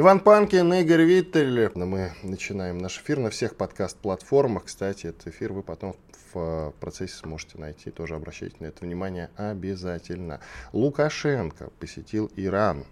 Иван 0.00 0.20
Панкин, 0.20 0.72
Игорь 0.74 1.02
Виттель. 1.02 1.72
Мы 1.74 2.12
начинаем 2.22 2.78
наш 2.78 3.00
эфир 3.00 3.18
на 3.18 3.30
всех 3.30 3.56
подкаст-платформах. 3.56 4.66
Кстати, 4.66 5.08
этот 5.08 5.26
эфир 5.26 5.52
вы 5.52 5.64
потом 5.64 5.96
в 6.32 6.72
процессе 6.78 7.16
сможете 7.16 7.58
найти. 7.58 7.90
Тоже 7.90 8.14
обращайте 8.14 8.54
на 8.60 8.66
это 8.66 8.84
внимание 8.84 9.28
обязательно. 9.34 10.38
Лукашенко 10.72 11.70
посетил 11.80 12.30
Иран. 12.36 12.84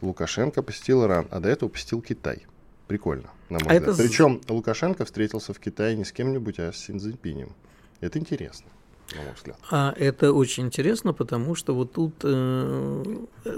Лукашенко 0.00 0.62
посетил 0.62 1.04
Иран, 1.04 1.28
а 1.30 1.38
до 1.38 1.50
этого 1.50 1.68
посетил 1.68 2.02
Китай. 2.02 2.44
Прикольно, 2.88 3.30
на 3.48 3.60
мой 3.60 3.68
а 3.68 3.78
взгляд. 3.78 3.82
Это... 3.82 3.96
Причем 3.96 4.40
Лукашенко 4.48 5.04
встретился 5.04 5.54
в 5.54 5.60
Китае 5.60 5.94
не 5.94 6.04
с 6.04 6.10
кем-нибудь, 6.10 6.58
а 6.58 6.72
с 6.72 6.78
Синьцзиньпинем. 6.78 7.54
Это 8.00 8.18
интересно 8.18 8.66
на 9.14 9.22
мой 9.22 9.32
взгляд. 9.34 9.56
А 9.70 9.94
это 9.96 10.32
очень 10.32 10.66
интересно, 10.66 11.12
потому 11.12 11.54
что 11.54 11.74
вот 11.74 11.92
тут 11.92 12.14
э, 12.22 13.04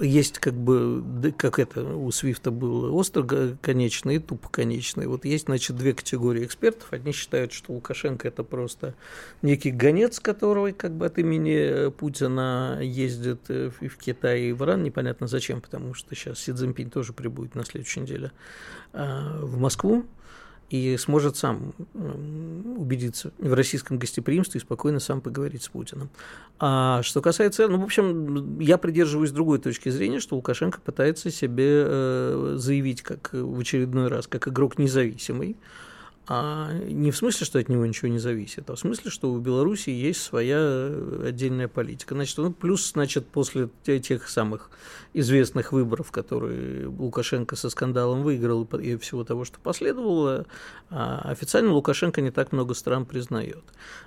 есть 0.03 0.39
как 0.39 0.55
бы, 0.55 1.33
как 1.37 1.59
это 1.59 1.83
у 1.85 2.11
Свифта 2.11 2.51
был 2.51 2.95
остро 2.97 3.57
конечный 3.63 4.17
и 4.17 4.19
тупо 4.19 4.49
конечный. 4.49 5.07
Вот 5.07 5.25
есть, 5.25 5.47
значит, 5.47 5.77
две 5.77 5.95
категории 5.95 6.45
экспертов. 6.45 6.93
Одни 6.93 7.13
считают, 7.13 7.53
что 7.53 7.73
Лукашенко 7.73 8.27
это 8.29 8.43
просто 8.43 8.95
некий 9.43 9.71
гонец, 9.71 10.21
который 10.21 10.73
как 10.73 10.93
бы 10.93 11.07
от 11.07 11.19
имени 11.19 11.91
Путина 11.91 12.81
ездит 12.83 13.41
э, 13.49 13.71
в 13.71 13.97
Китай 13.97 14.43
и 14.43 14.53
в 14.53 14.63
Иран, 14.63 14.83
непонятно 14.83 15.27
зачем, 15.27 15.61
потому 15.61 15.95
что 15.95 16.15
сейчас 16.15 16.41
Си 16.41 16.53
Цзиньпинь 16.53 16.91
тоже 16.91 17.13
прибудет 17.13 17.55
на 17.55 17.65
следующей 17.65 18.01
неделе 18.01 18.33
а, 18.93 19.41
в 19.43 19.59
Москву 19.59 20.05
и 20.71 20.97
сможет 20.97 21.37
сам 21.37 21.73
убедиться 21.95 23.33
в 23.39 23.55
российском 23.55 23.99
гостеприимстве 23.99 24.59
и 24.59 24.63
спокойно 24.63 24.99
сам 24.99 25.21
поговорить 25.21 25.63
с 25.63 25.69
Путиным. 25.69 26.11
А 26.59 27.03
что 27.03 27.23
касается, 27.23 27.69
ну, 27.69 27.79
в 27.81 27.85
общем, 27.85 28.59
я 28.59 28.79
придерживаюсь 28.79 29.31
другой 29.31 29.59
точки 29.59 29.89
зрения, 29.91 30.21
что 30.21 30.37
Лукашенко 30.37 30.81
пытается 30.81 31.31
себе 31.31 31.85
э, 31.87 32.55
заявить 32.59 33.03
как 33.03 33.31
в 33.33 33.61
очередной 33.61 34.09
раз, 34.09 34.27
как 34.27 34.49
игрок 34.49 34.79
независимый, 34.79 35.57
а 36.29 36.73
не 36.73 37.13
в 37.13 37.17
смысле, 37.17 37.47
что 37.47 37.61
от 37.61 37.69
него 37.69 37.87
ничего 37.87 38.09
не 38.09 38.19
зависит, 38.19 38.69
а 38.69 38.75
в 38.75 38.79
смысле, 38.79 39.13
что 39.13 39.31
у 39.31 39.39
Беларуси 39.39 39.91
есть 39.91 40.21
своя 40.21 40.93
отдельная 41.25 41.69
политика. 41.69 42.15
Значит, 42.15 42.39
ну, 42.39 42.53
плюс, 42.53 42.91
значит, 42.91 43.29
после 43.29 43.69
тех 43.85 44.29
самых 44.29 44.71
известных 45.15 45.73
выборов, 45.73 46.11
которые 46.11 46.89
Лукашенко 46.89 47.55
со 47.55 47.71
скандалом 47.71 48.25
выиграл 48.25 48.65
и 48.65 48.97
всего 48.97 49.23
того, 49.23 49.45
что 49.45 49.61
последовало, 49.61 50.47
а 50.91 51.21
официально 51.31 51.73
Лукашенко 51.73 52.21
не 52.21 52.33
так 52.33 52.51
много 52.51 52.75
стран 52.75 53.07
признает. 53.07 53.63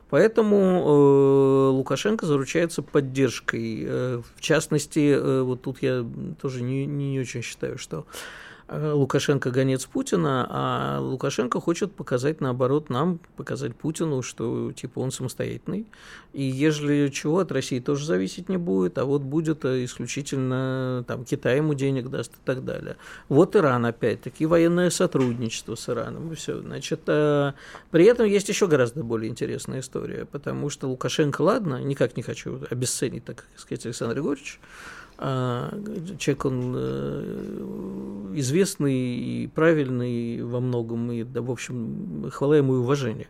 Поэтому 0.10 0.58
э, 0.58 1.70
Лукашенко 1.70 2.26
заручается 2.26 2.82
поддержкой. 2.82 3.86
Э, 3.86 4.22
в 4.36 4.42
частности, 4.42 5.14
э, 5.14 5.42
вот 5.42 5.62
тут 5.62 5.82
я 5.82 6.06
тоже 6.42 6.64
не, 6.64 6.86
не 6.86 7.18
очень 7.18 7.44
считаю, 7.44 7.78
что 7.78 8.06
Э, 8.06 8.30
Лукашенко 8.72 9.52
гонец 9.52 9.86
Путина, 9.86 10.46
а 10.50 11.00
Лукашенко 11.00 11.60
хочет 11.60 11.92
показать, 11.92 12.40
наоборот, 12.40 12.90
нам, 12.90 13.20
показать 13.36 13.76
Путину, 13.76 14.22
что 14.22 14.72
типа 14.72 15.00
он 15.00 15.12
самостоятельный. 15.12 15.88
И 16.34 16.44
ежели 16.44 17.10
чего, 17.10 17.40
от 17.40 17.52
России 17.52 17.80
тоже 17.80 18.06
зависеть 18.06 18.50
не 18.50 18.58
будет, 18.58 19.00
а 19.00 19.06
вот 19.06 19.24
будет 19.24 19.66
э, 19.66 19.84
исключительно 19.86 21.04
там 21.08 21.26
Китай 21.26 21.58
ему 21.58 21.74
денег 21.74 22.10
даст 22.10 22.34
и 22.34 22.46
так 22.46 22.64
далее. 22.64 22.98
Вот 23.28 23.56
Иран 23.56 23.86
опять-таки, 23.88 24.46
военное 24.46 24.92
сотрудничество 24.92 25.74
с 25.74 25.90
Ираном 25.90 26.32
и 26.32 26.36
все. 26.36 26.62
Значит, 26.62 27.02
а, 27.08 27.56
при 27.90 28.06
этом 28.06 28.28
есть 28.28 28.50
еще 28.50 28.68
гораздо 28.68 29.04
более 29.04 29.32
интересная 29.32 29.80
история, 29.80 30.26
потому 30.26 30.70
что 30.70 30.88
Лукашенко, 30.88 31.42
ладно, 31.42 31.82
никак 31.82 32.16
не 32.16 32.22
хочу 32.22 32.60
обесценить, 32.70 33.26
так 33.26 33.46
сказать, 33.56 33.86
Александр 33.88 34.16
Григорьевич, 34.16 34.60
а, 35.22 35.78
человек, 36.18 36.46
он 36.46 36.74
э, 36.78 38.36
известный 38.36 38.96
и 38.96 39.48
правильный 39.48 40.42
во 40.42 40.62
многом, 40.62 41.12
и, 41.12 41.24
да, 41.24 41.42
в 41.42 41.52
общем, 41.52 42.30
хвала 42.32 42.56
ему 42.56 42.76
и 42.76 42.78
уважение, 42.78 43.28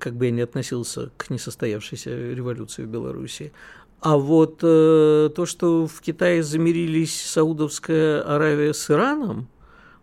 как 0.00 0.14
бы 0.14 0.24
я 0.26 0.30
ни 0.32 0.40
относился 0.40 1.12
к 1.16 1.30
несостоявшейся 1.30 2.10
революции 2.10 2.82
в 2.82 2.88
Беларуси. 2.88 3.52
А 4.00 4.16
вот 4.16 4.58
э, 4.64 5.30
то, 5.32 5.46
что 5.46 5.86
в 5.86 6.00
Китае 6.00 6.42
замирились 6.42 7.22
Саудовская 7.22 8.22
Аравия 8.22 8.74
с 8.74 8.90
Ираном, 8.90 9.46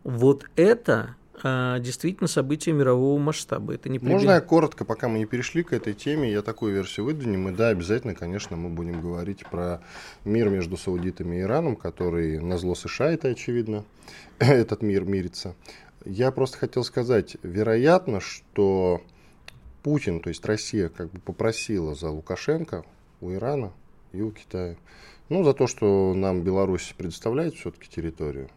вот 0.06 0.46
это 0.56 1.18
действительно 1.44 2.28
событие 2.28 2.74
мирового 2.74 3.20
масштаба. 3.20 3.74
Это 3.74 3.90
не 3.90 4.00
Можно 4.00 4.32
я 4.32 4.42
коротко, 4.42 4.86
пока 4.86 5.08
мы 5.08 5.20
не 5.20 5.26
перешли 5.26 5.64
к 5.64 5.74
этой 5.74 5.94
теме, 5.94 6.32
я 6.32 6.42
такую 6.42 6.74
версию 6.74 7.06
выдвинем. 7.06 7.50
И 7.50 7.52
да, 7.52 7.70
обязательно, 7.70 8.16
конечно, 8.16 8.56
мы 8.56 8.70
будем 8.70 9.02
говорить 9.02 9.46
про 9.50 9.82
мир 10.26 10.50
между 10.50 10.78
саудитами 10.78 11.38
и 11.38 11.42
Ираном, 11.42 11.76
который 11.76 12.40
на 12.40 12.58
зло 12.58 12.76
США, 12.76 13.12
это 13.12 13.30
очевидно, 13.30 13.86
этот 14.40 14.82
мир 14.82 15.06
мирится. 15.06 15.56
Я 16.06 16.32
просто 16.32 16.58
хотел 16.58 16.84
сказать, 16.84 17.38
вероятно, 17.44 18.20
что 18.20 19.02
Путин, 19.84 20.22
то 20.22 20.30
есть 20.30 20.46
Россия, 20.46 20.90
как 20.90 21.12
бы 21.12 21.20
попросила 21.20 21.96
за 21.96 22.10
Лукашенко 22.10 22.86
у 23.22 23.32
Ирана 23.32 23.74
и 24.12 24.22
у 24.22 24.32
Китая. 24.32 24.76
Ну, 25.30 25.44
за 25.44 25.54
то, 25.54 25.68
что 25.68 26.14
нам 26.16 26.42
Беларусь 26.42 26.94
предоставляет 26.98 27.54
все-таки 27.56 27.88
территорию 27.90 28.50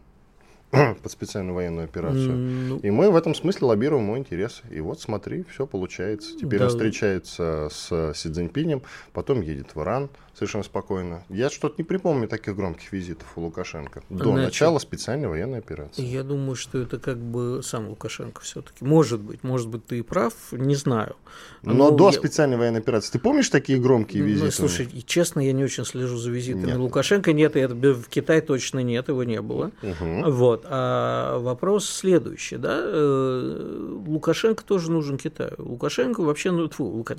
под 1.03 1.11
специальную 1.11 1.55
военную 1.55 1.85
операцию. 1.85 2.35
Ну, 2.35 2.77
и 2.79 2.89
мы 2.89 3.11
в 3.11 3.15
этом 3.15 3.35
смысле 3.35 3.67
лоббируем 3.67 4.03
мой 4.03 4.19
интерес. 4.19 4.63
И 4.71 4.79
вот 4.79 4.99
смотри, 4.99 5.45
все 5.51 5.67
получается. 5.67 6.35
Теперь 6.37 6.59
да. 6.59 6.65
он 6.65 6.71
встречается 6.71 7.69
с 7.71 8.13
Си 8.15 8.29
Цзиньпинем, 8.29 8.81
потом 9.13 9.41
едет 9.41 9.75
в 9.75 9.81
Иран 9.81 10.09
совершенно 10.33 10.63
спокойно. 10.63 11.23
Я 11.29 11.49
что-то 11.49 11.75
не 11.77 11.83
припомню 11.83 12.27
таких 12.27 12.55
громких 12.55 12.91
визитов 12.91 13.27
у 13.35 13.41
Лукашенко 13.41 14.01
до 14.09 14.23
Значит, 14.25 14.45
начала 14.45 14.79
специальной 14.79 15.27
военной 15.27 15.59
операции. 15.59 16.03
Я 16.03 16.23
думаю, 16.23 16.55
что 16.55 16.79
это 16.79 16.97
как 16.97 17.17
бы 17.17 17.61
сам 17.63 17.89
Лукашенко 17.89 18.41
все-таки. 18.41 18.83
Может 18.83 19.21
быть, 19.21 19.43
может 19.43 19.69
быть, 19.69 19.85
ты 19.85 19.99
и 19.99 20.01
прав, 20.01 20.33
не 20.51 20.75
знаю. 20.75 21.15
Но, 21.61 21.73
Но 21.73 21.91
до 21.91 22.07
я... 22.07 22.13
специальной 22.13 22.57
военной 22.57 22.79
операции. 22.79 23.13
Ты 23.13 23.19
помнишь 23.19 23.49
такие 23.49 23.79
громкие 23.79 24.23
ну, 24.23 24.29
визиты? 24.29 24.45
Ну, 24.45 24.51
слушай, 24.51 25.03
честно, 25.05 25.39
я 25.39 25.53
не 25.53 25.63
очень 25.63 25.85
слежу 25.85 26.17
за 26.17 26.31
визитами 26.31 26.65
нет. 26.65 26.77
Лукашенко. 26.77 27.31
Нет, 27.31 27.55
это, 27.55 27.75
в 27.75 28.07
Китае 28.09 28.41
точно 28.41 28.79
нет, 28.79 29.09
его 29.09 29.23
не 29.23 29.41
было. 29.41 29.71
Угу. 29.83 30.31
Вот. 30.31 30.62
А 30.65 31.39
вопрос 31.39 31.89
следующий, 31.89 32.57
да, 32.57 32.79
э, 32.81 33.97
Лукашенко 34.05 34.63
тоже 34.63 34.91
нужен 34.91 35.17
Китаю. 35.17 35.55
Лукашенко 35.57 36.21
вообще, 36.21 36.51
ну, 36.51 36.67
тьфу, 36.67 36.85
Лука... 36.85 37.17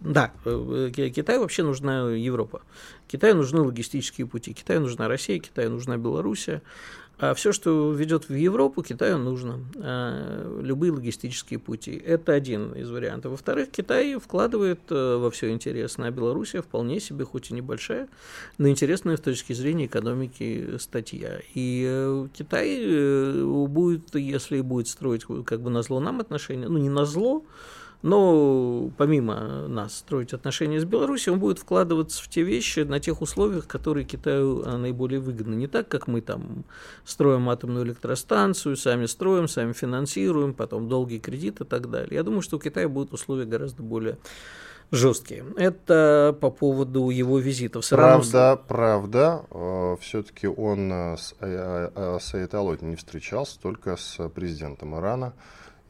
да, 0.00 0.32
э, 0.44 0.90
Китаю 0.92 1.40
вообще 1.40 1.62
нужна 1.62 2.10
Европа. 2.10 2.62
Китаю 3.08 3.34
нужны 3.36 3.60
логистические 3.60 4.26
пути, 4.26 4.54
Китаю 4.54 4.80
нужна 4.80 5.08
Россия, 5.08 5.38
Китаю 5.38 5.70
нужна 5.70 5.96
Белоруссия. 5.96 6.62
А 7.22 7.34
все, 7.34 7.52
что 7.52 7.92
ведет 7.92 8.28
в 8.28 8.34
Европу, 8.34 8.82
Китаю 8.82 9.16
нужно. 9.16 9.60
А 9.76 10.60
любые 10.60 10.90
логистические 10.90 11.60
пути. 11.60 11.92
Это 11.92 12.32
один 12.32 12.72
из 12.72 12.90
вариантов. 12.90 13.30
Во-вторых, 13.30 13.70
Китай 13.70 14.16
вкладывает 14.18 14.80
э, 14.90 15.16
во 15.18 15.30
все 15.30 15.52
интересное, 15.52 16.08
а 16.08 16.10
Белоруссия 16.10 16.62
вполне 16.62 16.98
себе, 16.98 17.24
хоть 17.24 17.52
и 17.52 17.54
небольшая, 17.54 18.08
но 18.58 18.68
интересная 18.68 19.16
с 19.16 19.20
точки 19.20 19.52
зрения 19.52 19.86
экономики 19.86 20.78
статья. 20.78 21.38
И 21.54 21.86
э, 21.88 22.26
Китай 22.36 22.78
э, 22.80 23.66
будет, 23.68 24.16
если 24.16 24.60
будет 24.60 24.88
строить 24.88 25.24
как 25.46 25.60
бы 25.60 25.70
на 25.70 25.82
зло 25.82 26.00
нам 26.00 26.18
отношения, 26.18 26.66
ну 26.66 26.78
не 26.78 26.90
на 26.90 27.04
зло, 27.04 27.44
но 28.02 28.90
помимо 28.96 29.68
нас 29.68 29.98
строить 29.98 30.32
отношения 30.32 30.80
с 30.80 30.84
Беларусью, 30.84 31.34
он 31.34 31.38
будет 31.40 31.58
вкладываться 31.58 32.22
в 32.22 32.28
те 32.28 32.42
вещи 32.42 32.80
на 32.80 32.98
тех 32.98 33.22
условиях, 33.22 33.66
которые 33.66 34.04
Китаю 34.04 34.62
а, 34.64 34.76
наиболее 34.76 35.20
выгодны. 35.20 35.54
Не 35.54 35.68
так, 35.68 35.88
как 35.88 36.08
мы 36.08 36.20
там 36.20 36.64
строим 37.04 37.48
атомную 37.48 37.86
электростанцию, 37.86 38.76
сами 38.76 39.06
строим, 39.06 39.46
сами 39.46 39.72
финансируем, 39.72 40.52
потом 40.52 40.88
долгий 40.88 41.20
кредит 41.20 41.60
и 41.60 41.64
так 41.64 41.90
далее. 41.90 42.16
Я 42.16 42.22
думаю, 42.24 42.42
что 42.42 42.56
у 42.56 42.60
Китая 42.60 42.88
будут 42.88 43.12
условия 43.12 43.44
гораздо 43.44 43.82
более 43.82 44.18
жесткие. 44.92 45.44
Это 45.56 46.36
по 46.40 46.50
поводу 46.50 47.08
его 47.08 47.38
визитов. 47.38 47.88
Правда, 47.88 48.60
правда. 48.68 49.42
Э, 49.50 49.96
Все-таки 50.00 50.46
он 50.46 50.92
э, 50.92 51.16
с, 51.16 51.34
э, 51.40 52.18
с 52.20 52.34
Айталой 52.34 52.78
не 52.82 52.96
встречался, 52.96 53.58
только 53.60 53.96
с 53.96 54.28
президентом 54.28 54.96
Ирана. 54.96 55.32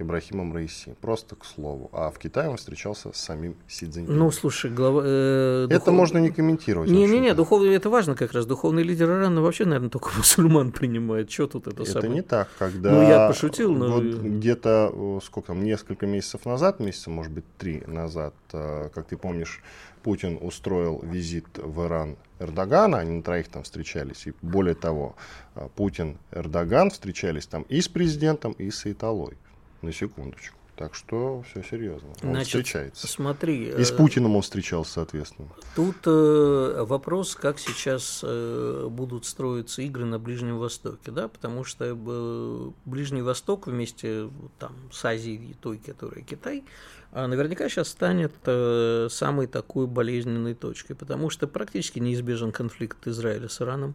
Ибрахимом 0.02 0.54
Раиси. 0.54 0.94
Просто 1.00 1.37
к 1.37 1.44
слову. 1.44 1.90
А 1.93 2.10
в 2.10 2.19
Китае 2.19 2.49
он 2.49 2.56
встречался 2.56 3.12
с 3.12 3.16
самим 3.16 3.56
Си 3.69 3.87
Цзиньпином. 3.87 4.19
Ну, 4.19 4.31
слушай, 4.31 4.70
глава... 4.70 5.02
Э, 5.04 5.64
это 5.66 5.78
духов... 5.78 5.94
можно 5.94 6.19
не 6.19 6.31
комментировать. 6.31 6.90
Не-не-не, 6.90 7.34
духовный, 7.34 7.75
это 7.75 7.88
важно 7.90 8.14
как 8.14 8.32
раз. 8.32 8.46
Духовный 8.46 8.82
лидер 8.82 9.08
Ирана 9.08 9.40
вообще, 9.40 9.64
наверное, 9.64 9.90
только 9.90 10.10
мусульман 10.16 10.72
принимает. 10.72 11.31
Что 11.31 11.46
тут 11.46 11.66
это, 11.69 11.82
это 11.82 11.90
самое? 11.90 12.08
Это 12.08 12.14
не 12.14 12.22
так. 12.22 12.49
Когда 12.58 12.93
ну, 12.93 13.02
я 13.02 13.28
пошутил, 13.28 13.75
но... 13.75 13.88
Вот 13.88 14.04
где-то, 14.04 15.20
сколько 15.25 15.49
там, 15.49 15.64
несколько 15.64 16.06
месяцев 16.06 16.46
назад, 16.46 16.81
месяца, 16.81 17.10
может 17.10 17.32
быть, 17.32 17.44
три 17.58 17.82
назад, 17.87 18.34
э, 18.52 18.90
как 18.94 19.06
ты 19.06 19.16
помнишь, 19.16 19.62
Путин 20.02 20.38
устроил 20.40 21.00
визит 21.02 21.46
в 21.58 21.87
Иран 21.87 22.16
Эрдогана, 22.40 22.99
они 22.99 23.12
на 23.12 23.22
троих 23.22 23.49
там 23.49 23.62
встречались. 23.62 24.26
И 24.26 24.34
более 24.43 24.75
того, 24.75 25.14
э, 25.54 25.69
Путин, 25.75 26.19
Эрдоган 26.32 26.90
встречались 26.90 27.46
там 27.46 27.62
и 27.62 27.81
с 27.81 27.88
президентом, 27.88 28.52
и 28.52 28.70
с 28.70 28.87
Италой. 28.87 29.37
На 29.82 29.93
секундочку. 29.93 30.56
Так 30.76 30.94
что 30.94 31.43
все 31.43 31.62
серьезно. 31.62 32.08
Он 32.23 32.31
Значит, 32.31 32.46
встречается. 32.46 33.06
Смотри. 33.06 33.69
И 33.69 33.84
с 33.84 33.90
э, 33.90 33.96
Путиным 33.96 34.37
он 34.37 34.43
встречался, 34.43 34.93
соответственно. 34.94 35.49
Тут 35.76 35.96
э, 36.06 36.84
вопрос, 36.88 37.34
как 37.34 37.58
сейчас 37.58 38.20
э, 38.25 38.88
будут 38.90 39.26
строиться 39.26 39.82
игры 39.82 40.06
на 40.06 40.19
Ближнем 40.19 40.58
Востоке, 40.58 41.11
да, 41.11 41.29
потому 41.29 41.64
что 41.64 41.84
э, 41.84 42.70
Ближний 42.87 43.20
Восток 43.20 43.67
вместе 43.67 44.31
там, 44.58 44.73
с 44.90 45.05
Азией, 45.05 45.55
той, 45.61 45.76
которая 45.76 46.25
Китай, 46.25 46.64
а 47.12 47.26
наверняка 47.26 47.69
сейчас 47.69 47.88
станет 47.88 48.32
э, 48.46 49.08
самой 49.11 49.49
такой 49.49 49.87
болезненной 49.87 50.55
точкой, 50.55 50.94
потому 50.94 51.28
что 51.28 51.46
практически 51.46 51.99
неизбежен 51.99 52.50
конфликт 52.50 53.06
Израиля 53.06 53.50
с 53.50 53.61
Ираном, 53.61 53.94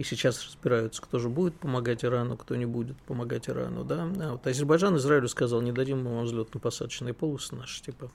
и 0.00 0.02
сейчас 0.02 0.42
разбираются, 0.46 1.02
кто 1.02 1.18
же 1.18 1.28
будет 1.28 1.52
помогать 1.56 2.06
Ирану, 2.06 2.38
кто 2.38 2.56
не 2.56 2.64
будет 2.64 2.96
помогать 3.02 3.50
Ирану, 3.50 3.84
да. 3.84 4.10
А 4.20 4.32
вот 4.32 4.46
Азербайджан 4.46 4.96
Израилю 4.96 5.28
сказал, 5.28 5.60
не 5.60 5.72
дадим 5.72 6.04
вам 6.04 6.24
взлетно-посадочные 6.24 7.12
полосы 7.12 7.54
наши, 7.54 7.82
типа. 7.82 8.10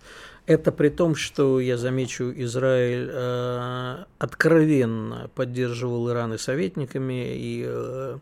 Это 0.48 0.72
при 0.72 0.90
том, 0.90 1.14
что, 1.14 1.60
я 1.60 1.78
замечу, 1.78 2.34
Израиль 2.38 3.08
э, 3.12 4.06
откровенно 4.18 5.30
поддерживал 5.36 6.10
Иран 6.10 6.34
и 6.34 6.40
советниками, 6.40 7.38
и 7.38 7.64
э, 7.68 8.18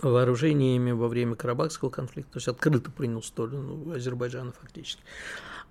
вооружениями 0.00 0.90
во 0.90 1.08
время 1.08 1.36
Карабахского 1.36 1.88
конфликта, 1.88 2.34
то 2.34 2.36
есть 2.36 2.48
открыто 2.48 2.90
принял 2.90 3.22
сторону 3.22 3.94
Азербайджана 3.94 4.52
фактически. 4.52 5.02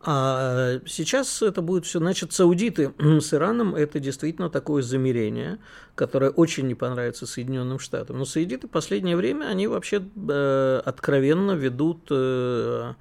А 0.03 0.80
сейчас 0.88 1.42
это 1.44 1.62
будет 1.62 1.86
все, 1.86 2.00
значит, 2.00 2.33
саудиты 2.33 2.94
с 2.98 3.33
Ираном 3.33 3.75
это 3.75 4.00
действительно 4.00 4.50
такое 4.50 4.81
замерение, 4.81 5.59
которое 5.94 6.31
очень 6.31 6.68
не 6.68 6.75
понравится 6.75 7.27
Соединенным 7.27 7.77
Штатам. 7.77 8.18
Но 8.18 8.25
саудиты 8.25 8.68
в 8.68 8.71
последнее 8.71 9.15
время, 9.15 9.45
они 9.45 9.68
вообще 9.68 10.01
э, 10.01 10.81
откровенно 10.83 11.51
ведут 11.51 12.07
э, 12.09 12.94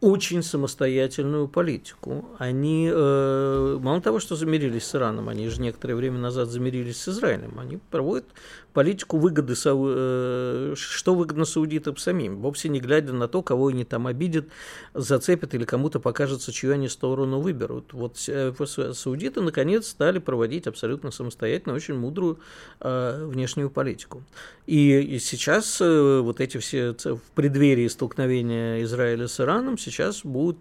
очень 0.00 0.42
самостоятельную 0.42 1.46
политику. 1.46 2.24
Они, 2.38 2.90
э, 2.90 3.78
мало 3.80 4.00
того, 4.00 4.18
что 4.18 4.34
замирились 4.34 4.84
с 4.84 4.94
Ираном, 4.94 5.28
они 5.28 5.48
же 5.48 5.60
некоторое 5.60 5.94
время 5.94 6.18
назад 6.18 6.48
замирились 6.48 6.96
с 7.02 7.08
Израилем, 7.08 7.58
они 7.58 7.78
проводят 7.90 8.24
политику 8.72 9.18
выгоды, 9.18 9.54
э, 9.62 10.74
что 10.76 11.14
выгодно 11.14 11.44
саудитам 11.44 11.96
самим, 11.98 12.40
вовсе 12.40 12.68
не 12.70 12.80
глядя 12.80 13.12
на 13.12 13.28
то, 13.28 13.42
кого 13.42 13.66
они 13.66 13.84
там 13.84 14.06
обидят, 14.06 14.46
зацепят 14.94 15.54
или 15.54 15.64
кому-то 15.64 16.00
покажется, 16.00 16.52
чью 16.52 16.72
они 16.72 16.88
сторону 16.88 17.40
выберут. 17.40 17.92
Вот 17.92 18.16
э, 18.28 18.54
саудиты, 18.94 19.42
наконец, 19.42 19.88
стали 19.88 20.18
проводить 20.18 20.66
абсолютно 20.66 21.10
самостоятельно 21.10 21.74
очень 21.74 21.94
мудрую 21.94 22.38
внешнюю 22.80 23.70
политику. 23.70 24.22
И, 24.66 25.18
сейчас 25.20 25.80
вот 25.80 26.40
эти 26.40 26.58
все 26.58 26.94
в 26.94 27.20
преддверии 27.34 27.88
столкновения 27.88 28.82
Израиля 28.82 29.26
с 29.26 29.40
Ираном 29.40 29.76
будут 30.24 30.60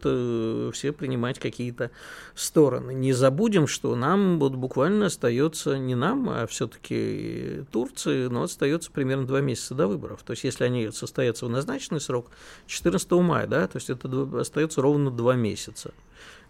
все 0.73 0.91
принимать 0.91 1.39
какие-то 1.39 1.91
стороны. 2.35 2.93
Не 2.93 3.13
забудем, 3.13 3.67
что 3.67 3.95
нам 3.95 4.39
вот 4.39 4.53
буквально 4.53 5.07
остается 5.07 5.77
не 5.77 5.95
нам, 5.95 6.29
а 6.29 6.47
все-таки 6.47 7.63
Турции, 7.71 8.27
но 8.27 8.43
остается 8.43 8.91
примерно 8.91 9.25
два 9.27 9.41
месяца 9.41 9.75
до 9.75 9.87
выборов. 9.87 10.23
То 10.23 10.31
есть, 10.31 10.43
если 10.43 10.63
они 10.63 10.91
состоятся 10.91 11.45
в 11.45 11.49
назначенный 11.49 12.01
срок, 12.01 12.27
14 12.67 13.11
мая, 13.11 13.47
да, 13.47 13.67
то 13.67 13.77
есть 13.77 13.89
это 13.89 14.29
остается 14.39 14.81
ровно 14.81 15.11
два 15.11 15.35
месяца 15.35 15.91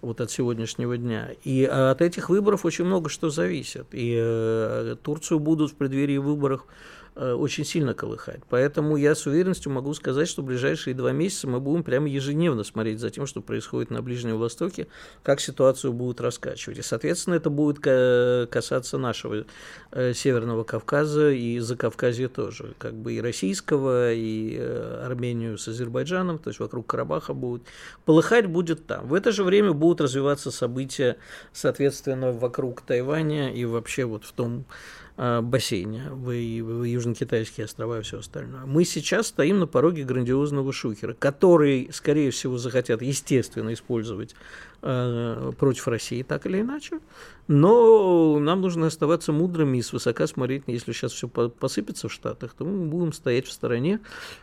вот 0.01 0.21
от 0.21 0.31
сегодняшнего 0.31 0.97
дня. 0.97 1.31
И 1.43 1.63
от 1.63 2.01
этих 2.01 2.29
выборов 2.29 2.65
очень 2.65 2.85
много 2.85 3.09
что 3.09 3.29
зависит. 3.29 3.87
И 3.91 4.15
э, 4.17 4.95
Турцию 5.01 5.39
будут 5.39 5.71
в 5.71 5.75
преддверии 5.75 6.17
выборов 6.17 6.65
Э, 6.65 6.98
очень 7.19 7.65
сильно 7.65 7.93
колыхать. 7.93 8.41
Поэтому 8.49 8.95
я 8.95 9.13
с 9.13 9.25
уверенностью 9.25 9.71
могу 9.71 9.93
сказать, 9.93 10.27
что 10.27 10.41
в 10.41 10.45
ближайшие 10.45 10.93
два 10.93 11.11
месяца 11.11 11.47
мы 11.47 11.59
будем 11.59 11.83
прямо 11.83 12.07
ежедневно 12.07 12.63
смотреть 12.63 12.99
за 12.99 13.09
тем, 13.09 13.25
что 13.25 13.41
происходит 13.41 13.91
на 13.91 14.01
Ближнем 14.01 14.37
Востоке, 14.37 14.87
как 15.23 15.41
ситуацию 15.41 15.91
будут 15.91 16.21
раскачивать. 16.21 16.79
И, 16.79 16.81
соответственно, 16.81 17.35
это 17.35 17.49
будет 17.49 17.79
касаться 17.79 18.97
нашего 18.97 19.45
э, 19.91 20.13
Северного 20.13 20.63
Кавказа 20.63 21.31
и 21.31 21.59
Закавказья 21.59 22.29
тоже. 22.29 22.73
Как 22.77 22.93
бы 22.93 23.13
и 23.13 23.21
российского, 23.21 24.13
и 24.13 24.55
э, 24.57 25.03
Армению 25.05 25.57
с 25.57 25.67
Азербайджаном, 25.67 26.39
то 26.39 26.49
есть 26.49 26.59
вокруг 26.59 26.87
Карабаха 26.87 27.33
будут. 27.33 27.63
Полыхать 28.05 28.47
будет 28.47 28.85
там. 28.85 29.07
В 29.07 29.13
это 29.13 29.31
же 29.31 29.43
время 29.43 29.73
будут 29.73 30.01
развиваться 30.01 30.51
события, 30.51 31.17
соответственно, 31.51 32.31
вокруг 32.31 32.81
Тайваня 32.81 33.53
и 33.53 33.65
вообще 33.65 34.05
вот 34.05 34.23
в 34.23 34.31
том 34.31 34.65
Э, 35.08 35.08
бассейне, 35.19 36.03
в, 36.11 36.27
в 36.27 36.83
Южно-Китайские 36.83 37.65
острова 37.65 37.99
и 37.99 38.01
все 38.03 38.19
остальное. 38.19 38.65
Мы 38.65 38.85
сейчас 38.85 39.27
стоим 39.27 39.59
на 39.59 39.67
пороге 39.67 40.03
грандиозного 40.03 40.71
шухера, 40.71 41.13
который, 41.13 41.89
скорее 41.91 42.31
всего, 42.31 42.57
захотят, 42.57 43.01
естественно, 43.01 43.73
использовать 43.73 44.33
э, 44.81 45.51
против 45.59 45.89
России, 45.89 46.23
так 46.23 46.45
или 46.45 46.61
иначе. 46.61 46.99
Но 47.47 48.39
нам 48.39 48.61
нужно 48.61 48.87
оставаться 48.87 49.33
мудрыми 49.33 49.79
и 49.79 49.81
свысока 49.81 50.25
смотреть, 50.25 50.63
если 50.67 50.93
сейчас 50.93 51.11
все 51.11 51.27
посыпется 51.27 52.07
в 52.07 52.13
Штатах, 52.13 52.53
то 52.53 52.63
мы 52.63 52.87
будем 52.87 53.11
стоять 53.11 53.45
в 53.45 53.51
стороне, 53.51 53.99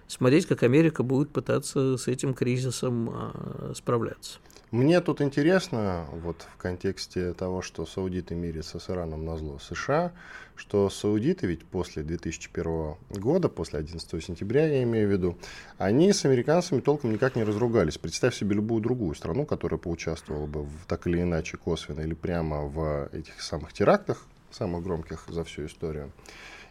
смотреть, 0.09 0.45
как 0.45 0.63
Америка 0.63 1.03
будет 1.03 1.31
пытаться 1.31 1.97
с 1.97 2.07
этим 2.07 2.35
кризисом 2.35 3.11
э, 3.11 3.73
справляться. 3.75 4.41
Мне 4.73 5.01
тут 5.01 5.23
интересно, 5.23 6.07
вот 6.13 6.45
в 6.53 6.61
контексте 6.61 7.33
того, 7.35 7.63
что 7.63 7.87
саудиты 7.87 8.35
мирятся 8.35 8.81
с 8.81 8.91
Ираном 8.91 9.25
на 9.25 9.37
зло 9.37 9.59
США, 9.61 10.13
что 10.57 10.91
саудиты 10.91 11.47
ведь 11.47 11.65
после 11.65 12.03
2001 12.03 12.95
года, 13.11 13.49
после 13.49 13.79
11 13.79 14.25
сентября, 14.25 14.67
я 14.67 14.83
имею 14.83 15.09
в 15.09 15.13
виду, 15.13 15.39
они 15.79 16.13
с 16.13 16.25
американцами 16.25 16.81
толком 16.81 17.13
никак 17.13 17.37
не 17.37 17.45
разругались. 17.45 17.99
Представь 17.99 18.35
себе 18.35 18.55
любую 18.57 18.83
другую 18.83 19.15
страну, 19.15 19.45
которая 19.45 19.79
поучаствовала 19.79 20.47
бы 20.47 20.63
в, 20.63 20.87
так 20.87 21.07
или 21.07 21.21
иначе 21.21 21.57
косвенно 21.57 22.01
или 22.01 22.15
прямо 22.15 22.63
в 22.63 23.09
этих 23.13 23.41
самых 23.41 23.73
терактах, 23.73 24.25
самых 24.51 24.83
громких 24.83 25.25
за 25.29 25.45
всю 25.45 25.67
историю. 25.67 26.11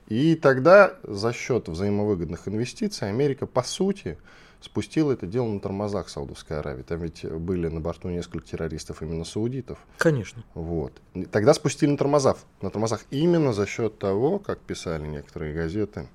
И 0.08 0.36
тогда 0.36 0.94
за 1.04 1.34
счет 1.34 1.68
взаимовыгодных 1.68 2.48
инвестиций 2.48 3.10
Америка, 3.10 3.48
по 3.48 3.64
сути, 3.64 4.18
спустила 4.62 5.12
это 5.12 5.28
дело 5.28 5.48
на 5.48 5.60
тормозах 5.60 6.10
Саудовской 6.10 6.60
Аравии. 6.60 6.84
Там 6.84 7.02
ведь 7.02 7.26
были 7.26 7.68
на 7.68 7.80
борту 7.80 8.10
несколько 8.10 8.46
террористов 8.46 9.02
именно 9.02 9.26
саудитов. 9.26 9.80
Конечно. 9.98 10.44
Вот. 10.54 10.94
Тогда 11.32 11.54
спустили 11.54 11.92
на 11.92 11.98
тормозах. 11.98 12.38
На 12.62 12.70
тормозах 12.70 13.06
именно 13.12 13.54
за 13.54 13.66
счет 13.66 14.00
того, 14.00 14.40
как 14.40 14.60
писали 14.60 15.06
некоторые 15.06 15.54
газеты, 15.54 16.08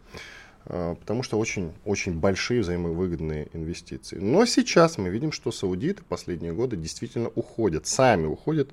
э, 0.67 0.97
потому 0.99 1.23
что 1.23 1.39
очень, 1.39 1.73
очень 1.85 2.19
большие 2.19 2.63
взаимовыгодные 2.63 3.49
инвестиции. 3.53 4.19
Но 4.19 4.45
сейчас 4.47 4.99
мы 4.99 5.09
видим, 5.09 5.33
что 5.33 5.53
саудиты 5.53 6.03
последние 6.09 6.53
годы 6.53 6.77
действительно 6.77 7.31
уходят, 7.35 7.87
сами 7.87 8.27
уходят 8.27 8.71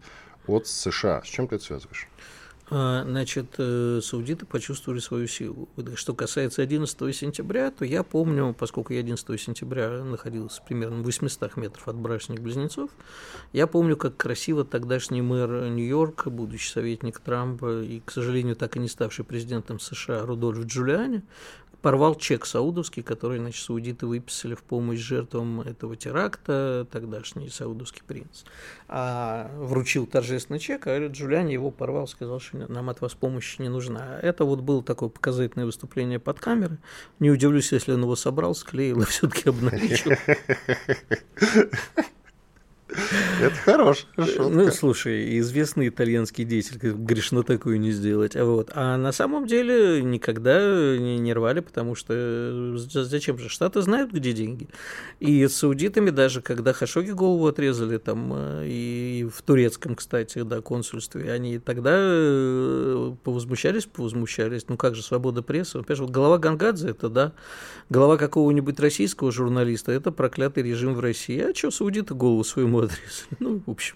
от 0.48 0.68
США. 0.68 1.22
С 1.24 1.28
чем 1.28 1.48
ты 1.48 1.56
это 1.56 1.64
связываешь? 1.64 2.08
А, 2.70 3.04
значит, 3.04 3.56
э, 3.60 4.02
саудиты 4.04 4.46
почувствовали 4.46 5.00
свою 5.00 5.28
силу. 5.28 5.70
Что 5.96 6.14
касается 6.14 6.62
11 6.62 7.16
сентября, 7.16 7.72
то 7.72 7.86
я 7.86 8.04
помню, 8.04 8.54
поскольку 8.58 8.92
я 8.92 9.00
11 9.00 9.40
сентября 9.40 10.04
находился 10.04 10.62
примерно 10.68 11.02
в 11.02 11.06
800 11.06 11.56
метров 11.56 11.88
от 11.88 11.96
брачных 11.96 12.42
близнецов, 12.42 12.90
я 13.54 13.68
помню, 13.68 13.96
как 13.96 14.18
красиво 14.18 14.66
тогдашний 14.66 15.22
мэр 15.22 15.70
Нью-Йорка, 15.70 16.30
будущий 16.30 16.70
советник 16.70 17.20
Трампа 17.20 17.84
и, 17.84 18.02
к 18.02 18.12
сожалению, 18.12 18.58
так 18.58 18.76
и 18.76 18.80
не 18.80 18.90
ставший 18.90 19.24
президентом 19.24 19.80
США 19.80 20.26
Рудольф 20.26 20.66
Джулиани, 20.66 21.22
порвал 21.82 22.16
чек 22.16 22.46
саудовский, 22.46 23.04
который, 23.04 23.40
значит, 23.40 23.64
саудиты 23.64 24.08
выписали 24.08 24.56
в 24.56 24.64
помощь 24.64 25.00
жертвам 25.00 25.62
этого 25.62 25.96
теракта, 25.96 26.88
тогдашний 26.92 27.50
саудовский 27.50 28.02
принц. 28.06 28.44
А 28.88 29.52
вручил 29.58 30.06
торжественный 30.06 30.60
чек, 30.60 30.88
а 30.88 31.08
Джулиани 31.08 31.54
его 31.54 31.72
порвал, 31.72 32.08
сказал, 32.08 32.40
что 32.40 32.58
нам 32.72 32.90
от 32.90 33.02
вас 33.02 33.14
помощи 33.14 33.62
не 33.62 33.70
нужна. 33.70 34.20
Это 34.22 34.46
вот 34.46 34.62
было 34.62 34.84
такое 34.84 35.10
показательное 35.10 35.66
выступление 35.66 36.20
под 36.20 36.40
камерой. 36.40 36.78
Не 37.20 37.32
удивлюсь, 37.32 37.72
если 37.72 37.94
он 37.94 38.02
его 38.02 38.16
собрал, 38.16 38.56
склеил 38.56 39.02
и 39.02 39.06
все-таки 39.06 39.50
обналичил. 39.50 40.12
Это 42.90 43.56
хорошая 43.56 44.08
шутка. 44.18 44.50
Ну, 44.50 44.72
слушай, 44.72 45.40
известный 45.40 45.90
итальянский 45.90 46.46
деятель, 46.46 46.78
грешно 46.78 47.44
такое 47.44 47.78
не 47.78 47.92
сделать. 47.92 48.36
А, 48.36 48.46
вот. 48.46 48.72
а 48.74 48.98
на 48.98 49.12
самом 49.12 49.46
деле 49.46 50.02
никогда 50.02 50.98
не, 50.98 51.20
не 51.20 51.34
рвали, 51.34 51.60
потому 51.60 51.96
что 51.96 52.78
зачем 52.78 53.38
же? 53.40 53.50
Штаты 53.50 53.82
знают, 53.82 54.12
где 54.12 54.32
деньги. 54.32 54.70
И 55.20 55.46
с 55.48 55.56
саудитами 55.56 56.12
даже, 56.12 56.42
когда 56.42 56.72
Хашоги 56.72 57.12
голову 57.12 57.48
отрезали, 57.48 57.98
там, 57.98 58.32
э, 58.34 58.68
и 58.68 59.28
в 59.34 59.42
турецком, 59.42 59.96
кстати, 59.96 60.44
да, 60.44 60.62
консульстве, 60.62 61.32
они 61.32 61.60
тогда 61.60 61.92
э, 61.94 63.14
повозмущались, 63.24 63.86
повозмущались. 63.86 64.66
Ну 64.70 64.78
как 64.78 64.96
же, 64.96 65.04
свобода 65.04 65.42
прессы? 65.42 65.78
Опять 65.78 65.98
же, 65.98 66.04
вот 66.04 66.12
голова 66.12 66.38
Гангадзе, 66.38 66.90
это 66.90 67.10
да. 67.10 67.34
Голова 67.90 68.18
какого-нибудь 68.18 68.80
российского 68.80 69.32
журналиста, 69.32 69.92
это 69.92 70.12
проклятый 70.12 70.64
режим 70.64 70.94
в 70.94 71.00
России. 71.02 71.40
А 71.40 71.54
что 71.54 71.72
саудиты 71.72 72.14
голову 72.14 72.44
своему 72.44 72.77
отрезали? 72.86 73.28
Ну, 73.40 73.62
в 73.66 73.72
общем. 73.72 73.96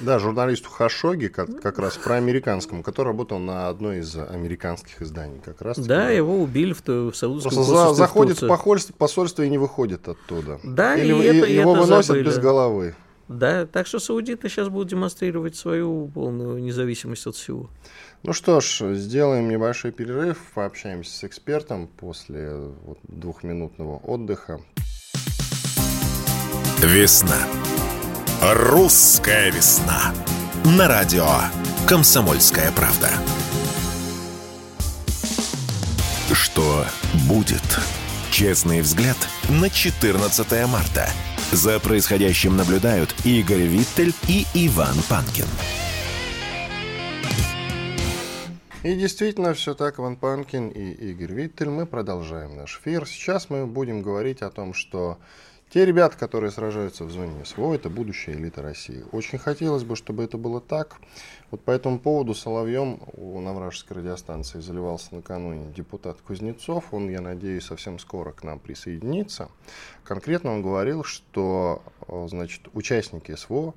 Да, 0.00 0.18
журналисту 0.18 0.70
Хашоги, 0.70 1.26
как, 1.28 1.60
как 1.60 1.78
раз 1.78 1.96
про 1.96 2.16
американскому, 2.16 2.82
который 2.82 3.08
работал 3.08 3.38
на 3.38 3.68
одной 3.68 3.98
из 3.98 4.16
американских 4.16 5.02
изданий. 5.02 5.40
Как 5.44 5.60
раз 5.62 5.78
да, 5.78 6.10
его 6.10 6.40
убили 6.40 6.72
в, 6.72 6.80
в 6.86 7.14
Саудовском 7.14 7.52
Просто 7.52 7.88
за, 7.88 7.94
заходит 7.94 8.42
в 8.42 8.48
посольство, 8.48 8.92
посольство 8.94 9.42
и 9.42 9.50
не 9.50 9.58
выходит 9.58 10.08
оттуда. 10.08 10.60
Да, 10.62 10.96
Или, 10.96 11.14
и, 11.14 11.26
это, 11.26 11.46
его 11.46 11.72
это 11.72 11.82
выносят 11.82 12.06
забыли. 12.06 12.24
без 12.24 12.38
головы. 12.38 12.94
Да, 13.28 13.66
так 13.66 13.88
что 13.88 13.98
саудиты 13.98 14.48
сейчас 14.48 14.68
будут 14.68 14.88
демонстрировать 14.88 15.56
свою 15.56 16.08
полную 16.14 16.62
независимость 16.62 17.26
от 17.26 17.34
всего. 17.34 17.68
Ну 18.22 18.32
что 18.32 18.60
ж, 18.60 18.94
сделаем 18.94 19.48
небольшой 19.48 19.90
перерыв, 19.90 20.38
пообщаемся 20.54 21.10
с 21.12 21.24
экспертом 21.24 21.88
после 21.88 22.54
вот 22.84 22.98
двухминутного 23.02 23.96
отдыха. 23.96 24.60
Весна. 26.82 27.36
Русская 28.42 29.50
весна. 29.50 30.12
На 30.76 30.88
радио 30.88 31.26
«Комсомольская 31.88 32.70
правда». 32.70 33.08
Что 36.34 36.84
будет? 37.26 37.62
Честный 38.30 38.82
взгляд 38.82 39.16
на 39.48 39.70
14 39.70 40.66
марта. 40.68 41.08
За 41.50 41.80
происходящим 41.80 42.58
наблюдают 42.58 43.14
Игорь 43.24 43.62
Виттель 43.62 44.12
и 44.28 44.44
Иван 44.52 44.96
Панкин. 45.08 45.46
И 48.82 48.94
действительно, 48.94 49.54
все 49.54 49.74
так, 49.74 49.98
Иван 49.98 50.16
Панкин 50.16 50.68
и 50.68 50.90
Игорь 51.10 51.32
Виттель. 51.32 51.70
Мы 51.70 51.86
продолжаем 51.86 52.54
наш 52.54 52.78
эфир. 52.80 53.06
Сейчас 53.06 53.48
мы 53.48 53.66
будем 53.66 54.02
говорить 54.02 54.42
о 54.42 54.50
том, 54.50 54.74
что 54.74 55.18
те 55.68 55.84
ребята, 55.84 56.16
которые 56.16 56.52
сражаются 56.52 57.04
в 57.04 57.10
зоне 57.10 57.44
СВО, 57.44 57.74
это 57.74 57.90
будущая 57.90 58.34
элита 58.34 58.62
России. 58.62 59.04
Очень 59.10 59.38
хотелось 59.38 59.82
бы, 59.82 59.96
чтобы 59.96 60.22
это 60.22 60.38
было 60.38 60.60
так. 60.60 60.96
Вот 61.50 61.60
по 61.60 61.72
этому 61.72 61.98
поводу 61.98 62.34
Соловьем 62.34 63.00
у 63.14 63.40
Навражеской 63.40 63.98
радиостанции 63.98 64.60
заливался 64.60 65.14
накануне 65.14 65.72
депутат 65.72 66.18
Кузнецов. 66.20 66.94
Он, 66.94 67.10
я 67.10 67.20
надеюсь, 67.20 67.64
совсем 67.64 67.98
скоро 67.98 68.30
к 68.30 68.44
нам 68.44 68.60
присоединится. 68.60 69.48
Конкретно 70.04 70.52
он 70.52 70.62
говорил, 70.62 71.02
что 71.02 71.82
значит, 72.28 72.68
участники 72.72 73.34
СВО 73.34 73.74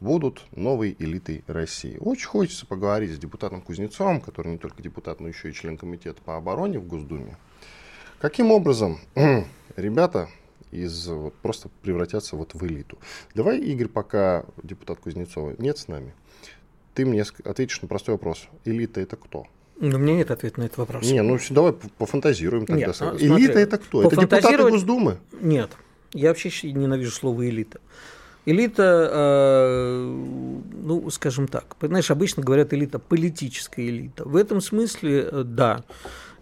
будут 0.00 0.44
новой 0.54 0.94
элитой 0.98 1.42
России. 1.48 1.96
Очень 2.00 2.28
хочется 2.28 2.64
поговорить 2.64 3.12
с 3.12 3.18
депутатом 3.18 3.60
Кузнецовым, 3.60 4.20
который 4.20 4.52
не 4.52 4.58
только 4.58 4.82
депутат, 4.82 5.18
но 5.20 5.28
еще 5.28 5.50
и 5.50 5.52
член 5.52 5.76
комитета 5.76 6.22
по 6.22 6.36
обороне 6.36 6.78
в 6.78 6.86
Госдуме. 6.86 7.36
Каким 8.20 8.52
образом 8.52 9.00
ребята 9.76 10.28
из 10.74 11.06
вот, 11.06 11.34
просто 11.34 11.68
превратятся 11.82 12.36
вот 12.36 12.54
в 12.54 12.64
элиту? 12.64 12.98
Давай, 13.34 13.58
Игорь, 13.58 13.88
пока 13.88 14.44
депутат 14.62 14.98
Кузнецова 14.98 15.54
нет 15.58 15.78
с 15.78 15.88
нами, 15.88 16.12
ты 16.94 17.04
мне 17.04 17.24
ответишь 17.44 17.82
на 17.82 17.88
простой 17.88 18.14
вопрос. 18.14 18.48
Элита 18.64 19.00
это 19.00 19.16
кто? 19.16 19.46
Но 19.80 19.96
у 19.96 20.00
меня 20.00 20.14
нет 20.14 20.30
ответа 20.30 20.60
на 20.60 20.64
этот 20.64 20.78
вопрос. 20.78 21.10
Не, 21.10 21.22
ну 21.22 21.38
давай 21.50 21.72
пофантазируем 21.72 22.66
тогда. 22.66 22.86
Нет, 22.86 22.96
Элита 23.00 23.26
смотри, 23.26 23.62
это 23.62 23.78
кто? 23.78 24.04
Это 24.04 24.16
депутаты 24.16 24.70
Госдумы? 24.70 25.18
Нет. 25.40 25.70
Я 26.12 26.28
вообще 26.28 26.72
ненавижу 26.72 27.10
слово 27.10 27.48
элита. 27.48 27.80
Элита, 28.46 29.10
э, 29.10 30.06
ну, 30.82 31.10
скажем 31.10 31.48
так, 31.48 31.76
понимаешь, 31.76 32.10
обычно 32.10 32.42
говорят 32.42 32.74
элита, 32.74 32.98
политическая 32.98 33.88
элита. 33.88 34.24
В 34.24 34.36
этом 34.36 34.60
смысле, 34.60 35.28
э, 35.30 35.42
да, 35.44 35.82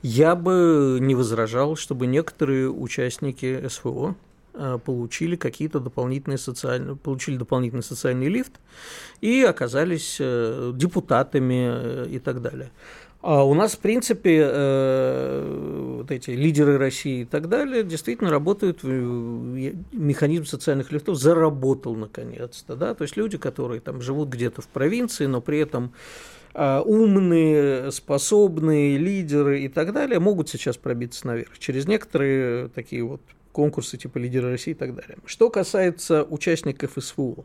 я 0.03 0.35
бы 0.35 0.99
не 1.01 1.15
возражал, 1.15 1.77
чтобы 1.77 2.07
некоторые 2.07 2.69
участники 2.71 3.67
СВО 3.69 4.17
э, 4.55 4.79
получили 4.85 5.37
какие-то 5.37 5.79
дополнительные 5.79 6.39
социальные, 6.39 6.97
получили 6.97 7.37
дополнительный 7.37 7.85
социальный 7.85 8.29
лифт 8.29 8.53
и 9.21 9.43
оказались 9.43 10.17
э, 10.19 10.73
депутатами 10.75 11.69
э, 11.71 12.07
и 12.11 12.19
так 12.19 12.43
далее. 12.43 12.71
А 13.21 13.45
у 13.45 13.55
нас, 13.55 13.75
в 13.75 13.79
принципе, 13.79 14.45
вот 14.45 16.11
эти 16.11 16.31
лидеры 16.31 16.77
России 16.77 17.21
и 17.21 17.25
так 17.25 17.49
далее 17.49 17.85
действительно 17.85 18.31
работают, 18.31 18.83
механизм 18.83 20.45
социальных 20.45 20.91
лифтов 20.91 21.17
заработал 21.17 21.95
наконец-то, 21.95 22.75
да, 22.75 22.97
то 22.97 23.03
есть 23.03 23.17
люди, 23.17 23.39
которые 23.39 23.81
там 23.81 24.03
живут 24.03 24.29
где-то 24.29 24.61
в 24.61 24.67
провинции, 24.67 25.27
но 25.27 25.41
при 25.41 25.61
этом 25.61 25.93
умные, 26.55 27.91
способные 27.91 28.99
лидеры 28.99 29.61
и 29.61 29.69
так 29.69 29.93
далее 29.93 30.21
могут 30.21 30.49
сейчас 30.49 30.77
пробиться 30.77 31.27
наверх 31.27 31.59
через 31.59 31.87
некоторые 31.87 32.69
такие 32.69 33.03
вот 33.05 33.21
конкурсы 33.53 33.97
типа 33.97 34.19
лидера 34.19 34.51
России 34.51 34.73
и 34.73 34.75
так 34.75 34.95
далее. 34.95 35.19
Что 35.27 35.51
касается 35.51 36.25
участников 36.25 36.93
СВО, 36.99 37.45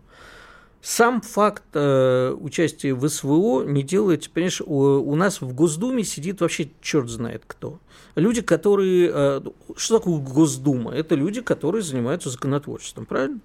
сам 0.81 1.21
факт 1.21 1.63
э, 1.73 2.35
участия 2.39 2.93
в 2.93 3.07
СВО 3.07 3.63
не 3.63 3.83
делает, 3.83 4.29
понимаешь, 4.29 4.61
у, 4.61 4.75
у 4.75 5.15
нас 5.15 5.41
в 5.41 5.53
Госдуме 5.53 6.03
сидит 6.03 6.41
вообще 6.41 6.69
черт 6.81 7.09
знает 7.09 7.43
кто. 7.45 7.79
Люди, 8.15 8.41
которые... 8.41 9.11
Э, 9.13 9.41
что 9.75 9.99
такое 9.99 10.19
Госдума? 10.19 10.93
Это 10.93 11.15
люди, 11.15 11.41
которые 11.41 11.81
занимаются 11.81 12.29
законотворчеством, 12.29 13.05
правильно? 13.05 13.39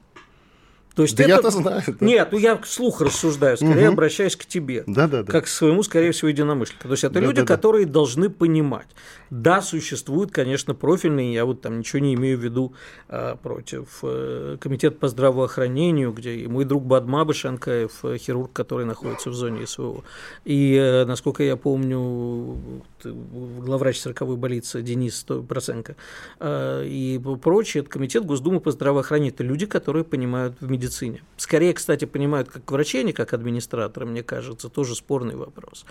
То 0.94 1.02
есть 1.02 1.16
да 1.16 1.25
это... 1.25 1.32
я-то 1.32 1.50
знаю. 1.50 1.82
Да. 1.87 2.06
Нет, 2.06 2.28
ну 2.32 2.38
я 2.38 2.56
вслух 2.58 3.00
рассуждаю, 3.00 3.56
скорее 3.56 3.87
угу. 3.87 3.94
обращаюсь 3.94 4.37
к 4.37 4.44
тебе. 4.44 4.84
Да, 4.87 5.08
да, 5.08 5.22
да. 5.22 5.32
Как 5.32 5.44
к 5.44 5.49
своему, 5.49 5.82
скорее 5.82 6.12
всего, 6.12 6.28
единомышленнику. 6.28 6.88
То 6.88 6.92
есть 6.92 7.04
это 7.04 7.14
да, 7.14 7.20
люди, 7.20 7.40
да, 7.40 7.46
которые 7.46 7.87
да. 7.87 7.92
должны 7.92 8.28
понимать. 8.28 8.88
Да, 9.30 9.62
существуют, 9.62 10.30
конечно, 10.30 10.75
профильные, 10.75 11.32
я 11.32 11.46
вот 11.46 11.62
там 11.62 11.78
ничего 11.78 12.00
не 12.00 12.14
имею 12.14 12.38
в 12.38 12.42
виду 12.42 12.75
а, 13.08 13.37
против 13.37 14.00
э, 14.02 14.58
комитета 14.61 14.96
по 14.99 15.08
здравоохранению, 15.08 16.12
где 16.12 16.46
мой 16.49 16.66
друг 16.66 16.84
Бадмаба 16.84 17.32
Шанкаев, 17.32 18.04
э, 18.04 18.18
хирург, 18.18 18.52
который 18.52 18.84
находится 18.84 19.30
в 19.30 19.34
зоне 19.34 19.66
СВО. 19.66 20.04
И, 20.44 20.75
э, 20.75 21.06
насколько 21.06 21.42
я 21.42 21.56
помню, 21.56 22.58
главврач 23.02 23.96
40-й 23.96 24.37
больницы 24.37 24.82
Денис 24.82 25.25
Проценко 25.49 25.96
э, 26.38 26.84
и 26.87 27.20
прочие, 27.40 27.82
это 27.82 27.90
комитет 27.90 28.26
Госдумы 28.26 28.61
по 28.61 28.70
здравоохранению. 28.70 29.32
Это 29.32 29.44
люди, 29.44 29.64
которые 29.64 30.04
понимают 30.04 30.56
в 30.61 30.70
медицине. 30.70 30.81
Скорее, 31.36 31.72
кстати, 31.74 32.04
понимают 32.04 32.48
как 32.48 32.70
врачи, 32.70 32.98
а 32.98 33.02
не 33.02 33.12
как 33.12 33.32
администраторы, 33.32 34.06
мне 34.06 34.22
кажется, 34.22 34.68
тоже 34.68 34.94
спорный 34.94 35.36
вопрос. 35.36 35.84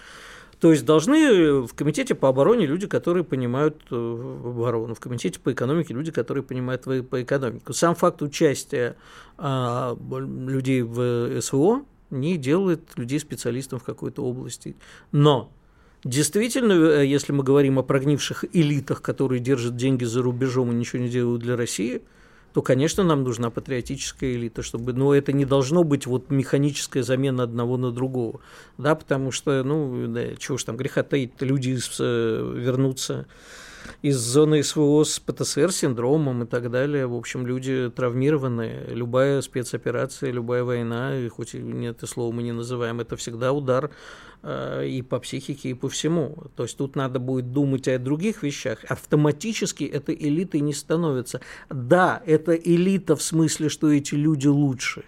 То 0.59 0.71
есть 0.71 0.85
должны 0.85 1.61
в 1.61 1.73
комитете 1.73 2.13
по 2.13 2.29
обороне 2.29 2.67
люди, 2.67 2.85
которые 2.85 3.23
понимают 3.23 3.81
э, 3.89 3.95
оборону, 3.95 4.93
в 4.93 4.99
комитете 4.99 5.39
по 5.39 5.51
экономике 5.51 5.95
люди, 5.95 6.11
которые 6.11 6.43
понимают 6.43 6.83
по 6.83 7.21
экономику. 7.21 7.73
Сам 7.73 7.95
факт 7.95 8.21
участия 8.21 8.95
а, 9.39 9.97
людей 9.99 10.83
в 10.83 11.41
СВО 11.41 11.83
не 12.11 12.37
делает 12.37 12.81
людей 12.95 13.19
специалистом 13.19 13.79
в 13.79 13.83
какой-то 13.83 14.23
области. 14.23 14.75
Но 15.11 15.51
Действительно, 16.03 16.73
э, 16.73 17.05
если 17.05 17.31
мы 17.31 17.43
говорим 17.43 17.77
о 17.77 17.83
прогнивших 17.83 18.45
элитах, 18.53 19.03
которые 19.03 19.39
держат 19.39 19.75
деньги 19.75 20.03
за 20.03 20.23
рубежом 20.23 20.71
и 20.71 20.75
ничего 20.75 21.03
не 21.03 21.09
делают 21.09 21.43
для 21.43 21.55
России, 21.55 22.01
то, 22.53 22.61
конечно, 22.61 23.03
нам 23.03 23.23
нужна 23.23 23.49
патриотическая 23.49 24.33
элита, 24.33 24.61
чтобы, 24.61 24.93
но 24.93 25.15
это 25.15 25.31
не 25.31 25.45
должно 25.45 25.83
быть 25.83 26.05
вот 26.05 26.29
механическая 26.29 27.03
замена 27.03 27.43
одного 27.43 27.77
на 27.77 27.91
другого, 27.91 28.41
да, 28.77 28.95
потому 28.95 29.31
что, 29.31 29.63
ну, 29.63 30.07
да, 30.07 30.35
чего 30.35 30.57
ж 30.57 30.63
там 30.63 30.77
греха 30.77 31.03
таить, 31.03 31.33
люди 31.41 31.77
э, 31.99 32.53
вернутся 32.57 33.27
из 34.01 34.17
зоны 34.17 34.63
СВО 34.63 35.03
с 35.03 35.19
ПТСР 35.19 35.71
синдромом 35.71 36.43
и 36.43 36.45
так 36.45 36.71
далее. 36.71 37.07
В 37.07 37.15
общем, 37.15 37.45
люди 37.45 37.91
травмированные. 37.95 38.87
Любая 38.89 39.41
спецоперация, 39.41 40.31
любая 40.31 40.63
война, 40.63 41.17
и 41.17 41.27
хоть 41.27 41.55
и 41.55 41.59
это 41.83 42.07
слово 42.07 42.33
мы 42.33 42.43
не 42.43 42.51
называем, 42.51 42.99
это 42.99 43.15
всегда 43.15 43.53
удар 43.53 43.91
э, 44.43 44.87
и 44.87 45.01
по 45.01 45.19
психике, 45.19 45.69
и 45.69 45.73
по 45.73 45.89
всему. 45.89 46.37
То 46.55 46.63
есть 46.63 46.77
тут 46.77 46.95
надо 46.95 47.19
будет 47.19 47.51
думать 47.51 47.87
о 47.87 47.97
других 47.99 48.43
вещах. 48.43 48.83
Автоматически 48.87 49.83
это 49.83 50.13
элитой 50.13 50.61
не 50.61 50.73
становится. 50.73 51.41
Да, 51.69 52.21
это 52.25 52.55
элита 52.55 53.15
в 53.15 53.21
смысле, 53.21 53.69
что 53.69 53.91
эти 53.91 54.15
люди 54.15 54.47
лучше. 54.47 55.03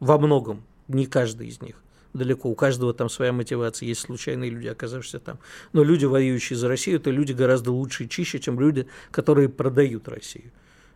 Во 0.00 0.18
многом. 0.18 0.62
Не 0.88 1.06
каждый 1.06 1.48
из 1.48 1.60
них 1.60 1.82
далеко. 2.14 2.48
У 2.48 2.54
каждого 2.54 2.92
там 2.94 3.08
своя 3.08 3.32
мотивация. 3.32 3.86
Есть 3.86 4.02
случайные 4.02 4.50
люди, 4.50 4.68
оказавшиеся 4.68 5.18
там. 5.18 5.38
Но 5.72 5.82
люди, 5.82 6.04
воюющие 6.04 6.56
за 6.56 6.68
Россию, 6.68 6.96
это 6.96 7.10
люди 7.10 7.32
гораздо 7.32 7.72
лучше 7.72 8.04
и 8.04 8.08
чище, 8.08 8.38
чем 8.38 8.60
люди, 8.60 8.86
которые 9.10 9.48
продают 9.48 10.08
Россию. 10.08 10.52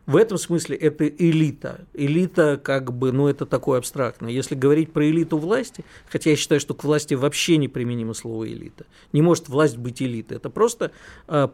В 0.07 0.15
этом 0.15 0.39
смысле 0.39 0.77
это 0.77 1.09
элита. 1.09 1.81
Элита 1.93 2.61
как 2.63 2.93
бы, 2.93 3.11
ну 3.11 3.27
это 3.27 3.45
такое 3.45 3.79
абстрактное. 3.79 4.31
Если 4.31 4.55
говорить 4.55 4.93
про 4.93 5.05
элиту 5.05 5.37
власти, 5.37 5.85
хотя 6.09 6.31
я 6.31 6.37
считаю, 6.37 6.61
что 6.61 6.75
к 6.75 6.85
власти 6.85 7.15
вообще 7.15 7.57
не 7.57 7.67
применимо 7.67 8.15
слово 8.15 8.47
элита. 8.47 8.87
Не 9.13 9.21
может 9.21 9.49
власть 9.49 9.77
быть 9.77 10.01
элитой. 10.01 10.37
Это 10.37 10.49
просто 10.49 10.93
э, 11.27 11.49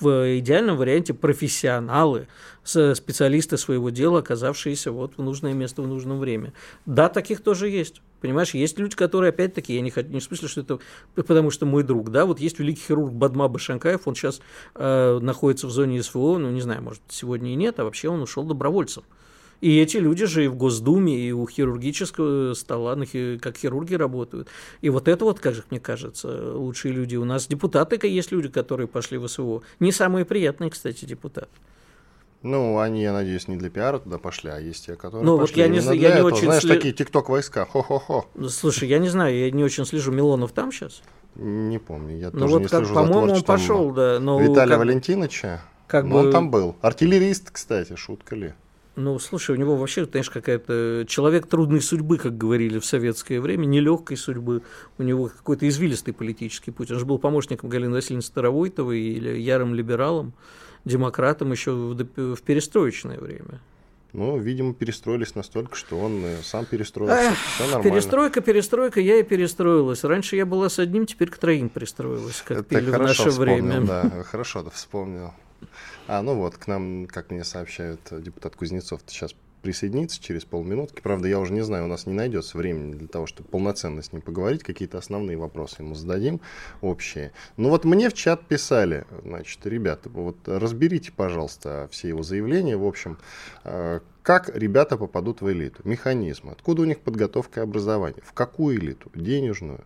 в 0.00 0.38
идеальном 0.38 0.76
варианте 0.76 1.14
профессионалы, 1.14 2.26
специалисты 2.64 3.56
своего 3.56 3.90
дела, 3.90 4.18
оказавшиеся 4.18 4.90
вот 4.90 5.12
в 5.16 5.22
нужное 5.22 5.52
место 5.52 5.82
в 5.82 5.86
нужное 5.86 6.16
время. 6.16 6.52
Да, 6.86 7.08
таких 7.08 7.40
тоже 7.40 7.68
есть. 7.68 8.02
Понимаешь, 8.20 8.54
есть 8.54 8.78
люди, 8.78 8.96
которые, 8.96 9.30
опять-таки, 9.30 9.74
я 9.74 9.80
не 9.80 9.90
хочу, 9.90 10.08
не 10.08 10.20
в 10.20 10.24
смысле, 10.24 10.48
что 10.48 10.60
это 10.62 10.78
потому 11.14 11.50
что 11.50 11.66
мой 11.66 11.82
друг, 11.82 12.10
да, 12.10 12.24
вот 12.24 12.40
есть 12.40 12.58
великий 12.58 12.82
хирург 12.82 13.12
Бадма 13.12 13.48
Башанкаев, 13.48 14.08
он 14.08 14.14
сейчас 14.14 14.40
э, 14.74 15.18
находится 15.20 15.66
в 15.66 15.70
зоне 15.70 16.02
СВО, 16.02 16.38
ну, 16.38 16.50
не 16.50 16.60
знаю, 16.60 16.82
может, 16.82 17.02
сегодня 17.08 17.52
и 17.52 17.54
нет, 17.54 17.78
а 17.78 17.84
вообще 17.84 18.08
он 18.08 18.22
ушел 18.22 18.44
добровольцем. 18.44 19.04
И 19.60 19.78
эти 19.78 19.96
люди 19.96 20.26
же 20.26 20.44
и 20.44 20.48
в 20.48 20.56
Госдуме, 20.56 21.18
и 21.18 21.32
у 21.32 21.46
хирургического 21.46 22.54
стола, 22.54 22.96
как 23.40 23.56
хирурги 23.56 23.94
работают. 23.94 24.48
И 24.82 24.90
вот 24.90 25.08
это 25.08 25.24
вот, 25.24 25.40
как 25.40 25.54
же 25.54 25.64
мне 25.70 25.80
кажется, 25.80 26.52
лучшие 26.54 26.92
люди. 26.92 27.16
У 27.16 27.24
нас 27.24 27.46
депутаты 27.46 27.98
есть 28.06 28.32
люди, 28.32 28.48
которые 28.48 28.86
пошли 28.86 29.16
в 29.18 29.26
СВО. 29.26 29.62
Не 29.80 29.92
самые 29.92 30.24
приятные, 30.24 30.70
кстати, 30.70 31.04
депутаты. 31.06 31.48
Ну, 32.46 32.78
они, 32.78 33.02
я 33.02 33.12
надеюсь, 33.12 33.48
не 33.48 33.56
для 33.56 33.70
пиара 33.70 33.98
туда 33.98 34.18
пошли, 34.18 34.50
а 34.50 34.58
есть 34.58 34.86
те, 34.86 34.94
которые 34.94 35.24
ну, 35.24 35.38
пошли 35.38 35.62
вот 35.64 35.66
я 35.66 35.68
не, 35.68 35.98
я 35.98 36.10
этого. 36.10 36.28
Не 36.28 36.34
очень 36.34 36.44
Знаешь, 36.44 36.62
сли... 36.62 36.74
такие 36.74 36.94
тикток-войска, 36.94 37.66
хо-хо-хо. 37.66 38.26
Слушай, 38.48 38.88
я 38.88 38.98
не 38.98 39.08
знаю, 39.08 39.36
я 39.36 39.50
не 39.50 39.64
очень 39.64 39.84
слежу. 39.84 40.12
Милонов 40.12 40.52
там 40.52 40.70
сейчас? 40.70 41.02
Не 41.34 41.78
помню, 41.78 42.16
я 42.16 42.30
ну, 42.32 42.38
тоже 42.38 42.52
вот 42.52 42.62
не 42.62 42.68
как, 42.68 42.78
слежу 42.80 42.94
по-моему, 42.94 43.34
он 43.34 43.42
пошел, 43.42 43.90
да. 43.90 44.20
Но 44.20 44.40
Виталия 44.40 44.76
как... 44.76 44.78
Валентиновича? 44.78 45.62
Как 45.88 46.04
ну, 46.04 46.12
бы... 46.12 46.18
он 46.20 46.32
там 46.32 46.50
был. 46.50 46.76
Артиллерист, 46.82 47.50
кстати, 47.50 47.96
шутка 47.96 48.36
ли. 48.36 48.54
Ну, 48.94 49.18
слушай, 49.18 49.54
у 49.54 49.58
него 49.58 49.76
вообще, 49.76 50.06
знаешь, 50.06 50.30
какая-то 50.30 51.04
человек 51.06 51.46
трудной 51.46 51.82
судьбы, 51.82 52.16
как 52.16 52.38
говорили 52.38 52.78
в 52.78 52.86
советское 52.86 53.40
время, 53.40 53.66
нелегкой 53.66 54.16
судьбы. 54.16 54.62
У 54.96 55.02
него 55.02 55.28
какой-то 55.28 55.68
извилистый 55.68 56.14
политический 56.14 56.70
путь. 56.70 56.90
Он 56.90 56.98
же 56.98 57.04
был 57.04 57.18
помощником 57.18 57.68
Галины 57.68 57.92
Васильевны 57.92 58.22
Старовойтовой 58.22 59.00
или 59.00 59.38
ярым 59.38 59.74
либералом 59.74 60.32
демократом 60.86 61.52
еще 61.52 61.72
в, 61.72 62.40
перестроечное 62.42 63.18
время. 63.18 63.60
Ну, 64.12 64.38
видимо, 64.38 64.72
перестроились 64.72 65.34
настолько, 65.34 65.76
что 65.76 65.98
он 65.98 66.24
э, 66.24 66.38
сам 66.42 66.64
перестроился. 66.64 67.32
Эх, 67.32 67.36
Все 67.36 67.64
нормально. 67.64 67.90
Перестройка, 67.90 68.40
перестройка, 68.40 69.00
я 69.00 69.16
и 69.16 69.22
перестроилась. 69.22 70.04
Раньше 70.04 70.36
я 70.36 70.46
была 70.46 70.70
с 70.70 70.78
одним, 70.78 71.04
теперь 71.04 71.28
к 71.28 71.36
троим 71.36 71.68
пристроилась, 71.68 72.42
как 72.46 72.60
Это 72.60 72.64
пили 72.64 72.90
в 72.90 72.98
наше 72.98 73.28
вспомнил, 73.28 73.40
время. 73.40 73.80
Да, 73.82 74.22
хорошо 74.30 74.62
да, 74.62 74.70
вспомнил. 74.70 75.34
А, 76.06 76.22
ну 76.22 76.34
вот, 76.34 76.56
к 76.56 76.66
нам, 76.66 77.06
как 77.06 77.30
мне 77.30 77.44
сообщают, 77.44 78.00
депутат 78.10 78.56
Кузнецов 78.56 79.02
сейчас 79.06 79.34
присоединиться 79.66 80.22
через 80.22 80.44
полминутки. 80.44 81.00
Правда, 81.00 81.26
я 81.26 81.40
уже 81.40 81.52
не 81.52 81.62
знаю, 81.62 81.86
у 81.86 81.88
нас 81.88 82.06
не 82.06 82.12
найдется 82.12 82.56
времени 82.56 82.94
для 82.94 83.08
того, 83.08 83.26
чтобы 83.26 83.48
полноценно 83.48 84.00
с 84.00 84.12
ним 84.12 84.22
поговорить. 84.22 84.62
Какие-то 84.62 84.96
основные 84.96 85.36
вопросы 85.36 85.82
ему 85.82 85.96
зададим, 85.96 86.40
общие. 86.82 87.32
Ну 87.56 87.70
вот 87.70 87.84
мне 87.84 88.08
в 88.08 88.14
чат 88.14 88.46
писали, 88.46 89.06
значит, 89.24 89.66
ребята, 89.66 90.08
вот 90.08 90.36
разберите, 90.46 91.10
пожалуйста, 91.10 91.88
все 91.90 92.06
его 92.06 92.22
заявления. 92.22 92.76
В 92.76 92.84
общем, 92.84 93.18
э, 93.64 93.98
как 94.22 94.56
ребята 94.56 94.96
попадут 94.96 95.40
в 95.40 95.50
элиту? 95.50 95.80
Механизмы. 95.82 96.52
Откуда 96.52 96.82
у 96.82 96.84
них 96.84 97.00
подготовка 97.00 97.58
и 97.58 97.62
образование? 97.64 98.22
В 98.24 98.34
какую 98.34 98.76
элиту? 98.76 99.10
Денежную? 99.16 99.84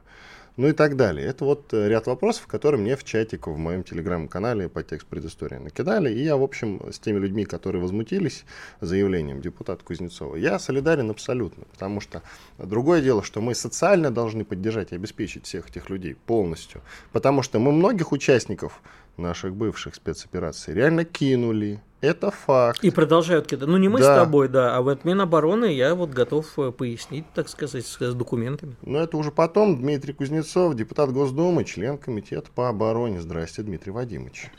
Ну 0.60 0.68
и 0.68 0.72
так 0.72 0.94
далее. 0.94 1.26
Это 1.26 1.46
вот 1.46 1.72
э, 1.72 1.88
ряд 1.88 2.06
вопросов, 2.06 2.46
которые 2.46 2.78
мне 2.78 2.94
в 2.94 3.02
чатик 3.02 3.46
в 3.46 3.56
моем 3.56 3.82
телеграм-канале 3.82 4.68
по 4.68 4.82
текст 4.82 5.06
предыстории 5.06 5.56
накидали. 5.56 6.12
И 6.12 6.22
я, 6.22 6.36
в 6.36 6.42
общем, 6.42 6.82
с 6.92 6.98
теми 6.98 7.18
людьми, 7.18 7.46
которые 7.46 7.80
возмутились 7.80 8.44
заявлением 8.82 9.40
депутата 9.40 9.82
Кузнецова, 9.82 10.36
я 10.36 10.58
солидарен 10.58 11.08
абсолютно. 11.08 11.64
Потому 11.72 12.02
что 12.02 12.22
другое 12.58 13.00
дело, 13.00 13.22
что 13.22 13.40
мы 13.40 13.54
социально 13.54 14.10
должны 14.10 14.44
поддержать 14.44 14.92
и 14.92 14.96
обеспечить 14.96 15.46
всех 15.46 15.70
этих 15.70 15.88
людей 15.88 16.14
полностью. 16.26 16.82
Потому 17.10 17.40
что 17.40 17.58
мы 17.58 17.72
многих 17.72 18.12
участников 18.12 18.82
наших 19.20 19.54
бывших 19.54 19.94
спецопераций 19.94 20.74
реально 20.74 21.04
кинули, 21.04 21.80
это 22.00 22.30
факт. 22.30 22.82
И 22.82 22.90
продолжают 22.90 23.46
кидать. 23.46 23.68
Ну, 23.68 23.76
не 23.76 23.88
мы 23.88 23.98
да. 23.98 24.14
с 24.14 24.18
тобой, 24.18 24.48
да, 24.48 24.76
а 24.76 24.80
вот 24.80 25.04
Минобороны 25.04 25.66
я 25.66 25.94
вот 25.94 26.10
готов 26.10 26.58
э, 26.58 26.72
пояснить, 26.72 27.26
так 27.34 27.48
сказать, 27.48 27.86
с 27.86 28.14
документами. 28.14 28.74
Но 28.82 29.00
это 29.00 29.16
уже 29.18 29.30
потом 29.30 29.76
Дмитрий 29.76 30.14
Кузнецов, 30.14 30.74
депутат 30.74 31.12
Госдумы, 31.12 31.64
член 31.64 31.98
комитета 31.98 32.48
по 32.54 32.68
обороне. 32.68 33.20
Здрасте, 33.20 33.62
Дмитрий 33.62 33.92
Вадимович. 33.92 34.50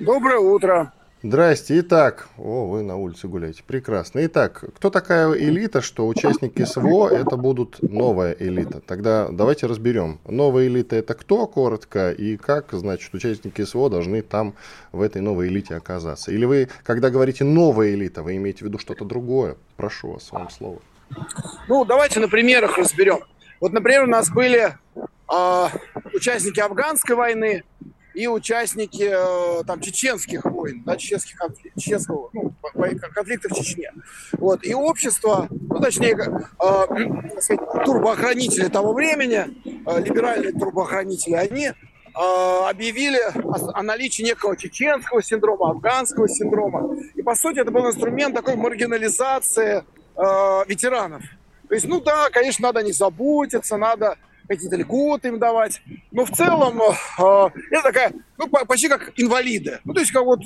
Доброе 0.00 0.38
утро. 0.38 0.92
Здрасте. 1.24 1.78
Итак, 1.78 2.28
о, 2.36 2.66
вы 2.66 2.82
на 2.82 2.96
улице 2.96 3.28
гуляете. 3.28 3.62
Прекрасно. 3.64 4.26
Итак, 4.26 4.64
кто 4.74 4.90
такая 4.90 5.32
элита, 5.34 5.80
что 5.80 6.08
участники 6.08 6.64
СВО 6.64 7.08
это 7.10 7.36
будут 7.36 7.80
новая 7.80 8.34
элита? 8.36 8.80
Тогда 8.80 9.28
давайте 9.30 9.66
разберем. 9.66 10.18
Новая 10.26 10.66
элита 10.66 10.96
это 10.96 11.14
кто, 11.14 11.46
коротко, 11.46 12.10
и 12.10 12.36
как, 12.36 12.72
значит, 12.72 13.14
участники 13.14 13.62
СВО 13.64 13.88
должны 13.88 14.22
там 14.22 14.54
в 14.90 15.00
этой 15.00 15.22
новой 15.22 15.46
элите 15.46 15.76
оказаться? 15.76 16.32
Или 16.32 16.44
вы, 16.44 16.68
когда 16.82 17.08
говорите 17.08 17.44
новая 17.44 17.94
элита, 17.94 18.24
вы 18.24 18.34
имеете 18.34 18.64
в 18.64 18.68
виду 18.68 18.78
что-то 18.78 19.04
другое? 19.04 19.56
Прошу 19.76 20.14
вас, 20.14 20.32
вам 20.32 20.50
слово. 20.50 20.80
Ну, 21.68 21.84
давайте 21.84 22.18
на 22.18 22.26
примерах 22.26 22.76
разберем. 22.78 23.20
Вот, 23.60 23.72
например, 23.72 24.02
у 24.02 24.08
нас 24.08 24.28
были 24.28 24.76
э, 24.96 25.68
участники 26.14 26.58
афганской 26.58 27.14
войны, 27.14 27.62
и 28.14 28.26
участники 28.26 29.08
э, 29.10 29.64
там 29.64 29.80
чеченских 29.80 30.44
войн, 30.44 30.82
да, 30.84 30.96
чеченских 30.96 31.36
конфликтов, 31.36 31.82
чеченского, 31.82 32.30
ну, 32.32 32.52
конфликта 33.14 33.48
в 33.48 33.54
Чечне. 33.54 33.92
Вот. 34.32 34.64
И 34.64 34.74
общество, 34.74 35.48
ну, 35.50 35.80
точнее, 35.80 36.16
э, 36.16 37.40
сказать, 37.40 37.84
турбоохранители 37.84 38.68
того 38.68 38.92
времени, 38.92 39.46
э, 39.86 40.02
либеральные 40.02 40.52
турбоохранители, 40.52 41.34
они 41.34 41.66
э, 41.66 41.72
объявили 42.14 43.18
о, 43.18 43.78
о 43.78 43.82
наличии 43.82 44.22
некого 44.22 44.56
чеченского 44.56 45.22
синдрома, 45.22 45.70
афганского 45.70 46.28
синдрома. 46.28 46.96
И, 47.14 47.22
по 47.22 47.34
сути, 47.34 47.60
это 47.60 47.70
был 47.70 47.86
инструмент 47.86 48.34
такой 48.34 48.56
маргинализации 48.56 49.84
э, 50.16 50.64
ветеранов. 50.68 51.22
То 51.68 51.74
есть, 51.74 51.88
ну 51.88 52.00
да, 52.00 52.28
конечно, 52.30 52.68
надо 52.68 52.82
не 52.82 52.92
заботиться, 52.92 53.78
надо 53.78 54.18
какие-то 54.56 54.76
льготы 54.76 55.28
им 55.28 55.38
давать. 55.38 55.82
Но 56.10 56.24
в 56.24 56.30
целом 56.30 56.80
э, 56.80 57.50
это 57.70 57.82
такая, 57.82 58.12
ну, 58.38 58.48
почти 58.48 58.88
как 58.88 59.12
инвалиды. 59.16 59.80
Ну, 59.84 59.94
то 59.94 60.00
есть, 60.00 60.12
как 60.12 60.24
вот 60.24 60.40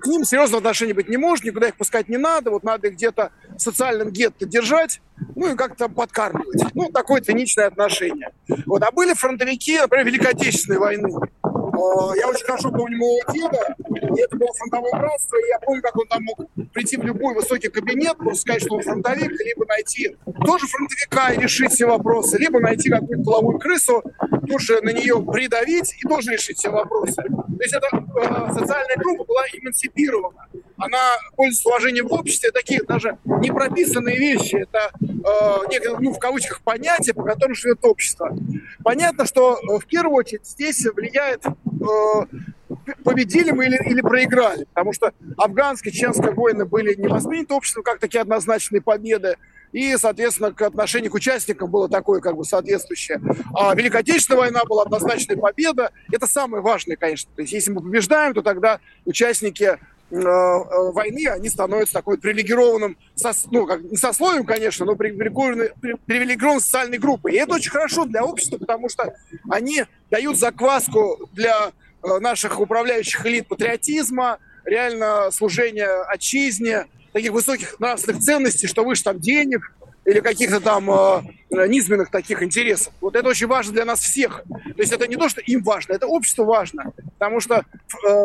к 0.00 0.06
ним 0.06 0.24
серьезного 0.24 0.58
отношения 0.58 0.94
быть 0.94 1.08
не 1.08 1.16
может, 1.16 1.44
никуда 1.44 1.68
их 1.68 1.76
пускать 1.76 2.08
не 2.08 2.16
надо, 2.16 2.50
вот 2.50 2.64
надо 2.64 2.88
их 2.88 2.94
где-то 2.94 3.32
в 3.56 3.60
социальном 3.60 4.10
гетто 4.10 4.46
держать, 4.46 5.00
ну 5.36 5.52
и 5.52 5.56
как-то 5.56 5.88
подкармливать. 5.88 6.74
Ну, 6.74 6.90
такое 6.90 7.20
циничное 7.20 7.66
отношение. 7.66 8.30
Вот. 8.66 8.82
А 8.82 8.90
были 8.90 9.14
фронтовики, 9.14 9.78
например, 9.78 10.06
Великой 10.06 10.30
Отечественной 10.32 10.78
войны. 10.78 11.10
Э, 11.80 12.18
я 12.18 12.28
очень 12.28 12.44
хорошо 12.44 12.70
помню 12.70 12.98
моего 12.98 13.32
деда, 13.32 13.74
и 14.16 14.20
это 14.20 14.36
было 14.36 14.52
фронтовое 14.54 14.92
братство, 14.92 15.36
и 15.36 15.48
я 15.48 15.58
помню, 15.60 15.82
как 15.82 15.96
он 15.96 16.06
там 16.08 16.22
мог 16.24 16.40
прийти 16.72 16.96
в 16.96 17.04
любой 17.04 17.34
высокий 17.34 17.68
кабинет, 17.68 18.16
просто 18.18 18.42
сказать, 18.42 18.62
что 18.62 18.74
он 18.74 18.82
фронтовик, 18.82 19.30
либо 19.40 19.66
найти 19.66 20.16
тоже 20.44 20.66
фронтовика 20.66 21.32
и 21.32 21.40
решить 21.40 21.72
все 21.72 21.86
вопросы, 21.86 22.38
либо 22.38 22.60
найти 22.60 22.90
какую-то 22.90 23.24
половую 23.24 23.58
крысу, 23.58 24.02
тоже 24.48 24.80
на 24.82 24.90
нее 24.90 25.22
придавить 25.22 25.94
и 26.02 26.08
тоже 26.08 26.32
решить 26.32 26.58
все 26.58 26.70
вопросы. 26.70 27.22
То 27.22 27.62
есть 27.62 27.74
эта 27.74 27.86
э, 27.96 28.52
социальная 28.52 28.96
группа 28.96 29.24
была 29.24 29.42
эмансипирована. 29.52 30.48
Она 30.76 31.16
пользуется 31.36 31.68
уважением 31.68 32.08
в 32.08 32.12
обществе, 32.12 32.50
такие 32.50 32.82
даже 32.82 33.18
не 33.24 33.50
прописанные 33.50 34.18
вещи, 34.18 34.56
это 34.56 34.90
э, 35.02 35.70
некое, 35.70 35.96
ну, 35.98 36.12
в 36.12 36.18
кавычках 36.18 36.62
понятие, 36.62 37.14
по 37.14 37.22
которым 37.22 37.54
живет 37.54 37.84
общество. 37.84 38.34
Понятно, 38.82 39.26
что 39.26 39.58
э, 39.58 39.78
в 39.78 39.86
первую 39.86 40.16
очередь 40.16 40.46
здесь 40.46 40.84
влияет 40.86 41.44
победили 43.04 43.50
мы 43.50 43.66
или, 43.66 43.76
или 43.88 44.00
проиграли. 44.00 44.64
Потому 44.64 44.92
что 44.92 45.12
афганские, 45.36 45.92
чеченские 45.92 46.32
войны 46.32 46.64
были 46.64 46.94
не 46.94 47.08
восприняты 47.08 47.54
обществом 47.54 47.82
как 47.82 47.98
такие 47.98 48.20
однозначные 48.20 48.80
победы. 48.80 49.36
И, 49.72 49.96
соответственно, 49.96 50.52
к 50.52 50.62
отношению 50.62 51.12
к 51.12 51.14
участникам 51.14 51.70
было 51.70 51.88
такое 51.88 52.20
как 52.20 52.36
бы 52.36 52.44
соответствующее. 52.44 53.20
А 53.54 53.74
Великая 53.74 53.98
Отечественная 53.98 54.40
война 54.40 54.60
была 54.64 54.82
однозначная 54.82 55.36
победа. 55.36 55.92
Это 56.10 56.26
самое 56.26 56.62
важное, 56.62 56.96
конечно. 56.96 57.30
То 57.36 57.42
есть, 57.42 57.52
если 57.52 57.70
мы 57.70 57.80
побеждаем, 57.80 58.34
то 58.34 58.42
тогда 58.42 58.80
участники 59.04 59.62
э, 59.62 59.76
э, 59.76 59.78
войны, 60.10 61.28
они 61.28 61.48
становятся 61.48 61.94
такой 61.94 62.18
привилегированным, 62.18 62.96
ну, 63.50 63.66
как, 63.66 63.82
не 63.82 63.96
сословием, 63.96 64.44
конечно, 64.44 64.84
но 64.84 64.96
привилегированной, 64.96 65.70
привилегированной 66.06 66.60
социальной 66.60 66.98
группой. 66.98 67.34
И 67.34 67.36
это 67.36 67.54
очень 67.54 67.70
хорошо 67.70 68.04
для 68.04 68.24
общества, 68.24 68.58
потому 68.58 68.88
что 68.88 69.14
они 69.48 69.84
дают 70.10 70.38
закваску 70.38 71.28
для 71.32 71.72
Э, 72.02 72.18
наших 72.18 72.60
управляющих 72.60 73.26
элит 73.26 73.46
патриотизма, 73.46 74.38
реально 74.64 75.30
служения 75.30 76.02
отчизне, 76.08 76.86
таких 77.12 77.32
высоких 77.32 77.78
нравственных 77.78 78.22
ценностей, 78.22 78.66
что 78.66 78.84
выше 78.84 79.04
там 79.04 79.18
денег 79.18 79.74
или 80.04 80.20
каких-то 80.20 80.60
там 80.60 80.90
э, 80.90 81.22
низменных 81.68 82.10
таких 82.10 82.42
интересов. 82.42 82.92
Вот 83.00 83.16
это 83.16 83.28
очень 83.28 83.46
важно 83.46 83.72
для 83.72 83.84
нас 83.84 84.00
всех. 84.00 84.42
То 84.48 84.80
есть 84.80 84.92
это 84.92 85.06
не 85.06 85.16
то, 85.16 85.28
что 85.28 85.40
им 85.40 85.62
важно, 85.62 85.92
это 85.92 86.06
обществу 86.06 86.44
важно. 86.44 86.92
Потому 87.18 87.40
что 87.40 87.56
э, 87.56 87.62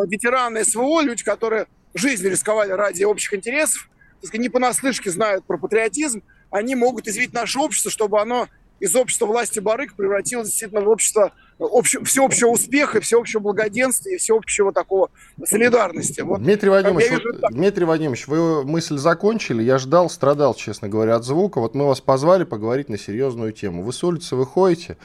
ветераны 0.08 0.64
СВО, 0.64 1.02
люди, 1.02 1.24
которые 1.24 1.68
жизнь 1.94 2.28
рисковали 2.28 2.72
ради 2.72 3.04
общих 3.04 3.34
интересов, 3.34 3.90
не 4.34 4.50
понаслышке 4.50 5.12
знают 5.12 5.46
про 5.46 5.58
патриотизм, 5.58 6.24
они 6.50 6.76
могут 6.76 7.08
извить 7.08 7.34
наше 7.34 7.60
общество, 7.60 7.92
чтобы 7.92 8.20
оно 8.20 8.48
из 8.80 8.96
общества 8.96 9.26
власти 9.26 9.60
барыг 9.60 9.96
превратилось 9.96 10.50
действительно 10.50 10.82
в 10.82 10.90
общество 10.90 11.34
обще, 11.60 12.04
всеобщего 12.04 12.50
успеха, 12.50 13.02
всеобщего 13.02 13.42
благоденствия, 13.42 14.18
всеобщего 14.18 14.72
такого 14.72 15.10
солидарности. 15.46 16.22
Вот, 16.22 16.42
Дмитрий 16.42 16.70
Вадимович, 16.70 17.10
вижу, 17.10 17.22
вот, 17.42 17.52
Дмитрий 17.52 17.86
Вадимович, 17.86 18.28
вы 18.28 18.64
мысль 18.64 18.98
закончили, 18.98 19.64
я 19.64 19.78
ждал, 19.78 20.10
страдал, 20.10 20.54
честно 20.54 20.90
говоря, 20.90 21.16
от 21.16 21.24
звука. 21.24 21.60
Вот 21.60 21.76
мы 21.76 21.88
вас 21.88 22.02
позвали 22.02 22.44
поговорить 22.44 22.90
на 22.90 22.98
серьезную 22.98 23.52
тему. 23.52 23.84
Вы 23.84 23.94
с 23.94 24.04
улицы 24.04 24.36
выходите, 24.36 24.98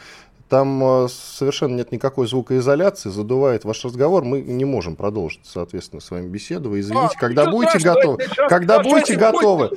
там 0.51 1.05
э, 1.05 1.09
совершенно 1.09 1.77
нет 1.77 1.93
никакой 1.93 2.27
звукоизоляции, 2.27 3.09
задувает 3.09 3.65
ваш 3.65 3.85
разговор. 3.85 4.25
Мы 4.25 4.41
не 4.41 4.65
можем 4.65 4.97
продолжить, 4.97 5.43
соответственно, 5.45 6.01
с 6.01 6.11
вами 6.11 6.29
беседу. 6.29 6.79
Извините, 6.79 7.15
а, 7.17 7.21
когда 7.21 7.49
будете 7.51 7.79
готовы, 7.79 8.19
когда 8.49 8.83
будете 8.83 9.15
готовы, 9.15 9.71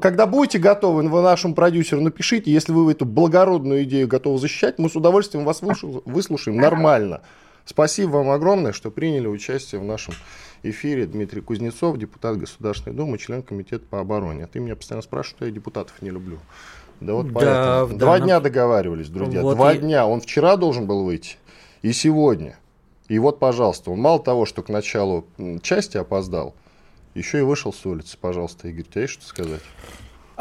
когда 0.00 0.26
будете 0.26 0.58
готовы, 0.58 1.02
вы 1.08 1.20
нашему 1.20 1.54
продюсеру 1.54 2.00
напишите, 2.00 2.52
если 2.52 2.72
вы 2.72 2.92
эту 2.92 3.04
благородную 3.04 3.82
идею 3.82 4.06
готовы 4.06 4.38
защищать, 4.38 4.78
мы 4.78 4.88
с 4.88 4.94
удовольствием 4.94 5.44
вас 5.44 5.60
выслушаем 5.62 6.58
нормально. 6.58 7.22
Спасибо 7.64 8.10
вам 8.10 8.30
огромное, 8.30 8.72
что 8.72 8.90
приняли 8.90 9.26
участие 9.26 9.80
в 9.80 9.84
нашем 9.84 10.14
эфире. 10.62 11.06
Дмитрий 11.06 11.40
Кузнецов, 11.40 11.98
депутат 11.98 12.36
Государственной 12.36 12.96
Думы, 12.96 13.18
член 13.18 13.42
Комитета 13.42 13.84
по 13.88 14.00
обороне. 14.00 14.44
А 14.44 14.46
ты 14.46 14.60
меня 14.60 14.76
постоянно 14.76 15.02
спрашиваешь, 15.02 15.36
что 15.36 15.44
я 15.44 15.50
депутатов 15.50 16.00
не 16.02 16.10
люблю. 16.10 16.38
Да 17.00 17.14
вот 17.14 17.32
да, 17.32 17.32
поэтому. 17.82 17.98
Два 17.98 18.20
дня 18.20 18.40
договаривались, 18.40 19.08
друзья. 19.08 19.42
Вот 19.42 19.56
Два 19.56 19.72
и... 19.74 19.78
дня. 19.78 20.06
Он 20.06 20.20
вчера 20.20 20.56
должен 20.56 20.86
был 20.86 21.04
выйти. 21.04 21.36
И 21.82 21.92
сегодня. 21.92 22.58
И 23.08 23.18
вот, 23.18 23.38
пожалуйста, 23.38 23.90
он 23.90 24.00
мало 24.00 24.20
того, 24.20 24.46
что 24.46 24.62
к 24.62 24.68
началу 24.68 25.24
части 25.62 25.96
опоздал, 25.96 26.54
еще 27.14 27.38
и 27.38 27.42
вышел 27.42 27.72
с 27.72 27.84
улицы. 27.84 28.16
Пожалуйста, 28.20 28.68
Игорь, 28.68 28.84
у 28.88 28.92
тебя 28.92 29.02
есть 29.02 29.14
что 29.14 29.26
сказать? 29.26 29.62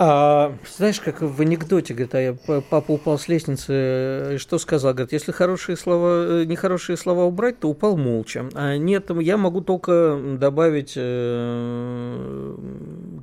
А, 0.02 0.56
знаешь, 0.78 1.02
как 1.02 1.20
в 1.22 1.42
анекдоте, 1.42 1.94
говорит, 1.94 2.16
а 2.16 2.22
я, 2.22 2.62
папа 2.62 2.94
упал 2.94 3.20
с 3.20 3.28
лестницы, 3.28 4.38
что 4.40 4.58
сказал? 4.58 4.94
Говорит, 4.94 5.12
если 5.12 5.34
хорошие 5.34 5.76
слова, 5.76 6.46
нехорошие 6.46 6.96
слова 6.96 7.26
убрать, 7.26 7.60
то 7.60 7.68
упал 7.68 7.98
молча. 7.98 8.48
А 8.54 8.78
нет, 8.78 9.10
я 9.20 9.36
могу 9.36 9.60
только 9.60 10.18
добавить 10.40 10.94
э, 10.96 12.56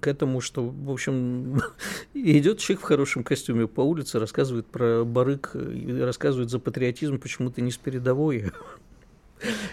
к 0.03 0.07
этому, 0.07 0.43
что, 0.43 0.69
в 0.69 0.91
общем, 0.91 1.62
идет 2.12 2.59
человек 2.59 2.83
в 2.83 2.87
хорошем 2.87 3.25
костюме 3.25 3.67
по 3.67 3.81
улице, 3.81 4.19
рассказывает 4.19 4.67
про 4.67 5.03
барык, 5.03 5.53
рассказывает 5.55 6.51
за 6.51 6.59
патриотизм, 6.59 7.19
почему-то 7.19 7.62
не 7.62 7.71
с 7.71 7.79
передовой. 7.79 8.53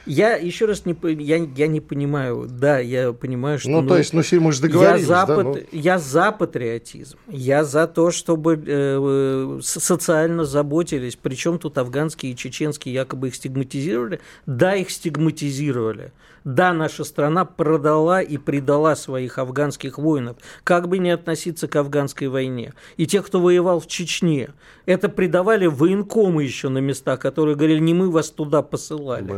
Я 0.06 0.36
еще 0.36 0.66
раз 0.66 0.86
не, 0.86 0.96
я, 1.24 1.38
я 1.38 1.68
не 1.68 1.80
понимаю, 1.80 2.48
да, 2.50 2.80
я 2.80 3.14
понимаю, 3.14 3.60
что... 3.60 3.70
Ну, 3.70 3.82
ну 3.82 3.88
то 3.88 3.98
есть, 3.98 4.14
ну, 4.14 4.22
мы 4.42 4.52
же 4.52 4.62
договорились, 4.62 5.08
я 5.08 5.26
за, 5.26 5.26
да, 5.26 5.44
ну... 5.44 5.58
я 5.72 6.00
за 6.00 6.32
патриотизм, 6.32 7.18
я 7.30 7.64
за 7.64 7.88
то, 7.88 8.12
чтобы 8.12 8.62
э, 8.66 9.60
социально 9.62 10.44
заботились, 10.44 11.16
причем 11.16 11.60
тут 11.60 11.78
афганские 11.78 12.34
и 12.34 12.36
чеченские 12.36 12.94
якобы 12.94 13.30
их 13.30 13.36
стигматизировали, 13.36 14.20
да, 14.46 14.76
их 14.76 14.90
стигматизировали, 14.90 16.12
да, 16.44 16.74
наша 16.74 17.04
страна 17.04 17.46
продала 17.46 18.22
и 18.22 18.38
предала 18.38 18.96
своих 18.96 19.38
афганских 19.38 19.98
воинов, 19.98 20.38
как 20.64 20.88
бы 20.88 20.98
не 20.98 21.12
относиться 21.12 21.68
к 21.68 21.76
афганской 21.76 22.28
войне. 22.28 22.74
И 22.98 23.08
тех, 23.08 23.26
кто 23.26 23.40
воевал 23.40 23.80
в 23.80 23.88
Чечне, 23.88 24.50
это 24.86 25.10
предавали 25.10 25.66
военкомы 25.68 26.44
еще 26.44 26.70
на 26.70 26.80
местах, 26.80 27.20
которые 27.20 27.56
говорили, 27.56 27.80
не 27.80 27.94
мы 27.94 28.10
вас 28.12 28.30
туда 28.30 28.62
посылали. 28.62 29.32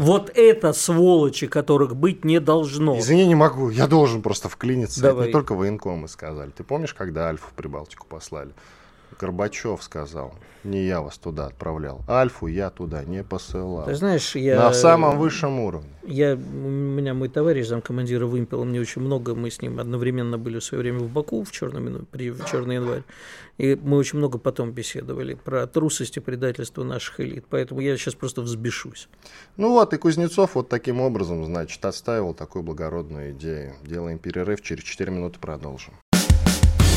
Вот 0.00 0.30
это 0.34 0.72
сволочи, 0.72 1.46
которых 1.46 1.96
быть 1.96 2.24
не 2.24 2.40
должно. 2.40 2.98
Извини, 2.98 3.26
не 3.26 3.34
могу, 3.34 3.70
я 3.70 3.86
должен 3.86 4.22
просто 4.22 4.48
вклиниться. 4.48 5.00
Давай. 5.00 5.22
Это 5.22 5.26
не 5.28 5.32
только 5.32 5.54
военкомы 5.54 6.08
сказали. 6.08 6.50
Ты 6.50 6.64
помнишь, 6.64 6.94
когда 6.94 7.28
Альфу 7.28 7.48
в 7.50 7.54
Прибалтику 7.54 8.06
послали? 8.06 8.50
Горбачев 9.18 9.82
сказал, 9.82 10.34
не 10.64 10.84
я 10.84 11.00
вас 11.00 11.18
туда 11.18 11.46
отправлял. 11.46 12.02
Альфу 12.08 12.46
я 12.46 12.70
туда 12.70 13.04
не 13.04 13.24
посылал. 13.24 13.86
Ты 13.86 13.94
знаешь, 13.94 14.36
я... 14.36 14.56
На 14.56 14.72
самом 14.72 15.18
высшем 15.18 15.58
уровне. 15.60 15.90
Я, 16.06 16.34
у 16.34 16.38
меня 16.38 17.14
мой 17.14 17.28
товарищ, 17.28 17.66
замкомандира 17.66 18.26
вымпела, 18.26 18.64
мне 18.64 18.80
очень 18.80 19.02
много, 19.02 19.34
мы 19.34 19.50
с 19.50 19.62
ним 19.62 19.80
одновременно 19.80 20.38
были 20.38 20.58
в 20.58 20.64
свое 20.64 20.82
время 20.82 21.00
в 21.00 21.10
Баку 21.10 21.44
в 21.44 21.50
черном, 21.50 22.06
при, 22.10 22.30
в 22.30 22.44
черный 22.46 22.76
январь. 22.76 23.02
И 23.58 23.74
мы 23.74 23.98
очень 23.98 24.18
много 24.18 24.38
потом 24.38 24.72
беседовали 24.72 25.34
про 25.34 25.66
трусость 25.66 26.16
и 26.16 26.20
предательство 26.20 26.82
наших 26.82 27.20
элит. 27.20 27.44
Поэтому 27.48 27.80
я 27.80 27.96
сейчас 27.96 28.14
просто 28.14 28.40
взбешусь. 28.40 29.08
Ну 29.56 29.70
вот, 29.70 29.92
и 29.92 29.98
Кузнецов 29.98 30.54
вот 30.54 30.68
таким 30.68 31.00
образом, 31.00 31.44
значит, 31.44 31.84
отстаивал 31.84 32.34
такую 32.34 32.62
благородную 32.62 33.32
идею. 33.32 33.74
Делаем 33.82 34.18
перерыв, 34.18 34.62
через 34.62 34.82
4 34.82 35.10
минуты 35.10 35.38
продолжим. 35.38 35.94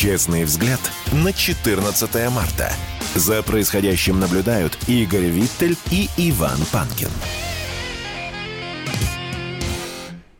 Честный 0.00 0.44
взгляд 0.44 0.80
на 1.12 1.30
14 1.30 2.30
марта. 2.30 2.72
За 3.14 3.42
происходящим 3.42 4.18
наблюдают 4.18 4.72
Игорь 4.88 5.26
Виттель 5.26 5.76
и 5.90 6.08
Иван 6.16 6.56
Панкин. 6.72 7.10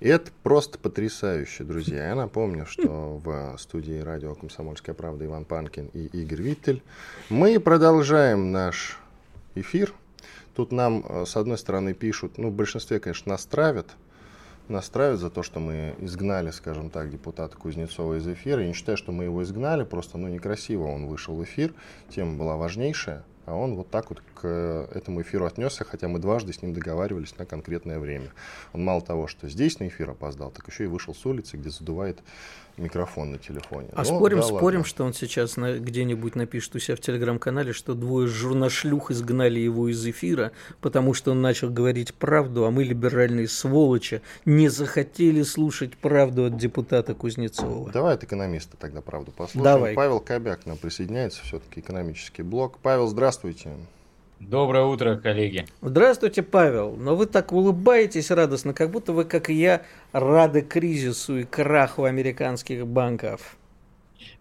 это 0.01 0.31
просто 0.43 0.79
потрясающе, 0.79 1.65
друзья. 1.65 2.09
Я 2.09 2.15
напомню, 2.15 2.65
что 2.65 3.21
в 3.23 3.59
студии 3.59 4.01
радио 4.01 4.35
«Комсомольская 4.35 4.95
правда» 4.95 5.27
Иван 5.27 5.45
Панкин 5.45 5.91
и 5.93 6.07
Игорь 6.07 6.41
Виттель. 6.41 6.83
Мы 7.29 7.61
продолжаем 7.61 8.53
наш 8.53 8.99
эфир. 9.55 9.93
Тут 10.55 10.73
нам, 10.73 11.05
э, 11.07 11.27
с 11.27 11.37
одной 11.37 11.59
стороны, 11.59 11.93
пишут, 11.93 12.39
ну, 12.39 12.49
в 12.49 12.55
большинстве, 12.55 12.99
конечно, 12.99 13.33
нас 13.33 13.45
травят, 13.45 13.89
настраивать 14.71 15.21
за 15.21 15.31
то, 15.31 15.43
что 15.43 15.61
мы 15.61 15.95
изгнали, 15.99 16.51
скажем 16.51 16.91
так, 16.91 17.11
депутата 17.11 17.57
Кузнецова 17.57 18.19
из 18.19 18.27
эфира. 18.27 18.63
Я 18.63 18.69
не 18.69 18.75
считаю, 18.75 18.97
что 18.97 19.13
мы 19.13 19.25
его 19.25 19.43
изгнали, 19.43 19.85
просто 19.85 20.19
ну, 20.19 20.29
некрасиво 20.29 20.85
он 20.85 21.07
вышел 21.07 21.35
в 21.35 21.45
эфир, 21.45 21.75
тема 22.09 22.39
была 22.39 22.57
важнейшая, 22.57 23.25
а 23.51 23.55
он 23.55 23.75
вот 23.75 23.91
так 23.91 24.11
вот 24.11 24.23
к 24.35 24.47
этому 24.95 25.23
эфиру 25.23 25.45
отнесся, 25.45 25.85
хотя 25.85 26.07
мы 26.09 26.21
дважды 26.21 26.53
с 26.53 26.63
ним 26.63 26.73
договаривались 26.73 27.37
на 27.37 27.45
конкретное 27.45 27.99
время. 27.99 28.31
Он 28.73 28.85
мало 28.85 29.01
того, 29.03 29.27
что 29.27 29.49
здесь 29.49 29.81
на 29.81 29.89
эфир 29.89 30.11
опоздал, 30.11 30.51
так 30.51 30.69
еще 30.69 30.85
и 30.85 30.87
вышел 30.87 31.15
с 31.15 31.27
улицы, 31.27 31.57
где 31.57 31.71
задувает 31.71 32.21
микрофон 32.77 33.33
на 33.33 33.39
телефоне. 33.39 33.89
А 33.93 33.99
ну, 33.99 34.05
спорим, 34.05 34.39
да, 34.39 34.43
спорим, 34.43 34.79
ладно. 34.81 34.85
что 34.85 35.05
он 35.05 35.13
сейчас 35.13 35.57
на, 35.57 35.79
где-нибудь 35.79 36.35
напишет 36.35 36.75
у 36.75 36.79
себя 36.79 36.97
в 36.97 37.01
телеграм-канале, 37.01 37.73
что 37.73 37.95
двое 37.95 38.27
журношлюх 38.27 39.11
изгнали 39.11 39.61
его 39.61 39.89
из 39.89 40.05
эфира, 40.07 40.53
потому 40.81 41.15
что 41.15 41.33
он 41.33 41.43
начал 41.43 41.71
говорить 41.71 42.15
правду, 42.15 42.65
а 42.65 42.71
мы, 42.71 42.85
либеральные 42.85 43.49
сволочи, 43.49 44.23
не 44.45 44.69
захотели 44.69 45.43
слушать 45.43 45.97
правду 45.97 46.47
от 46.47 46.57
депутата 46.57 47.15
Кузнецова. 47.15 47.91
Давай 47.93 48.15
от 48.15 48.25
экономиста 48.25 48.77
тогда 48.77 49.01
правду 49.01 49.33
послушаем. 49.33 49.65
Давай. 49.65 49.95
Павел 49.95 50.21
Кобяк 50.21 50.67
нам 50.67 50.77
присоединяется, 50.77 51.43
все-таки 51.45 51.81
экономический 51.81 52.43
блок. 52.43 52.79
Павел, 52.83 53.09
здравствуйте. 53.41 53.71
Доброе 54.39 54.85
утро, 54.85 55.17
коллеги. 55.17 55.67
Здравствуйте, 55.83 56.43
Павел. 56.43 56.97
Но 56.97 57.15
вы 57.15 57.27
так 57.27 57.53
улыбаетесь 57.53 58.31
радостно, 58.31 58.73
как 58.73 58.91
будто 58.91 59.13
вы, 59.13 59.25
как 59.25 59.51
и 59.51 59.55
я, 59.55 59.83
рады 60.13 60.63
кризису 60.63 61.39
и 61.39 61.45
краху 61.45 62.05
американских 62.05 62.87
банков. 62.87 63.57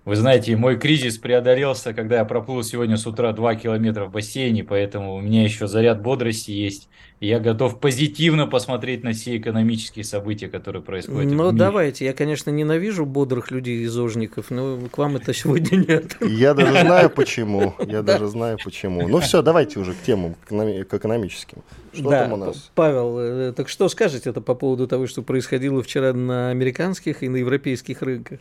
Вы 0.10 0.16
знаете, 0.16 0.56
мой 0.56 0.76
кризис 0.76 1.20
преодолелся, 1.20 1.94
когда 1.94 2.18
я 2.18 2.26
проплыл 2.26 2.64
сегодня 2.64 2.98
с 2.98 3.06
утра 3.06 3.32
2 3.32 3.54
километра 3.58 4.06
в 4.06 4.12
бассейне, 4.12 4.64
поэтому 4.64 5.14
у 5.14 5.22
меня 5.22 5.44
еще 5.44 5.68
заряд 5.68 6.02
бодрости 6.02 6.50
есть. 6.50 6.90
И 7.20 7.28
я 7.28 7.40
готов 7.40 7.80
позитивно 7.80 8.48
посмотреть 8.48 9.04
на 9.04 9.14
все 9.14 9.38
экономические 9.38 10.04
события, 10.04 10.48
которые 10.48 10.82
происходят. 10.82 11.32
Ну, 11.32 11.52
давайте. 11.52 12.06
Я, 12.06 12.14
конечно, 12.14 12.50
ненавижу 12.50 13.06
бодрых 13.06 13.52
людей 13.52 13.84
и 13.84 13.86
зожников, 13.86 14.50
но 14.50 14.80
к 14.92 14.98
вам 14.98 15.18
это 15.18 15.32
сегодня 15.32 15.78
нет. 15.78 16.18
Я 16.22 16.56
даже 16.56 16.80
знаю 16.80 17.10
почему. 17.16 17.76
Я 17.78 18.02
даже 18.02 18.26
знаю 18.30 18.58
почему. 18.64 19.08
Ну 19.08 19.20
все, 19.20 19.44
давайте 19.44 19.80
уже 19.80 19.94
к 19.94 20.02
темам, 20.02 20.34
к 20.48 20.92
экономическим. 20.92 21.60
Что 21.94 22.10
да, 22.10 22.24
там 22.24 22.34
у 22.34 22.38
нас? 22.38 22.72
Павел, 22.74 23.20
э, 23.20 23.54
так 23.56 23.70
что 23.70 23.88
скажете 23.90 24.32
это 24.32 24.42
по 24.42 24.56
поводу 24.56 24.88
того, 24.88 25.06
что 25.06 25.22
происходило 25.22 25.84
вчера 25.84 26.14
на 26.14 26.50
американских 26.50 27.22
и 27.22 27.30
на 27.30 27.38
европейских 27.38 28.02
рынках? 28.02 28.40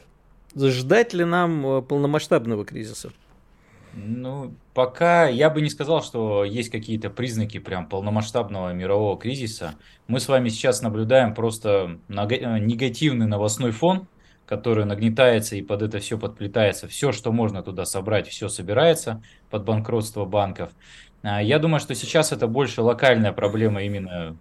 Ждать 0.58 1.14
ли 1.14 1.24
нам 1.24 1.66
э, 1.66 1.82
полномасштабного 1.82 2.64
кризиса? 2.64 3.10
Ну, 3.94 4.54
пока 4.74 5.28
я 5.28 5.50
бы 5.50 5.60
не 5.62 5.70
сказал, 5.70 6.02
что 6.02 6.44
есть 6.44 6.70
какие-то 6.70 7.10
признаки 7.10 7.58
прям 7.58 7.88
полномасштабного 7.88 8.72
мирового 8.72 9.18
кризиса. 9.18 9.74
Мы 10.06 10.20
с 10.20 10.28
вами 10.28 10.48
сейчас 10.50 10.82
наблюдаем 10.82 11.34
просто 11.34 11.98
э, 12.08 12.58
негативный 12.58 13.26
новостной 13.26 13.70
фон, 13.70 14.06
который 14.46 14.84
нагнетается 14.84 15.56
и 15.56 15.62
под 15.62 15.82
это 15.82 15.98
все 15.98 16.18
подплетается. 16.18 16.88
Все, 16.88 17.12
что 17.12 17.32
можно 17.32 17.62
туда 17.62 17.84
собрать, 17.84 18.28
все 18.28 18.48
собирается 18.48 19.22
под 19.50 19.64
банкротство 19.64 20.24
банков. 20.24 20.70
А, 21.22 21.42
я 21.42 21.58
думаю, 21.58 21.80
что 21.80 21.94
сейчас 21.94 22.32
это 22.32 22.46
больше 22.46 22.82
локальная 22.82 23.32
проблема 23.32 23.82
именно 23.82 24.36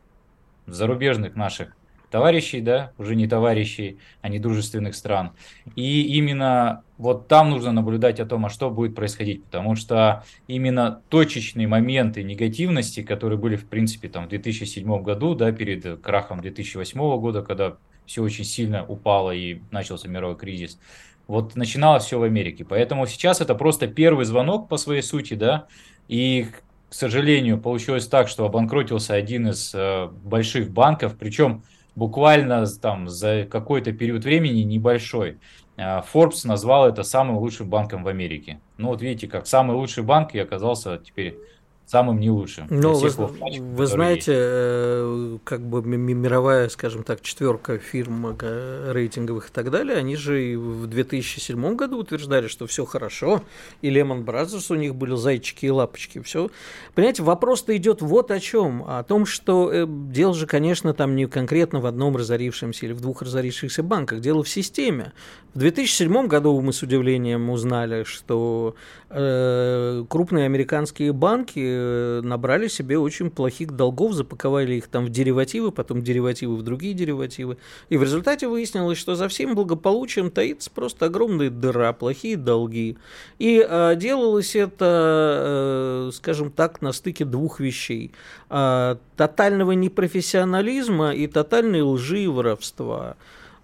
зарубежных 0.65 1.35
наших 1.35 1.76
товарищей, 2.09 2.61
да, 2.61 2.91
уже 2.97 3.15
не 3.15 3.27
товарищей, 3.27 3.97
а 4.21 4.29
не 4.29 4.39
дружественных 4.39 4.95
стран. 4.95 5.31
И 5.75 6.03
именно 6.17 6.83
вот 6.97 7.27
там 7.27 7.49
нужно 7.49 7.71
наблюдать 7.71 8.19
о 8.19 8.25
том, 8.25 8.45
а 8.45 8.49
что 8.49 8.69
будет 8.69 8.95
происходить, 8.95 9.43
потому 9.43 9.75
что 9.75 10.23
именно 10.47 11.01
точечные 11.09 11.67
моменты 11.67 12.23
негативности, 12.23 13.03
которые 13.03 13.37
были, 13.37 13.55
в 13.55 13.67
принципе, 13.67 14.09
там 14.09 14.25
в 14.25 14.29
2007 14.29 15.01
году, 15.01 15.35
да, 15.35 15.51
перед 15.51 16.01
крахом 16.01 16.41
2008 16.41 16.99
года, 17.19 17.41
когда 17.41 17.77
все 18.05 18.23
очень 18.23 18.45
сильно 18.45 18.85
упало 18.85 19.31
и 19.31 19.59
начался 19.71 20.07
мировой 20.07 20.37
кризис, 20.37 20.79
вот 21.27 21.55
начиналось 21.55 22.05
все 22.05 22.17
в 22.17 22.23
Америке. 22.23 22.65
Поэтому 22.65 23.05
сейчас 23.05 23.41
это 23.41 23.53
просто 23.53 23.87
первый 23.87 24.25
звонок 24.25 24.69
по 24.69 24.77
своей 24.77 25.01
сути, 25.01 25.33
да, 25.33 25.67
и 26.07 26.47
к 26.89 26.93
сожалению, 26.93 27.59
получилось 27.59 28.07
так, 28.07 28.29
что 28.29 28.45
обанкротился 28.45 29.13
один 29.13 29.49
из 29.49 29.73
э, 29.75 30.07
больших 30.23 30.71
банков, 30.71 31.15
причем 31.19 31.63
буквально 31.97 32.63
там 32.79 33.09
за 33.09 33.47
какой-то 33.49 33.91
период 33.91 34.23
времени 34.23 34.61
небольшой. 34.61 35.39
Э, 35.77 36.01
Forbes 36.13 36.45
назвал 36.45 36.87
это 36.87 37.01
самым 37.01 37.37
лучшим 37.37 37.69
банком 37.69 38.03
в 38.03 38.07
Америке. 38.07 38.59
Ну 38.77 38.89
вот 38.89 39.01
видите, 39.01 39.27
как 39.27 39.47
самый 39.47 39.75
лучший 39.75 40.03
банк 40.03 40.35
и 40.35 40.39
оказался 40.39 40.99
теперь 40.99 41.39
самым 41.87 42.19
не 42.19 42.29
лучшим. 42.29 42.67
Ну, 42.69 42.93
вы, 42.93 43.09
вы 43.09 43.87
знаете, 43.87 44.31
есть. 44.31 44.41
Э, 44.41 45.37
как 45.45 45.61
бы 45.61 45.81
мировая, 45.81 46.67
скажем 46.67 47.03
так, 47.03 47.21
четверка 47.21 47.79
фирм 47.79 48.35
э, 48.39 48.91
рейтинговых 48.91 49.49
и 49.49 49.51
так 49.51 49.71
далее, 49.71 49.95
они 49.95 50.17
же 50.17 50.51
и 50.51 50.55
в 50.57 50.85
2007 50.87 51.75
году 51.75 51.99
утверждали, 51.99 52.47
что 52.47 52.67
все 52.67 52.85
хорошо, 52.85 53.41
и 53.81 53.89
Lehman 53.89 54.25
Brothers 54.25 54.65
у 54.69 54.75
них 54.75 54.95
были 54.95 55.15
зайчики 55.15 55.65
и 55.65 55.69
лапочки, 55.69 56.21
все. 56.21 56.51
Понимаете, 56.93 57.23
вопрос-то 57.23 57.75
идет 57.77 58.01
вот 58.01 58.31
о 58.31 58.39
чем, 58.41 58.83
о 58.85 59.01
том, 59.03 59.25
что 59.25 59.71
э, 59.71 59.85
дело 59.87 60.33
же, 60.33 60.45
конечно, 60.45 60.93
там 60.93 61.15
не 61.15 61.25
конкретно 61.25 61.79
в 61.79 61.85
одном 61.85 62.17
разорившемся 62.17 62.85
или 62.85 62.93
в 62.93 62.99
двух 62.99 63.21
разорившихся 63.21 63.81
банках, 63.81 64.19
дело 64.19 64.43
в 64.43 64.49
системе. 64.49 65.13
В 65.57 65.59
2007 65.59 66.27
году 66.27 66.61
мы 66.61 66.71
с 66.71 66.83
удивлением 66.83 67.49
узнали, 67.49 68.03
что 68.03 68.75
э, 69.09 70.05
крупные 70.07 70.45
американские 70.45 71.13
банки 71.13 71.87
Э, 72.17 72.21
набрали 72.23 72.67
себе 72.67 72.99
очень 72.99 73.31
плохих 73.31 73.71
долгов, 73.71 74.13
запаковали 74.13 74.75
их 74.75 74.87
там 74.87 75.05
в 75.05 75.09
деривативы, 75.09 75.71
потом 75.71 76.03
деривативы 76.03 76.55
в 76.55 76.61
другие 76.61 76.93
деривативы. 76.93 77.57
И 77.89 77.97
в 77.97 78.03
результате 78.03 78.47
выяснилось, 78.47 78.97
что 78.97 79.15
за 79.15 79.27
всем 79.27 79.55
благополучием 79.55 80.31
таится 80.31 80.69
просто 80.71 81.07
огромная 81.07 81.49
дыра, 81.49 81.93
плохие 81.93 82.37
долги. 82.37 82.97
И 83.39 83.65
э, 83.67 83.95
делалось 83.95 84.55
это, 84.55 86.09
э, 86.09 86.11
скажем 86.13 86.51
так, 86.51 86.81
на 86.81 86.91
стыке 86.91 87.25
двух 87.25 87.59
вещей. 87.59 88.11
Э, 88.49 88.97
тотального 89.15 89.71
непрофессионализма 89.71 91.13
и 91.13 91.27
тотальной 91.27 91.81
лжи 91.81 92.21
и 92.21 92.27
воровства. 92.27 93.15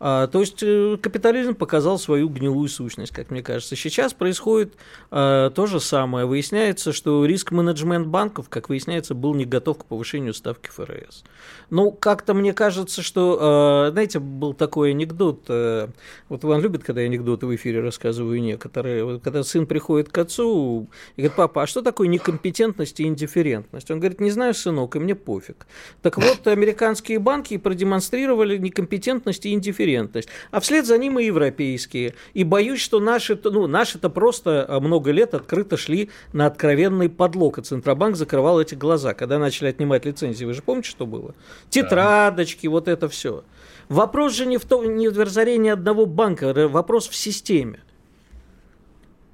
А, 0.05 0.27
то 0.27 0.41
есть 0.41 0.61
э, 0.61 0.97
капитализм 1.01 1.55
показал 1.55 1.97
свою 1.97 2.27
гнилую 2.27 2.67
сущность, 2.67 3.13
как 3.13 3.31
мне 3.31 3.41
кажется. 3.41 3.77
Сейчас 3.77 4.13
происходит 4.13 4.73
а, 5.11 5.49
то 5.49 5.65
же 5.65 5.79
самое. 5.79 6.25
Выясняется, 6.25 6.91
что 6.91 7.23
риск-менеджмент 7.25 8.07
банков, 8.07 8.49
как 8.49 8.67
выясняется, 8.67 9.15
был 9.15 9.33
не 9.33 9.45
готов 9.45 9.77
к 9.77 9.85
повышению 9.85 10.33
ставки 10.33 10.67
ФРС. 10.67 11.23
Ну, 11.69 11.91
как-то 11.91 12.33
мне 12.33 12.51
кажется, 12.51 13.01
что, 13.01 13.37
а, 13.39 13.91
знаете, 13.91 14.19
был 14.19 14.53
такой 14.53 14.91
анекдот. 14.91 15.45
А, 15.47 15.89
вот 16.27 16.43
Иван 16.43 16.59
любит, 16.59 16.83
когда 16.83 16.99
я 16.99 17.07
анекдоты 17.07 17.45
в 17.45 17.55
эфире 17.55 17.79
рассказываю 17.79 18.41
некоторые. 18.41 19.05
Вот, 19.05 19.23
когда 19.23 19.41
сын 19.43 19.65
приходит 19.65 20.09
к 20.09 20.17
отцу 20.17 20.89
и 21.15 21.21
говорит, 21.21 21.37
папа, 21.37 21.63
а 21.63 21.67
что 21.67 21.81
такое 21.81 22.09
некомпетентность 22.09 22.99
и 22.99 23.03
индифферентность? 23.03 23.89
Он 23.89 24.01
говорит, 24.01 24.19
не 24.19 24.31
знаю, 24.31 24.53
сынок, 24.53 24.97
и 24.97 24.99
мне 24.99 25.15
пофиг. 25.15 25.65
Так 26.01 26.17
вот, 26.17 26.45
американские 26.45 27.19
банки 27.19 27.55
продемонстрировали 27.55 28.57
некомпетентность 28.57 29.45
и 29.45 29.53
индифферентность 29.53 29.92
конкурентность, 29.93 30.29
а 30.51 30.59
вслед 30.59 30.85
за 30.85 30.97
ним 30.97 31.19
и 31.19 31.25
европейские. 31.25 32.13
И 32.33 32.43
боюсь, 32.43 32.79
что 32.81 32.99
наши, 32.99 33.39
ну, 33.43 33.67
наши-то 33.67 34.09
просто 34.09 34.65
а, 34.67 34.79
много 34.79 35.11
лет 35.11 35.33
открыто 35.33 35.77
шли 35.77 36.09
на 36.33 36.45
откровенный 36.47 37.09
подлог, 37.09 37.59
и 37.59 37.61
Центробанк 37.61 38.15
закрывал 38.15 38.59
эти 38.61 38.75
глаза, 38.75 39.13
когда 39.13 39.39
начали 39.39 39.69
отнимать 39.69 40.05
лицензии. 40.05 40.45
Вы 40.45 40.53
же 40.53 40.61
помните, 40.61 40.89
что 40.89 41.05
было? 41.05 41.35
Тетрадочки, 41.69 42.67
да. 42.67 42.71
вот 42.71 42.87
это 42.87 43.07
все. 43.07 43.43
Вопрос 43.89 44.33
же 44.33 44.45
не 44.45 44.57
в, 44.57 44.65
том, 44.65 44.95
не 44.95 45.09
в 45.09 45.19
разорении 45.19 45.71
одного 45.71 46.05
банка, 46.05 46.53
вопрос 46.67 47.07
в 47.07 47.15
системе. 47.15 47.79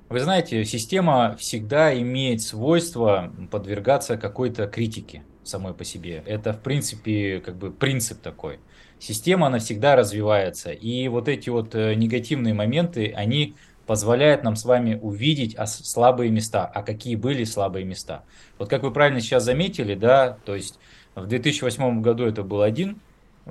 Вы 0.09 0.19
знаете, 0.19 0.65
система 0.65 1.35
всегда 1.37 1.93
имеет 1.93 2.41
свойство 2.41 3.31
подвергаться 3.51 4.17
какой-то 4.17 4.65
критике 4.65 5.23
самой 5.49 5.73
по 5.73 5.83
себе. 5.83 6.23
Это, 6.25 6.53
в 6.53 6.61
принципе, 6.61 7.41
как 7.41 7.57
бы 7.57 7.71
принцип 7.71 8.21
такой 8.21 8.59
система, 8.99 9.47
она 9.47 9.59
всегда 9.59 9.95
развивается. 9.95 10.71
И 10.71 11.07
вот 11.07 11.27
эти 11.27 11.49
вот 11.49 11.73
э, 11.75 11.95
негативные 11.95 12.53
моменты, 12.53 13.13
они 13.15 13.55
позволяют 13.87 14.43
нам 14.43 14.55
с 14.55 14.65
вами 14.65 14.99
увидеть 15.01 15.57
слабые 15.65 16.29
места. 16.29 16.65
А 16.65 16.83
какие 16.83 17.15
были 17.15 17.43
слабые 17.43 17.85
места? 17.85 18.23
Вот 18.59 18.69
как 18.69 18.83
вы 18.83 18.91
правильно 18.91 19.19
сейчас 19.19 19.43
заметили, 19.43 19.95
да, 19.95 20.37
то 20.45 20.53
есть 20.53 20.77
в 21.15 21.25
2008 21.25 22.01
году 22.01 22.25
это 22.25 22.43
был 22.43 22.61
один 22.61 22.99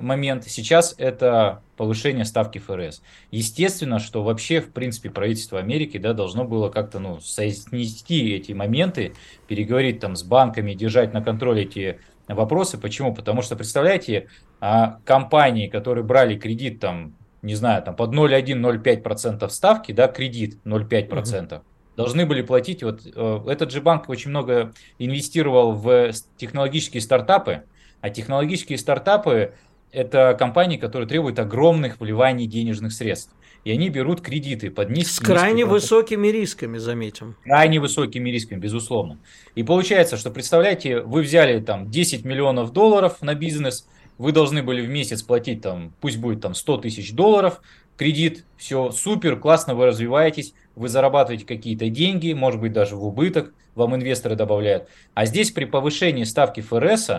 момент, 0.01 0.45
сейчас 0.45 0.95
это 0.97 1.61
повышение 1.77 2.25
ставки 2.25 2.57
ФРС. 2.57 3.01
Естественно, 3.31 3.99
что 3.99 4.23
вообще, 4.23 4.61
в 4.61 4.71
принципе, 4.71 5.09
правительство 5.09 5.59
Америки 5.59 5.97
да, 5.97 6.13
должно 6.13 6.43
было 6.43 6.69
как-то 6.69 6.99
ну, 6.99 7.19
соотнести 7.19 8.33
эти 8.33 8.51
моменты, 8.51 9.13
переговорить 9.47 9.99
там 9.99 10.15
с 10.15 10.23
банками, 10.23 10.73
держать 10.73 11.13
на 11.13 11.21
контроле 11.21 11.63
эти 11.63 11.99
вопросы. 12.27 12.77
Почему? 12.77 13.13
Потому 13.13 13.41
что, 13.41 13.55
представляете, 13.55 14.27
а, 14.59 14.99
компании, 15.05 15.67
которые 15.67 16.03
брали 16.03 16.37
кредит 16.37 16.79
там, 16.79 17.15
не 17.41 17.55
знаю, 17.55 17.81
там 17.83 17.95
под 17.95 18.13
0,1-0,5% 18.13 19.47
ставки, 19.49 19.91
да, 19.91 20.07
кредит 20.07 20.59
0,5%, 20.65 21.55
угу. 21.55 21.63
должны 21.95 22.25
были 22.25 22.41
платить, 22.41 22.83
вот 22.83 23.01
э, 23.05 23.39
этот 23.47 23.71
же 23.71 23.81
банк 23.81 24.09
очень 24.09 24.31
много 24.31 24.73
инвестировал 24.97 25.73
в 25.73 26.11
технологические 26.37 27.01
стартапы, 27.01 27.63
а 28.01 28.09
технологические 28.09 28.77
стартапы 28.77 29.53
это 29.91 30.35
компании, 30.37 30.77
которые 30.77 31.07
требуют 31.07 31.39
огромных 31.39 31.99
вливаний 31.99 32.47
денежных 32.47 32.93
средств. 32.93 33.33
И 33.65 33.71
они 33.71 33.89
берут 33.89 34.21
кредиты 34.21 34.71
под 34.71 34.89
низкими... 34.89 35.25
С 35.25 35.27
крайне 35.27 35.65
высокими 35.65 36.29
рисками, 36.29 36.77
заметим. 36.77 37.35
Крайне 37.43 37.79
высокими 37.79 38.29
рисками, 38.29 38.59
безусловно. 38.59 39.19
И 39.55 39.63
получается, 39.63 40.15
что, 40.15 40.31
представляете, 40.31 41.01
вы 41.01 41.21
взяли 41.21 41.59
там 41.59 41.89
10 41.91 42.23
миллионов 42.23 42.71
долларов 42.71 43.21
на 43.21 43.35
бизнес, 43.35 43.85
вы 44.17 44.31
должны 44.31 44.63
были 44.63 44.81
в 44.85 44.89
месяц 44.89 45.23
платить 45.23 45.61
там, 45.61 45.93
пусть 45.99 46.17
будет 46.17 46.41
там 46.41 46.53
100 46.53 46.77
тысяч 46.77 47.11
долларов, 47.13 47.61
кредит, 47.97 48.45
все 48.57 48.91
супер, 48.91 49.37
классно, 49.37 49.75
вы 49.75 49.87
развиваетесь, 49.87 50.53
вы 50.75 50.87
зарабатываете 50.87 51.45
какие-то 51.45 51.89
деньги, 51.89 52.31
может 52.31 52.61
быть 52.61 52.71
даже 52.71 52.95
в 52.95 53.05
убыток, 53.05 53.53
вам 53.75 53.95
инвесторы 53.95 54.35
добавляют. 54.35 54.87
А 55.13 55.25
здесь 55.25 55.51
при 55.51 55.65
повышении 55.65 56.23
ставки 56.23 56.61
ФРС 56.61 57.09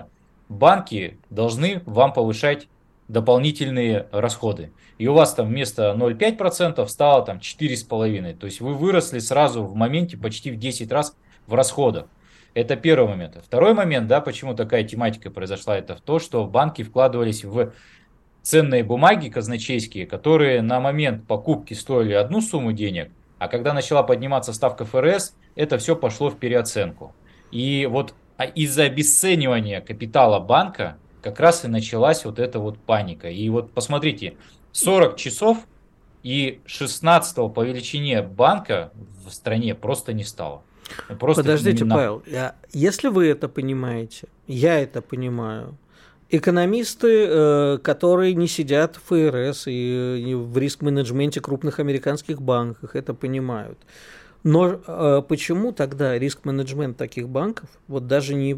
банки 0.51 1.19
должны 1.31 1.81
вам 1.87 2.13
повышать 2.13 2.69
дополнительные 3.09 4.07
расходы. 4.13 4.73
И 4.99 5.07
у 5.07 5.15
вас 5.15 5.33
там 5.33 5.49
вместо 5.49 5.95
0,5% 5.97 6.87
стало 6.89 7.25
там 7.25 7.39
4,5%. 7.39 8.37
То 8.37 8.47
есть 8.47 8.61
вы 8.61 8.75
выросли 8.75 9.19
сразу 9.21 9.65
в 9.65 9.75
моменте 9.75 10.19
почти 10.19 10.51
в 10.51 10.57
10 10.57 10.93
раз 10.93 11.17
в 11.47 11.55
расходах. 11.55 12.07
Это 12.53 12.77
первый 12.77 13.09
момент. 13.09 13.39
Второй 13.43 13.75
момент, 13.75 14.09
да, 14.09 14.21
почему 14.21 14.55
такая 14.55 14.83
тематика 14.85 15.31
произошла, 15.31 15.79
это 15.79 15.95
в 15.95 16.01
то, 16.01 16.19
что 16.19 16.45
банки 16.47 16.83
вкладывались 16.83 17.45
в 17.45 17.73
ценные 18.43 18.83
бумаги 18.83 19.29
казначейские, 19.29 20.07
которые 20.07 20.63
на 20.63 20.81
момент 20.81 21.27
покупки 21.27 21.75
стоили 21.75 22.13
одну 22.13 22.41
сумму 22.41 22.73
денег, 22.73 23.11
а 23.39 23.49
когда 23.49 23.73
начала 23.73 24.03
подниматься 24.03 24.53
ставка 24.53 24.85
ФРС, 24.85 25.35
это 25.55 25.79
все 25.79 25.95
пошло 25.95 26.29
в 26.29 26.39
переоценку. 26.39 27.15
И 27.53 27.87
вот 27.87 28.15
а 28.41 28.47
из-за 28.47 28.85
обесценивания 28.85 29.83
капитала 29.83 30.41
банка 30.41 30.97
как 31.21 31.41
раз 31.41 31.67
и 31.67 31.69
началась 31.69 32.25
вот 32.25 32.39
эта 32.39 32.59
вот 32.59 32.79
паника. 32.79 33.29
И 33.29 33.47
вот 33.51 33.71
посмотрите, 33.71 34.33
40 34.73 35.19
часов 35.19 35.59
и 36.23 36.63
16 36.65 37.53
по 37.53 37.63
величине 37.63 38.23
банка 38.23 38.93
в 39.27 39.31
стране 39.31 39.75
просто 39.75 40.15
не 40.15 40.25
стало. 40.25 40.63
Просто 41.19 41.43
Подождите, 41.43 41.81
именно... 41.81 41.95
Павел, 41.97 42.23
если 42.73 43.09
вы 43.09 43.29
это 43.29 43.47
понимаете, 43.47 44.27
я 44.47 44.81
это 44.81 45.03
понимаю, 45.03 45.77
экономисты, 46.31 47.27
э, 47.29 47.79
которые 47.83 48.33
не 48.33 48.49
сидят 48.49 48.97
в 48.97 49.09
ФРС 49.09 49.65
и 49.67 50.35
в 50.35 50.57
риск-менеджменте 50.57 51.43
крупных 51.43 51.79
американских 51.79 52.41
банках, 52.41 52.97
это 52.97 53.13
понимают. 53.13 53.79
Но 54.43 54.81
э, 54.87 55.23
почему 55.29 55.73
тогда 55.73 56.19
риск-менеджмент 56.19 56.97
таких 56.97 57.29
банков, 57.29 57.69
вот 57.89 58.07
даже 58.07 58.35
не 58.35 58.53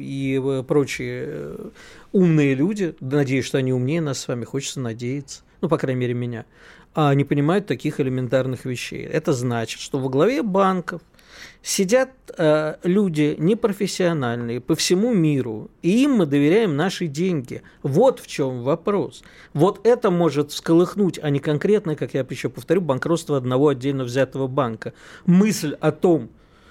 и 0.00 0.62
прочие 0.66 1.24
э, 1.28 1.70
умные 2.10 2.54
люди, 2.54 2.96
надеюсь, 3.00 3.44
что 3.44 3.58
они 3.58 3.72
умнее 3.72 4.00
нас 4.00 4.18
с 4.18 4.28
вами, 4.28 4.44
хочется 4.44 4.80
надеяться, 4.80 5.42
ну, 5.60 5.68
по 5.68 5.78
крайней 5.78 6.00
мере, 6.00 6.14
меня, 6.14 6.44
а 6.94 7.14
не 7.14 7.24
понимают 7.24 7.66
таких 7.66 8.00
элементарных 8.00 8.64
вещей. 8.64 9.04
Это 9.04 9.32
значит, 9.32 9.80
что 9.80 9.98
во 9.98 10.08
главе 10.08 10.42
банков 10.42 11.02
сидят 11.62 12.10
э, 12.36 12.76
люди 12.82 13.34
непрофессиональные 13.38 14.60
по 14.60 14.74
всему 14.74 15.12
миру, 15.14 15.70
и 15.82 16.04
им 16.04 16.12
мы 16.12 16.26
доверяем 16.26 16.76
наши 16.76 17.06
деньги. 17.06 17.62
Вот 17.82 18.20
в 18.20 18.26
чем 18.26 18.62
вопрос. 18.62 19.22
Вот 19.54 19.86
это 19.86 20.10
может 20.10 20.50
всколыхнуть, 20.50 21.18
а 21.22 21.30
не 21.30 21.38
конкретно, 21.38 21.96
как 21.96 22.14
я 22.14 22.26
еще 22.28 22.48
повторю, 22.48 22.80
банкротство 22.80 23.36
одного 23.36 23.68
отдельно 23.68 24.04
взятого 24.04 24.46
банка. 24.46 24.92
Мысль 25.26 25.76
о 25.80 25.92
том, 25.92 26.30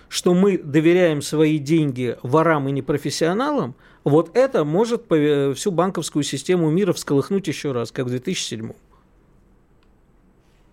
что 0.09 0.33
мы 0.33 0.57
доверяем 0.57 1.21
свои 1.21 1.57
деньги 1.57 2.17
ворам 2.21 2.67
и 2.67 2.71
непрофессионалам, 2.71 3.75
вот 4.03 4.35
это 4.35 4.65
может 4.65 5.05
всю 5.05 5.71
банковскую 5.71 6.23
систему 6.23 6.69
мира 6.69 6.91
всколыхнуть 6.91 7.47
еще 7.47 7.71
раз, 7.71 7.91
как 7.91 8.07
в 8.07 8.09
2007. 8.09 8.71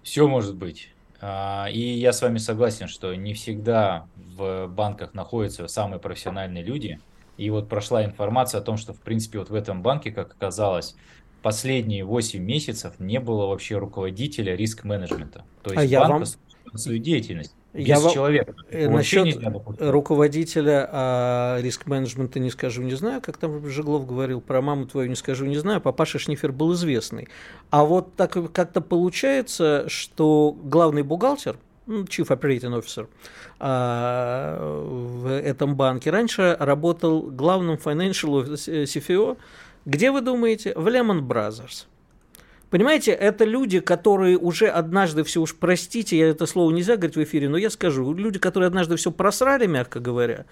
Все 0.02 0.26
может 0.26 0.56
быть. 0.56 0.88
А, 1.20 1.66
и 1.70 1.80
я 1.80 2.12
с 2.12 2.22
вами 2.22 2.38
согласен, 2.38 2.88
что 2.88 3.14
не 3.14 3.34
всегда 3.34 4.06
в 4.16 4.68
банках 4.68 5.14
находятся 5.14 5.66
самые 5.66 5.98
профессиональные 6.00 6.62
люди. 6.62 7.00
И 7.36 7.50
вот 7.50 7.68
прошла 7.68 8.04
информация 8.04 8.60
о 8.60 8.64
том, 8.64 8.76
что, 8.76 8.92
в 8.92 9.00
принципе, 9.00 9.38
вот 9.38 9.50
в 9.50 9.54
этом 9.54 9.82
банке, 9.82 10.10
как 10.10 10.32
оказалось, 10.32 10.96
последние 11.42 12.04
8 12.04 12.42
месяцев 12.42 12.94
не 12.98 13.20
было 13.20 13.46
вообще 13.46 13.78
руководителя 13.78 14.54
риск-менеджмента. 14.56 15.44
То 15.62 15.72
а 15.76 15.82
есть 15.82 15.94
а 15.94 16.08
банк 16.08 16.26
вам... 16.66 16.78
свою 16.78 16.98
деятельность. 16.98 17.54
Без 17.74 17.86
я 17.86 18.10
человека. 18.10 18.54
Э, 18.70 18.88
насчет 18.88 19.38
руководителя 19.78 20.88
а, 20.90 21.58
риск-менеджмента 21.60 22.40
не 22.40 22.50
скажу, 22.50 22.82
не 22.82 22.94
знаю, 22.94 23.20
как 23.20 23.36
там 23.36 23.68
Жеглов 23.68 24.06
говорил, 24.06 24.40
про 24.40 24.62
маму 24.62 24.86
твою 24.86 25.08
не 25.08 25.14
скажу, 25.14 25.44
не 25.44 25.58
знаю, 25.58 25.80
папаша 25.80 26.18
Шнифер 26.18 26.50
был 26.50 26.72
известный. 26.72 27.28
А 27.70 27.84
вот 27.84 28.14
так 28.16 28.36
как-то 28.52 28.80
получается, 28.80 29.84
что 29.88 30.56
главный 30.62 31.02
бухгалтер, 31.02 31.58
Chief 31.86 32.26
Operating 32.26 32.78
Officer 32.78 33.06
а, 33.58 34.58
в 34.90 35.30
этом 35.30 35.76
банке, 35.76 36.10
раньше 36.10 36.56
работал 36.58 37.22
главным 37.22 37.76
financial 37.76 38.44
CFO, 38.54 39.36
где 39.84 40.10
вы 40.10 40.22
думаете? 40.22 40.72
В 40.74 40.86
Lehman 40.88 41.20
Brothers. 41.20 41.86
Понимаете, 42.70 43.12
это 43.12 43.44
люди, 43.44 43.80
которые 43.80 44.36
уже 44.36 44.66
однажды 44.66 45.24
все 45.24 45.40
уж 45.40 45.56
простите, 45.56 46.18
я 46.18 46.28
это 46.28 46.44
слово 46.44 46.70
нельзя 46.70 46.96
говорить 46.96 47.16
в 47.16 47.22
эфире, 47.22 47.48
но 47.48 47.56
я 47.56 47.70
скажу, 47.70 48.12
люди, 48.12 48.38
которые 48.38 48.66
однажды 48.66 48.96
все 48.96 49.10
просрали, 49.10 49.66
мягко 49.66 50.00
говоря, 50.00 50.44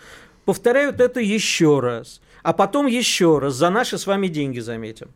повторяют 0.47 1.01
это 1.01 1.21
еще 1.21 1.81
раз, 1.81 2.23
а 2.43 2.55
потом 2.55 2.87
еще 2.87 3.39
раз, 3.39 3.55
за 3.55 3.69
наши 3.69 3.99
с 3.99 4.07
вами 4.07 4.29
деньги 4.29 4.61
заметим. 4.61 5.09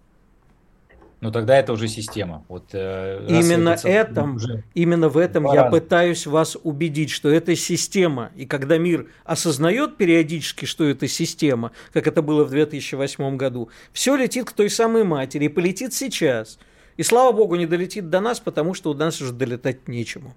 Ну 1.22 1.30
тогда 1.30 1.58
это 1.58 1.74
уже 1.74 1.86
система. 1.86 2.44
Вот, 2.48 2.70
э, 2.72 3.26
именно, 3.28 3.76
этом, 3.84 4.36
уже 4.36 4.64
именно 4.72 5.10
в 5.10 5.18
этом 5.18 5.44
я 5.44 5.64
раза. 5.64 5.70
пытаюсь 5.70 6.26
вас 6.26 6.56
убедить, 6.62 7.10
что 7.10 7.28
это 7.28 7.54
система. 7.56 8.30
И 8.36 8.46
когда 8.46 8.78
мир 8.78 9.06
осознает 9.24 9.98
периодически, 9.98 10.64
что 10.64 10.84
это 10.84 11.08
система, 11.08 11.72
как 11.92 12.06
это 12.06 12.22
было 12.22 12.44
в 12.44 12.50
2008 12.50 13.36
году, 13.36 13.68
все 13.92 14.16
летит 14.16 14.46
к 14.46 14.52
той 14.52 14.70
самой 14.70 15.04
матери 15.04 15.46
и 15.46 15.48
полетит 15.48 15.94
сейчас– 15.94 16.58
и 16.96 17.02
слава 17.02 17.32
богу, 17.32 17.56
не 17.56 17.66
долетит 17.66 18.10
до 18.10 18.20
нас, 18.20 18.40
потому 18.40 18.74
что 18.74 18.90
у 18.90 18.94
нас 18.94 19.20
уже 19.20 19.32
долетать 19.32 19.88
нечему. 19.88 20.34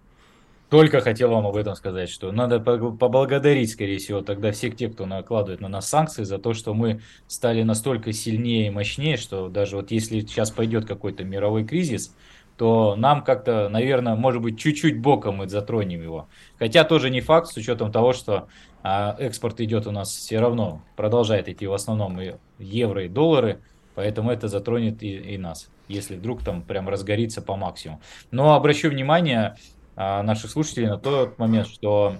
Только 0.70 1.02
хотел 1.02 1.30
вам 1.30 1.46
об 1.46 1.56
этом 1.56 1.76
сказать, 1.76 2.10
что 2.10 2.32
надо 2.32 2.60
поблагодарить, 2.60 3.72
скорее 3.72 4.00
всего, 4.00 4.22
тогда 4.22 4.52
всех 4.52 4.76
тех, 4.76 4.94
кто 4.94 5.06
накладывает 5.06 5.62
на 5.62 5.68
нас 5.68 5.88
санкции 5.88 6.24
за 6.24 6.39
то, 6.39 6.56
что 6.56 6.74
мы 6.74 7.02
стали 7.28 7.62
настолько 7.62 8.12
сильнее 8.12 8.68
и 8.68 8.72
мощнее, 8.72 9.18
что 9.18 9.50
даже 9.50 9.76
вот 9.76 9.92
если 9.92 10.22
сейчас 10.22 10.50
пойдет 10.50 10.86
какой-то 10.88 11.24
мировой 11.24 11.63
кризис, 11.63 12.16
то 12.58 12.96
нам 12.96 13.24
как-то, 13.24 13.70
наверное, 13.70 14.16
может 14.16 14.42
быть, 14.42 14.60
чуть-чуть 14.60 15.00
боком 15.00 15.38
мы 15.38 15.48
затронем 15.48 16.02
его. 16.02 16.28
Хотя 16.58 16.84
тоже 16.84 17.10
не 17.10 17.22
факт, 17.22 17.50
с 17.52 17.58
учетом 17.58 17.92
того, 17.92 18.13
что 18.13 18.48
а, 18.82 19.16
экспорт 19.20 19.60
идет 19.62 19.86
у 19.86 19.92
нас 19.92 20.10
все 20.10 20.39
равно, 20.39 20.82
продолжает 20.96 21.50
идти 21.50 21.68
в 21.68 21.74
основном 21.74 22.20
евро, 22.58 23.06
и 23.06 23.10
доллары, 23.10 23.62
поэтому 23.95 24.32
это 24.32 24.47
затронет 24.47 25.03
и, 25.03 25.15
и 25.15 25.38
нас 25.38 25.69
если 25.88 26.15
вдруг 26.15 26.43
там 26.43 26.62
прям 26.62 26.89
разгорится 26.89 27.41
по 27.41 27.56
максимуму. 27.56 28.01
Но 28.32 28.56
обращу 28.56 28.89
внимание 28.89 29.56
а, 29.95 30.23
наших 30.23 30.51
слушателей 30.51 30.88
на 30.88 30.97
тот 30.97 31.38
момент, 31.38 31.67
что 31.67 32.17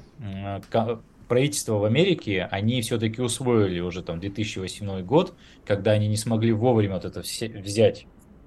правительство 1.28 1.76
в 1.76 1.86
Америке, 1.86 2.48
они 2.52 2.82
все-таки 2.82 3.22
усвоили 3.22 3.80
уже 3.80 4.04
там 4.04 4.20
2008 4.20 5.02
год, 5.04 5.34
когда 5.66 5.92
они 5.92 6.08
не 6.08 6.18
смогли 6.18 6.52
вовремя 6.52 6.96
вот 6.96 7.06
это 7.06 7.22
взять 7.22 8.06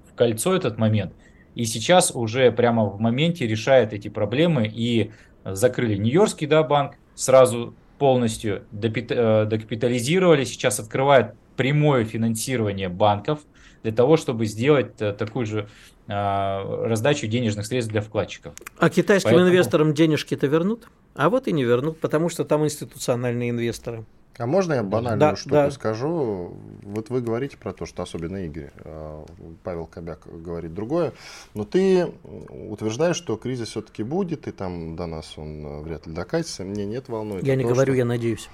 в 0.09 0.15
кольцо 0.15 0.55
этот 0.55 0.77
момент, 0.77 1.13
и 1.55 1.65
сейчас 1.65 2.11
уже 2.11 2.51
прямо 2.51 2.85
в 2.85 2.99
моменте 2.99 3.47
решает 3.47 3.91
эти 3.91 4.07
проблемы 4.09 4.71
и 4.73 5.11
закрыли 5.43 5.95
Нью-Йоркский 5.97 6.47
да, 6.47 6.63
банк 6.63 6.95
сразу 7.15 7.75
полностью, 7.97 8.63
э, 8.71 9.45
докапитализировали, 9.45 10.43
сейчас 10.43 10.79
открывают 10.79 11.33
прямое 11.57 12.05
финансирование 12.05 12.87
банков– 12.87 13.39
для 13.83 13.91
того, 13.91 14.17
чтобы 14.17 14.45
сделать 14.45 14.99
э, 14.99 15.13
такую 15.13 15.45
же 15.45 15.69
а, 16.09 16.85
раздачу 16.87 17.27
денежных 17.27 17.65
средств 17.65 17.91
для 17.91 18.01
вкладчиков. 18.01 18.53
А 18.77 18.89
китайским 18.89 19.31
Поэтому... 19.31 19.49
инвесторам 19.49 19.93
денежки-то 19.93 20.47
вернут? 20.47 20.89
А 21.15 21.29
вот 21.29 21.47
и 21.47 21.51
не 21.51 21.63
вернут, 21.63 21.99
потому 21.99 22.29
что 22.29 22.43
там 22.45 22.65
институциональные 22.65 23.49
инвесторы. 23.49 24.05
А 24.37 24.45
можно 24.45 24.73
я 24.73 24.83
банальную 24.83 25.31
да, 25.31 25.35
штуку 25.35 25.55
да. 25.55 25.71
скажу? 25.71 26.55
Вот 26.83 27.09
вы 27.09 27.21
говорите 27.21 27.57
про 27.57 27.73
то, 27.73 27.85
что 27.85 28.03
особенно 28.03 28.45
Игорь, 28.45 28.71
э, 28.75 29.25
Павел 29.63 29.85
Кобяк 29.85 30.27
говорит 30.27 30.73
другое, 30.73 31.13
но 31.53 31.63
ты 31.63 32.11
утверждаешь, 32.49 33.15
что 33.15 33.35
кризис 33.35 33.69
все-таки 33.69 34.03
будет, 34.03 34.47
и 34.47 34.51
там 34.51 34.95
до 34.95 35.07
нас 35.07 35.37
он 35.37 35.65
э, 35.65 35.81
вряд 35.81 36.05
ли 36.07 36.13
докатится. 36.13 36.63
Мне 36.63 36.85
нет 36.85 37.09
волнует. 37.09 37.43
Я 37.43 37.55
не 37.55 37.63
то, 37.63 37.69
говорю, 37.69 37.93
что... 37.93 37.97
я 37.97 38.05
надеюсь. 38.05 38.49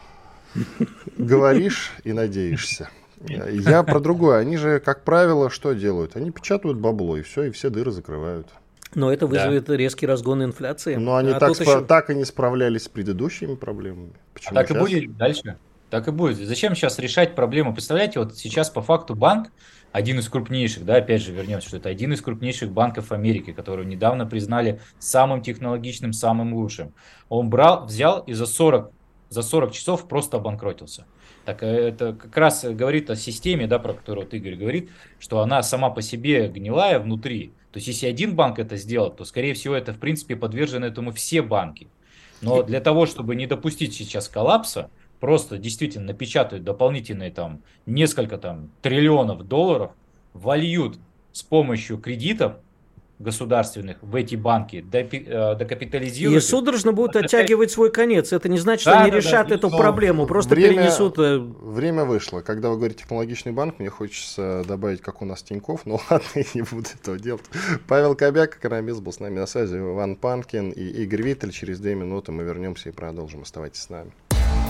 Говоришь 1.18 1.94
и 2.04 2.14
надеешься. 2.14 2.90
Я 3.28 3.84
про 3.84 4.00
другое. 4.00 4.40
Они 4.40 4.58
же, 4.58 4.80
как 4.80 5.04
правило, 5.04 5.50
что 5.50 5.74
делают? 5.74 6.16
Они 6.16 6.32
печатают 6.32 6.78
бабло, 6.78 7.18
и 7.18 7.22
все, 7.22 7.44
и 7.44 7.52
все 7.52 7.70
дыры 7.70 7.92
закрывают. 7.92 8.48
Но 8.96 9.12
это 9.12 9.26
вызовет 9.28 9.66
да. 9.66 9.76
резкий 9.76 10.06
разгон 10.06 10.44
инфляции. 10.44 10.96
Но 10.96 11.16
они 11.16 11.32
а 11.32 11.40
так, 11.40 11.52
спра- 11.52 11.62
еще... 11.62 11.86
так 11.86 12.10
и 12.10 12.16
не 12.16 12.26
справлялись 12.26 12.84
с 12.84 12.90
предыдущими 12.90 13.56
проблемами. 13.56 14.14
Почему 14.34 14.52
а 14.52 14.62
так 14.62 14.68
сейчас? 14.68 14.78
и 14.78 14.80
будет 14.80 15.18
дальше. 15.18 15.58
Так 15.90 16.08
и 16.08 16.12
будет. 16.12 16.38
Зачем 16.38 16.76
сейчас 16.76 17.00
решать 17.00 17.36
проблему? 17.36 17.74
Представляете, 17.74 18.20
вот 18.20 18.38
сейчас 18.38 18.70
по 18.70 18.82
факту 18.82 19.16
банк, 19.16 19.52
один 19.92 20.20
из 20.20 20.28
крупнейших, 20.28 20.86
да, 20.86 20.98
опять 20.98 21.22
же 21.22 21.32
вернемся, 21.32 21.68
что 21.68 21.78
это 21.78 21.90
один 21.90 22.14
из 22.14 22.22
крупнейших 22.22 22.72
банков 22.72 23.12
Америки, 23.12 23.54
который 23.54 23.86
недавно 23.86 24.26
признали 24.26 24.80
самым 25.00 25.42
технологичным, 25.42 26.14
самым 26.14 26.54
лучшим. 26.56 26.94
Он 27.30 27.50
брал, 27.50 27.86
взял 27.86 28.22
и 28.22 28.34
за 28.34 28.48
40, 28.48 28.92
за 29.34 29.42
40 29.42 29.72
часов 29.72 30.08
просто 30.08 30.38
обанкротился. 30.38 31.06
Так 31.46 31.64
э, 31.64 31.68
это 31.68 32.14
как 32.14 32.36
раз 32.38 32.64
говорит 32.64 33.10
о 33.10 33.16
системе, 33.16 33.68
да, 33.68 33.80
про 33.80 33.94
которую 33.94 34.26
вот 34.26 34.34
Игорь 34.34 34.56
говорит, 34.56 34.90
что 35.20 35.40
она 35.42 35.64
сама 35.64 35.90
по 35.90 36.02
себе 36.02 36.48
гнилая 36.48 37.00
внутри. 37.00 37.54
То 37.72 37.78
есть 37.78 37.88
если 37.88 38.08
один 38.08 38.36
банк 38.36 38.60
это 38.60 38.78
сделал, 38.78 39.12
то 39.12 39.26
скорее 39.26 39.54
всего 39.54 39.76
это 39.76 39.94
в 39.94 40.00
принципе 40.00 40.36
подвержены 40.36 40.86
этому 40.86 41.12
все 41.12 41.42
банки. 41.42 41.88
Но 42.42 42.62
для 42.62 42.82
того, 42.82 43.06
чтобы 43.06 43.36
не 43.36 43.48
допустить 43.48 43.94
сейчас 43.94 44.28
коллапса, 44.28 44.90
просто 45.20 45.58
действительно 45.58 46.08
напечатают 46.08 46.64
дополнительные 46.64 47.32
там 47.32 47.62
несколько 47.86 48.38
там 48.38 48.70
триллионов 48.82 49.48
долларов, 49.48 49.92
вольют 50.34 50.98
с 51.32 51.42
помощью 51.44 51.98
кредитов 51.98 52.58
государственных 53.24 53.98
в 54.02 54.16
эти 54.16 54.36
банки 54.36 54.86
э, 54.92 55.56
докапитализируют. 55.56 56.44
И 56.44 56.46
судорожно 56.46 56.92
будут 56.92 57.16
оттягивать 57.16 57.72
свой 57.72 57.92
конец. 57.92 58.34
Это 58.34 58.50
не 58.50 58.60
значит, 58.60 58.82
что 58.82 58.92
да, 58.92 59.02
они 59.02 59.12
да, 59.12 59.18
решат 59.18 59.48
да, 59.48 59.56
эту 59.56 59.70
но 59.70 59.78
проблему, 59.78 60.28
просто 60.28 60.54
время, 60.54 60.76
перенесут... 60.76 61.18
Э, 61.18 61.38
время 61.40 62.06
вышло. 62.06 62.42
Когда 62.42 62.70
вы 62.70 62.78
говорите 62.78 63.00
технологичный 63.00 63.52
банк, 63.52 63.80
мне 63.80 63.90
хочется 63.90 64.64
добавить, 64.68 65.02
как 65.02 65.22
у 65.22 65.26
нас 65.26 65.42
Тиньков, 65.42 65.86
но 65.86 66.00
ладно, 66.10 66.28
я 66.36 66.44
не 66.54 66.62
буду 66.62 66.88
этого 67.02 67.18
делать. 67.18 67.44
Павел 67.88 68.16
Кобяк, 68.16 68.58
экономист, 68.58 69.02
был 69.02 69.14
с 69.14 69.20
нами 69.20 69.40
на 69.40 69.48
связи, 69.48 69.78
Иван 69.78 70.16
Панкин 70.16 70.72
и 70.72 70.84
Игорь 71.04 71.24
Виттель. 71.24 71.52
Через 71.52 71.80
две 71.80 71.96
минуты 71.96 72.32
мы 72.32 72.44
вернемся 72.44 72.90
и 72.90 72.92
продолжим. 72.92 73.42
Оставайтесь 73.42 73.82
с 73.82 73.90
нами. 73.90 74.12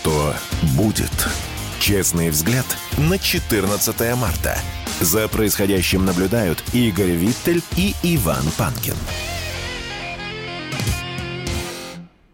Что 0.00 0.32
будет? 0.78 1.12
Честный 1.78 2.30
взгляд 2.30 2.64
на 2.96 3.18
14 3.18 4.16
марта. 4.16 4.56
За 5.00 5.28
происходящим 5.28 6.06
наблюдают 6.06 6.64
Игорь 6.72 7.10
Виттель 7.10 7.62
и 7.76 7.94
Иван 8.02 8.44
Панкин. 8.56 8.94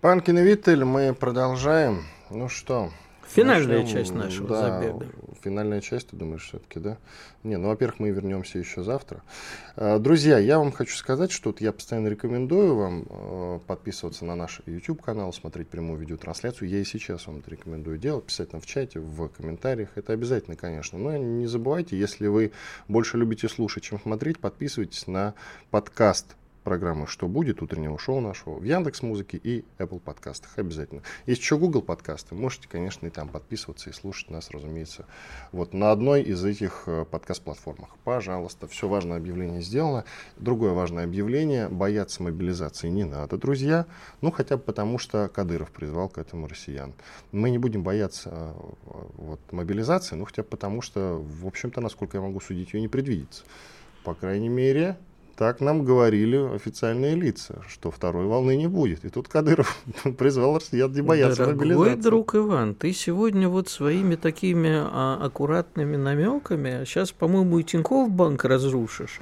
Панкин 0.00 0.38
и 0.38 0.42
Виттель, 0.42 0.84
мы 0.84 1.12
продолжаем. 1.12 2.04
Ну 2.30 2.48
что, 2.48 2.92
Финальная 3.34 3.80
начнем, 3.80 3.98
часть 3.98 4.14
нашего 4.14 4.48
да, 4.48 4.60
забега. 4.60 5.06
Финальная 5.46 5.80
часть, 5.80 6.08
ты 6.08 6.16
думаешь, 6.16 6.42
все-таки, 6.42 6.80
да? 6.80 6.98
Не, 7.44 7.56
ну, 7.56 7.68
во-первых, 7.68 8.00
мы 8.00 8.10
вернемся 8.10 8.58
еще 8.58 8.82
завтра. 8.82 9.22
Э, 9.76 10.00
Друзья, 10.00 10.38
я 10.38 10.58
вам 10.58 10.72
хочу 10.72 10.96
сказать, 10.96 11.30
что 11.30 11.50
вот 11.50 11.60
я 11.60 11.70
постоянно 11.70 12.08
рекомендую 12.08 12.74
вам 12.74 13.06
э, 13.08 13.60
подписываться 13.64 14.24
на 14.24 14.34
наш 14.34 14.60
YouTube-канал, 14.66 15.32
смотреть 15.32 15.68
прямую 15.68 16.00
видеотрансляцию. 16.00 16.68
Я 16.68 16.80
и 16.80 16.84
сейчас 16.84 17.28
вам 17.28 17.38
это 17.38 17.52
рекомендую 17.52 17.96
делать, 17.96 18.24
писать 18.24 18.52
нам 18.54 18.60
в 18.60 18.66
чате, 18.66 18.98
в 18.98 19.28
комментариях. 19.28 19.90
Это 19.94 20.14
обязательно, 20.14 20.56
конечно. 20.56 20.98
Но 20.98 21.16
не 21.16 21.46
забывайте, 21.46 21.96
если 21.96 22.26
вы 22.26 22.50
больше 22.88 23.16
любите 23.16 23.48
слушать, 23.48 23.84
чем 23.84 24.00
смотреть, 24.00 24.40
подписывайтесь 24.40 25.06
на 25.06 25.34
подкаст 25.70 26.34
программы 26.66 27.06
«Что 27.06 27.28
будет?» 27.28 27.62
утреннего 27.62 27.96
шоу 27.96 28.18
нашего 28.20 28.58
в 28.58 28.64
Яндекс 28.64 29.02
Музыке 29.02 29.40
и 29.40 29.64
Apple 29.78 30.00
подкастах. 30.00 30.58
Обязательно. 30.58 31.02
Есть 31.24 31.40
еще 31.40 31.56
Google 31.58 31.80
подкасты. 31.80 32.34
Можете, 32.34 32.66
конечно, 32.68 33.06
и 33.06 33.10
там 33.10 33.28
подписываться 33.28 33.88
и 33.88 33.92
слушать 33.92 34.30
нас, 34.30 34.50
разумеется, 34.50 35.06
вот 35.52 35.74
на 35.74 35.92
одной 35.92 36.22
из 36.22 36.44
этих 36.44 36.82
э, 36.86 37.04
подкаст-платформах. 37.08 37.90
Пожалуйста. 38.02 38.66
Все 38.66 38.88
важное 38.88 39.16
объявление 39.18 39.62
сделано. 39.62 40.04
Другое 40.38 40.72
важное 40.72 41.04
объявление. 41.04 41.68
Бояться 41.68 42.24
мобилизации 42.24 42.88
не 42.88 43.04
надо, 43.04 43.36
друзья. 43.36 43.86
Ну, 44.20 44.32
хотя 44.32 44.56
бы 44.56 44.64
потому, 44.64 44.98
что 44.98 45.28
Кадыров 45.28 45.70
призвал 45.70 46.08
к 46.08 46.18
этому 46.18 46.48
россиян. 46.48 46.94
Мы 47.30 47.50
не 47.50 47.58
будем 47.58 47.84
бояться 47.84 48.30
э, 48.32 48.52
вот, 49.18 49.52
мобилизации, 49.52 50.16
ну, 50.16 50.24
хотя 50.24 50.42
бы 50.42 50.48
потому, 50.48 50.82
что, 50.82 51.24
в 51.24 51.46
общем-то, 51.46 51.80
насколько 51.80 52.16
я 52.16 52.24
могу 52.24 52.40
судить, 52.40 52.72
ее 52.74 52.80
не 52.80 52.88
предвидится. 52.88 53.44
По 54.02 54.14
крайней 54.14 54.48
мере, 54.48 54.96
так 55.36 55.60
нам 55.60 55.84
говорили 55.84 56.36
официальные 56.54 57.14
лица, 57.14 57.62
что 57.68 57.90
второй 57.90 58.26
волны 58.26 58.56
не 58.56 58.66
будет. 58.66 59.04
И 59.04 59.10
тут 59.10 59.28
Кадыров 59.28 59.78
призвал 60.18 60.56
россиян 60.56 60.90
не 60.92 61.02
бояться 61.02 61.44
Дорогой 61.44 61.68
мобилизации. 61.68 62.00
друг 62.00 62.34
Иван, 62.34 62.74
ты 62.74 62.92
сегодня 62.92 63.48
вот 63.48 63.68
своими 63.68 64.16
такими 64.16 64.70
а, 64.72 65.18
аккуратными 65.22 65.96
намеками, 65.96 66.84
сейчас, 66.84 67.12
по-моему, 67.12 67.58
и 67.58 67.64
Тинькофф 67.64 68.10
банк 68.10 68.44
разрушишь. 68.44 69.20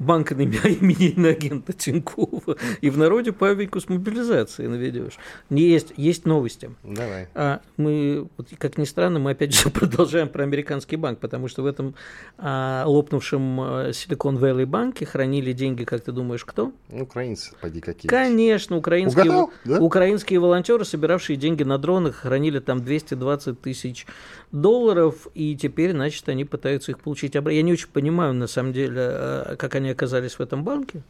Банк 0.00 0.32
имени 0.32 1.10
иноагента 1.10 1.74
Тинькова. 1.74 2.56
И 2.80 2.88
в 2.88 2.96
народе 2.96 3.32
павельку 3.32 3.80
с 3.80 3.88
мобилизацией 3.88 4.68
наведешь. 4.68 5.18
Не 5.50 5.62
есть, 5.62 5.92
есть 5.96 6.24
новости. 6.24 6.70
Давай. 6.82 7.28
А 7.34 7.60
мы, 7.76 8.26
вот, 8.38 8.48
как 8.58 8.78
ни 8.78 8.84
странно, 8.84 9.18
мы 9.18 9.32
опять 9.32 9.54
же 9.54 9.68
продолжаем 9.70 10.28
про 10.30 10.42
американский 10.42 10.96
банк, 10.96 11.18
потому 11.18 11.48
что 11.48 11.62
в 11.62 11.66
этом 11.66 11.94
а, 12.38 12.84
лопнувшем 12.86 13.92
Силикон 13.92 14.38
Valley 14.38 14.64
банке 14.64 15.04
хранили 15.04 15.52
деньги, 15.52 15.84
как 15.84 16.00
ты 16.00 16.12
думаешь, 16.12 16.46
кто? 16.46 16.72
Украинцы, 16.90 17.52
поди 17.60 17.80
какие. 17.80 18.08
Конечно, 18.08 18.78
украинские, 18.78 19.24
Угадал, 19.24 19.52
да? 19.66 19.80
украинские 19.80 20.40
волонтеры, 20.40 20.86
собиравшие 20.86 21.36
деньги 21.36 21.62
на 21.62 21.76
дронах, 21.76 22.16
хранили 22.16 22.58
там 22.58 22.82
220 22.82 23.60
тысяч 23.60 24.06
долларов, 24.52 25.28
и 25.34 25.56
теперь, 25.56 25.92
значит, 25.92 26.28
они 26.28 26.44
пытаются 26.44 26.90
их 26.92 26.98
получить 27.00 27.36
обратно. 27.36 27.56
Я 27.56 27.62
не 27.62 27.72
очень 27.72 27.88
понимаю, 27.88 28.34
на 28.34 28.46
самом 28.46 28.72
деле, 28.72 28.96
а, 29.00 29.56
как 29.56 29.74
они 29.76 29.90
оказались 29.90 30.34
в 30.34 30.40
этом 30.40 30.64
банке. 30.64 31.02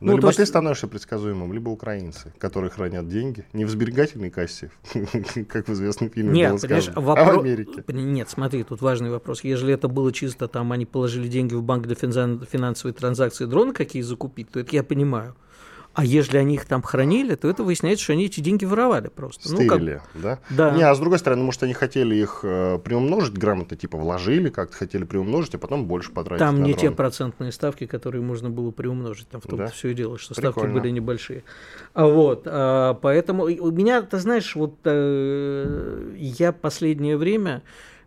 Ну, 0.00 0.08
Ну, 0.10 0.16
либо 0.16 0.28
то 0.30 0.36
ты 0.36 0.42
есть- 0.42 0.50
становишься 0.50 0.88
предсказуемым, 0.88 1.52
либо 1.52 1.70
украинцы, 1.70 2.32
которые 2.38 2.68
хранят 2.70 3.08
деньги 3.08 3.46
не 3.52 3.64
в 3.64 3.70
сберегательной 3.70 4.28
кассе, 4.30 4.70
как 5.48 5.68
в 5.68 5.72
известном 5.72 6.10
фильме 6.10 6.30
было 6.30 6.36
Нет, 6.36 6.60
понимаешь, 6.60 6.84
сказано, 6.84 7.06
вопро- 7.06 7.18
а 7.20 7.24
в 7.36 7.40
Америке. 7.40 7.84
Нет, 7.88 8.28
смотри, 8.28 8.64
тут 8.64 8.82
важный 8.82 9.10
вопрос. 9.10 9.44
Ежели 9.44 9.72
это 9.72 9.88
было 9.88 10.12
чисто, 10.12 10.48
там 10.48 10.72
они 10.72 10.84
положили 10.84 11.28
деньги 11.28 11.54
в 11.54 11.62
банк 11.62 11.86
для 11.86 11.94
финан- 11.94 12.44
финансовой 12.44 12.92
транзакции, 12.92 13.46
дроны 13.46 13.72
какие 13.72 14.02
закупить, 14.02 14.50
то 14.50 14.60
это 14.60 14.74
я 14.74 14.82
понимаю. 14.82 15.36
А 15.94 16.04
ежели 16.04 16.38
они 16.38 16.54
их 16.54 16.64
там 16.64 16.82
хранили, 16.82 17.36
то 17.36 17.48
это 17.48 17.62
выясняется, 17.62 18.02
что 18.04 18.14
они 18.14 18.24
эти 18.26 18.40
деньги 18.40 18.64
воровали 18.64 19.08
просто. 19.08 19.48
Ну, 19.52 19.58
как- 19.58 19.66
Стырили, 19.78 20.00
да? 20.14 20.40
Да. 20.50 20.70
Не, 20.72 20.82
а 20.82 20.92
с 20.94 20.98
другой 20.98 21.20
стороны, 21.20 21.44
может, 21.44 21.62
они 21.62 21.72
хотели 21.72 22.16
их 22.16 22.40
э, 22.42 22.78
приумножить 22.84 23.34
грамотно, 23.38 23.76
типа 23.76 23.96
вложили, 23.96 24.48
как-то 24.50 24.76
хотели 24.76 25.04
приумножить, 25.04 25.54
а 25.54 25.58
потом 25.58 25.86
больше 25.86 26.10
потратить 26.10 26.40
Там 26.40 26.62
не 26.64 26.74
те 26.74 26.86
дрон. 26.86 26.96
процентные 26.96 27.52
ставки, 27.52 27.86
которые 27.86 28.22
можно 28.22 28.50
было 28.50 28.72
приумножить. 28.72 29.28
Там 29.28 29.40
в 29.40 29.46
том 29.46 29.58
Да? 29.60 29.66
все 29.68 29.88
и 29.90 29.94
дело, 29.94 30.18
что 30.18 30.34
ставки 30.34 30.54
Прикольно. 30.60 30.80
были 30.80 30.90
небольшие. 30.90 31.44
А 31.94 32.06
вот, 32.06 32.42
а, 32.46 32.94
поэтому 32.94 33.44
у 33.44 33.70
меня, 33.70 34.02
ты 34.02 34.18
знаешь, 34.18 34.56
вот 34.56 34.74
э, 34.84 36.12
я 36.16 36.52
последнее 36.52 37.16
время 37.16 37.62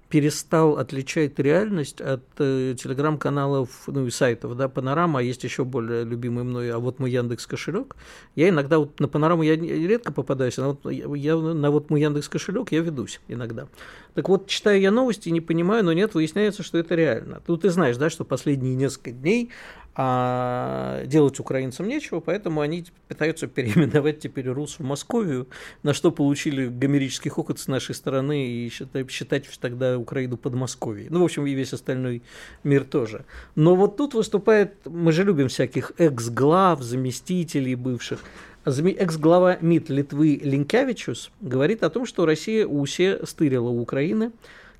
перестал 0.09 0.77
отличать 0.77 1.37
реальность 1.37 1.99
от 1.99 2.23
э, 2.39 2.75
телеграм-каналов, 2.81 3.69
ну 3.87 4.05
и 4.05 4.09
сайтов, 4.09 4.55
да, 4.55 4.69
Панорама, 4.69 5.19
а 5.19 5.21
есть 5.21 5.43
еще 5.43 5.65
более 5.65 6.05
любимый 6.05 6.43
мной, 6.43 6.71
а 6.71 6.79
вот 6.79 6.99
мой 6.99 7.11
Яндекс 7.11 7.45
кошелек. 7.45 7.95
Я 8.35 8.49
иногда 8.49 8.79
вот 8.79 8.99
на 8.99 9.07
Панораму 9.07 9.43
я 9.43 9.55
редко 9.55 10.13
попадаюсь, 10.13 10.57
а 10.59 10.67
вот 10.67 10.91
я, 10.91 11.05
я 11.15 11.35
на 11.35 11.71
вот 11.71 11.89
мой 11.89 12.01
Яндекс 12.01 12.29
кошелек 12.29 12.71
я 12.71 12.79
ведусь 12.79 13.19
иногда. 13.27 13.67
Так 14.13 14.29
вот, 14.29 14.47
читаю 14.47 14.79
я 14.79 14.91
новости, 14.91 15.29
не 15.29 15.41
понимаю, 15.41 15.83
но 15.83 15.93
нет, 15.93 16.13
выясняется, 16.13 16.63
что 16.63 16.77
это 16.77 16.95
реально. 16.95 17.41
Тут 17.45 17.61
ты 17.61 17.69
знаешь, 17.69 17.97
да, 17.97 18.09
что 18.09 18.23
последние 18.23 18.75
несколько 18.75 19.11
дней 19.11 19.51
а, 19.99 21.03
делать 21.05 21.39
украинцам 21.39 21.87
нечего, 21.87 22.19
поэтому 22.19 22.61
они 22.61 22.85
пытаются 23.07 23.47
переименовать 23.47 24.19
теперь 24.19 24.47
Рус 24.47 24.77
в 24.77 24.83
Московию, 24.83 25.47
на 25.81 25.93
что 25.93 26.11
получили 26.11 26.67
гомерический 26.67 27.31
хохот 27.31 27.59
с 27.59 27.67
нашей 27.67 27.95
стороны 27.95 28.47
и 28.47 28.69
считай- 28.69 29.09
считать 29.09 29.45
тогда 29.59 29.97
Украину 29.97 30.37
Подмосковьей. 30.37 31.07
Ну, 31.09 31.21
в 31.21 31.23
общем, 31.23 31.47
и 31.47 31.53
весь 31.53 31.73
остальной 31.73 32.21
мир 32.63 32.83
тоже. 32.83 33.25
Но 33.55 33.75
вот 33.75 33.97
тут 33.97 34.13
выступает, 34.13 34.75
мы 34.85 35.11
же 35.11 35.23
любим 35.23 35.47
всяких 35.47 35.93
экс-глав, 35.97 36.83
заместителей 36.83 37.73
бывших. 37.73 38.19
Экс-глава 38.65 39.57
МИД 39.61 39.89
Литвы 39.89 40.39
Линкявичус 40.43 41.31
говорит 41.41 41.81
о 41.81 41.89
том, 41.89 42.05
что 42.05 42.27
Россия 42.27 42.67
усе 42.67 43.25
стырила 43.25 43.69
у 43.69 43.81
Украины, 43.81 44.31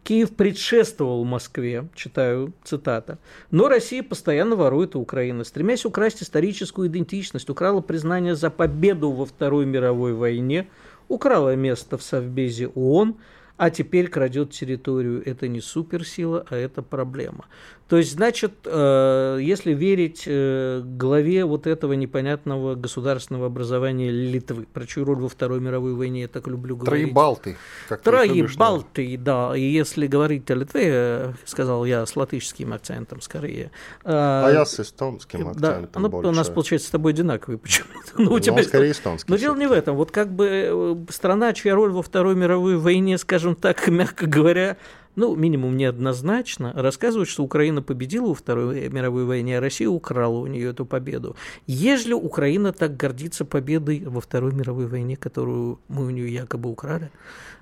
Киев 0.04 0.36
предшествовал 0.36 1.26
Москве, 1.26 1.90
читаю 1.94 2.54
цитата, 2.64 3.18
но 3.52 3.68
Россия 3.68 4.04
постоянно 4.04 4.56
ворует 4.56 4.96
у 4.96 5.02
Украины, 5.02 5.44
стремясь 5.44 5.86
украсть 5.86 6.24
историческую 6.24 6.88
идентичность, 6.88 7.50
украла 7.50 7.82
признание 7.82 8.36
за 8.36 8.50
победу 8.50 9.12
во 9.12 9.26
Второй 9.26 9.66
мировой 9.66 10.14
войне, 10.14 10.70
украла 11.10 11.56
место 11.56 11.98
в 11.98 12.04
Совбезе 12.04 12.68
ООН, 12.70 13.18
а 13.58 13.70
теперь 13.70 14.08
крадет 14.08 14.52
территорию. 14.52 15.22
Это 15.28 15.48
не 15.48 15.62
суперсила, 15.62 16.46
а 16.50 16.56
это 16.56 16.82
проблема. 16.82 17.46
То 17.88 17.98
есть, 17.98 18.12
значит, 18.14 18.54
э, 18.66 19.40
если 19.42 19.74
верить 19.74 20.24
э, 20.26 20.82
главе 20.84 21.46
вот 21.46 21.68
этого 21.68 21.94
непонятного 21.94 22.76
государственного 22.76 23.46
образования 23.46 24.12
Литвы, 24.12 24.68
про 24.74 24.86
чью 24.86 25.06
роль 25.06 25.20
во 25.20 25.30
Второй 25.30 25.62
мировой 25.62 25.94
войне 25.94 26.22
я 26.22 26.28
так 26.28 26.48
люблю 26.48 26.76
говорить. 26.76 27.06
Троебалты. 27.06 27.58
как 27.88 28.02
ты 28.02 28.10
их 28.10 28.16
Трои 28.16 28.28
любишь 28.28 28.58
Балты, 28.58 29.18
да. 29.18 29.56
И 29.56 29.62
если 29.62 30.08
говорить 30.08 30.52
о 30.52 30.56
Литве, 30.56 30.82
э, 30.86 31.34
сказал 31.46 31.86
я 31.86 32.06
с 32.06 32.16
латышским 32.16 32.74
акцентом 32.74 33.22
скорее. 33.22 33.72
А 34.04 34.50
я 34.52 34.66
с 34.66 34.80
эстонским 34.80 35.54
да, 35.54 35.70
акцентом 35.78 36.02
ну, 36.02 36.10
больше. 36.10 36.30
у 36.30 36.34
нас 36.34 36.50
получается 36.50 36.88
с 36.90 36.92
тобой 36.92 37.14
одинаковый 37.14 37.58
почему-то. 37.58 37.98
Ну, 38.18 38.32
у 38.32 38.34
Ну, 38.34 38.40
тебя 38.40 38.64
скорее 38.64 38.92
эстон- 38.92 39.16
эстонский 39.16 39.32
Но 39.32 39.38
дело 39.38 39.56
не 39.56 39.68
в 39.68 39.72
этом. 39.72 39.96
Вот 39.96 40.12
как 40.12 40.32
бы 40.32 41.06
страна, 41.10 41.54
чья 41.54 41.76
роль 41.76 41.92
во 41.92 42.02
Второй 42.02 42.36
мировой 42.36 42.78
войне, 42.78 43.18
скажем 43.18 43.56
так, 43.56 43.88
мягко 43.88 44.26
говоря, 44.26 44.76
ну, 45.18 45.36
минимум 45.36 45.76
неоднозначно, 45.76 46.72
рассказывают, 46.76 47.28
что 47.28 47.44
Украина 47.44 47.82
победила 47.82 48.28
во 48.28 48.36
Второй 48.36 48.88
мировой 48.88 49.26
войне, 49.26 49.58
а 49.58 49.62
Россия 49.62 49.90
украла 49.90 50.38
у 50.38 50.46
нее 50.46 50.70
эту 50.70 50.86
победу. 50.86 51.36
Ежели 51.66 52.14
Украина 52.14 52.72
так 52.72 52.96
гордится 52.96 53.44
победой 53.44 54.04
во 54.06 54.22
Второй 54.22 54.54
мировой 54.54 54.86
войне, 54.86 55.18
которую 55.18 55.80
мы 55.88 56.06
у 56.06 56.12
нее 56.12 56.32
якобы 56.32 56.70
украли, 56.70 57.10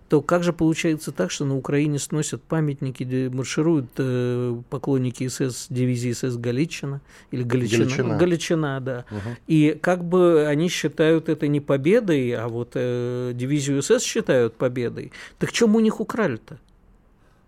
то 0.10 0.22
как 0.22 0.43
же 0.43 0.51
получается 0.51 1.14
так, 1.14 1.32
что 1.32 1.45
на 1.45 1.56
Украине 1.56 1.97
сносят 1.97 2.43
памятники, 2.43 3.30
маршируют 3.34 3.89
э, 3.97 4.62
поклонники 4.70 5.26
СС, 5.30 5.68
дивизии 5.70 6.12
СС 6.12 6.36
Галичина 6.36 6.99
или 7.32 7.43
Галичина? 7.43 7.86
Галичина. 7.86 8.18
Галичина, 8.18 8.80
да. 8.82 9.06
И 9.47 9.80
как 9.82 10.03
бы 10.03 10.45
они 10.45 10.68
считают 10.68 11.30
это 11.30 11.47
не 11.47 11.62
победой, 11.62 12.32
а 12.32 12.49
вот 12.49 12.72
э, 12.76 13.32
дивизию 13.34 13.82
СС 13.82 14.03
считают 14.03 14.56
победой. 14.56 15.14
Так 15.39 15.53
чем 15.53 15.76
у 15.76 15.80
них 15.80 16.01
украли-то? 16.01 16.60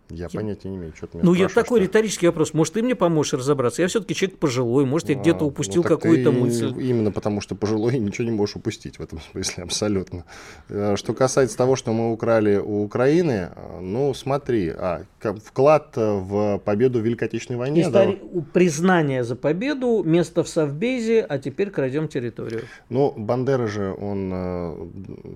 Я, 0.09 0.25
я 0.25 0.29
понятия 0.29 0.69
не 0.69 0.77
имею, 0.77 0.93
что 0.95 1.07
ты 1.07 1.17
меня 1.17 1.25
Ну, 1.25 1.33
я 1.33 1.49
такой 1.49 1.81
риторический 1.81 2.27
вопрос. 2.27 2.53
Может, 2.53 2.75
ты 2.75 2.83
мне 2.83 2.95
поможешь 2.95 3.33
разобраться? 3.33 3.81
Я 3.81 3.89
все-таки 3.89 4.15
человек 4.15 4.39
пожилой, 4.39 4.85
может, 4.85 5.09
я 5.09 5.17
а, 5.17 5.19
где-то 5.19 5.45
упустил 5.45 5.83
ну, 5.83 5.89
какую-то 5.89 6.31
мысль. 6.31 6.73
Именно 6.77 7.11
потому, 7.11 7.41
что 7.41 7.55
пожилой 7.55 7.99
ничего 7.99 8.25
не 8.25 8.31
можешь 8.31 8.55
упустить 8.55 8.99
в 8.99 9.01
этом 9.01 9.19
смысле, 9.19 9.63
абсолютно. 9.63 10.23
Э, 10.69 10.95
что 10.95 11.13
касается 11.13 11.57
того, 11.57 11.75
что 11.75 11.91
мы 11.91 12.13
украли 12.13 12.55
у 12.55 12.83
Украины, 12.83 13.49
э, 13.53 13.79
ну, 13.81 14.13
смотри, 14.13 14.69
а, 14.69 15.03
вклад 15.19 15.93
в 15.95 16.61
победу 16.63 16.99
в 16.99 17.03
Великой 17.03 17.25
Отечественной 17.25 17.59
войне... 17.59 17.81
Истори... 17.81 18.21
Да? 18.21 18.41
Признание 18.53 19.23
за 19.25 19.35
победу, 19.35 20.03
место 20.03 20.43
в 20.43 20.47
Совбезе, 20.47 21.21
а 21.21 21.37
теперь 21.37 21.69
крадем 21.69 22.07
территорию. 22.07 22.61
Ну, 22.89 23.13
Бандера 23.17 23.67
же, 23.67 23.93
он 23.93 24.31
э, 24.33 24.87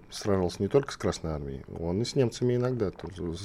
сражался 0.10 0.58
не 0.60 0.70
только 0.70 0.94
с 0.94 0.98
Красной 0.98 1.32
Армией, 1.32 1.66
он 1.78 2.02
и 2.02 2.06
с 2.06 2.16
немцами 2.16 2.56
иногда 2.56 2.92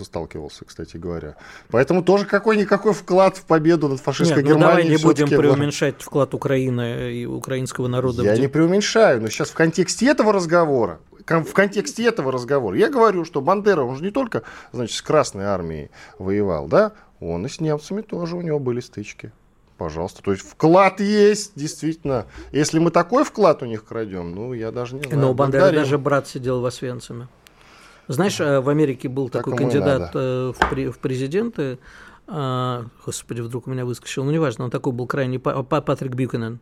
сталкивался, 0.01 0.65
кстати 0.65 0.97
говоря 0.97 1.16
говоря. 1.17 1.37
Поэтому 1.71 2.03
тоже 2.03 2.27
какой-никакой 2.27 2.93
вклад 2.93 3.37
в 3.37 3.45
победу 3.45 3.89
над 3.89 4.01
фашистской 4.01 4.43
Нет, 4.43 4.53
ну 4.53 4.59
Германией. 4.59 4.89
давай 4.89 4.99
не 4.99 5.03
будем 5.03 5.29
преуменьшать 5.29 6.03
вклад 6.03 6.35
Украины 6.35 7.13
и 7.13 7.27
украинского 7.27 7.89
народа. 7.89 8.23
Я 8.23 8.37
не 8.37 8.49
преуменьшаю, 8.49 9.21
но 9.21 9.29
сейчас 9.29 9.51
в 9.51 9.55
контексте 9.55 10.07
этого 10.07 10.33
разговора 10.33 11.01
в 11.29 11.53
контексте 11.55 12.05
этого 12.05 12.31
разговора. 12.31 12.77
Я 12.77 12.89
говорю, 12.89 13.25
что 13.25 13.41
Бандера, 13.41 13.83
он 13.83 13.97
же 13.97 14.05
не 14.05 14.13
только, 14.13 14.45
значит, 14.73 14.95
с 14.95 15.03
Красной 15.03 15.45
армией 15.45 15.91
воевал, 16.21 16.69
да, 16.69 16.93
он 17.19 17.45
и 17.47 17.49
с 17.49 17.61
немцами 17.61 18.03
тоже 18.03 18.37
у 18.37 18.43
него 18.43 18.61
были 18.61 18.79
стычки. 18.79 19.33
Пожалуйста. 19.77 20.23
То 20.23 20.31
есть 20.31 20.43
вклад 20.49 21.01
есть, 21.01 21.53
действительно. 21.57 22.27
Если 22.53 22.79
мы 22.79 22.91
такой 22.91 23.25
вклад 23.25 23.63
у 23.63 23.67
них 23.67 23.85
крадем, 23.85 24.35
ну, 24.35 24.53
я 24.53 24.71
даже 24.71 24.95
не 24.95 25.03
знаю. 25.03 25.19
Но 25.19 25.31
у 25.33 25.35
Бандеры 25.35 25.73
даже 25.73 25.99
брат 25.99 26.29
сидел 26.29 26.61
в 26.61 26.67
Освенциме. 26.67 27.29
Знаешь, 28.09 28.41
э, 28.41 28.61
в 28.61 28.69
Америке 28.69 29.09
был 29.09 29.29
так 29.29 29.45
такой 29.45 29.59
кандидат 29.59 30.11
э, 30.15 30.53
в, 30.53 30.93
в 30.93 30.99
президенты, 30.99 31.79
а, 32.29 32.87
господи, 33.05 33.41
вдруг 33.41 33.69
у 33.69 33.71
меня 33.71 33.85
выскочил, 33.85 34.25
ну 34.25 34.33
неважно, 34.33 34.65
он 34.65 34.71
такой 34.71 34.93
был 34.93 35.07
крайне 35.07 35.39
Патрик 35.39 36.15
Бьюкенен. 36.15 36.59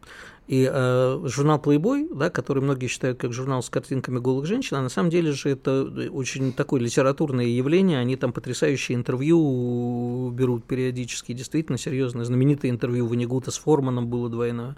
И 0.46 0.68
э, 0.70 1.20
журнал 1.24 1.58
Playboy, 1.58 2.14
да, 2.14 2.28
который 2.28 2.62
многие 2.62 2.86
считают 2.86 3.18
как 3.18 3.32
журнал 3.32 3.62
с 3.62 3.70
картинками 3.70 4.18
голых 4.18 4.44
женщин, 4.44 4.76
а 4.76 4.82
на 4.82 4.90
самом 4.90 5.08
деле 5.08 5.32
же 5.32 5.48
это 5.48 6.10
очень 6.10 6.52
такое 6.52 6.82
литературное 6.82 7.46
явление, 7.46 7.98
они 7.98 8.16
там 8.16 8.34
потрясающие 8.34 8.94
интервью 8.94 10.30
берут 10.32 10.64
периодически, 10.64 11.32
действительно 11.32 11.78
серьезное, 11.78 12.26
знаменитое 12.26 12.70
интервью 12.70 13.06
Ванигута 13.06 13.50
с 13.50 13.56
Форманом 13.56 14.08
было 14.08 14.28
двойное. 14.28 14.76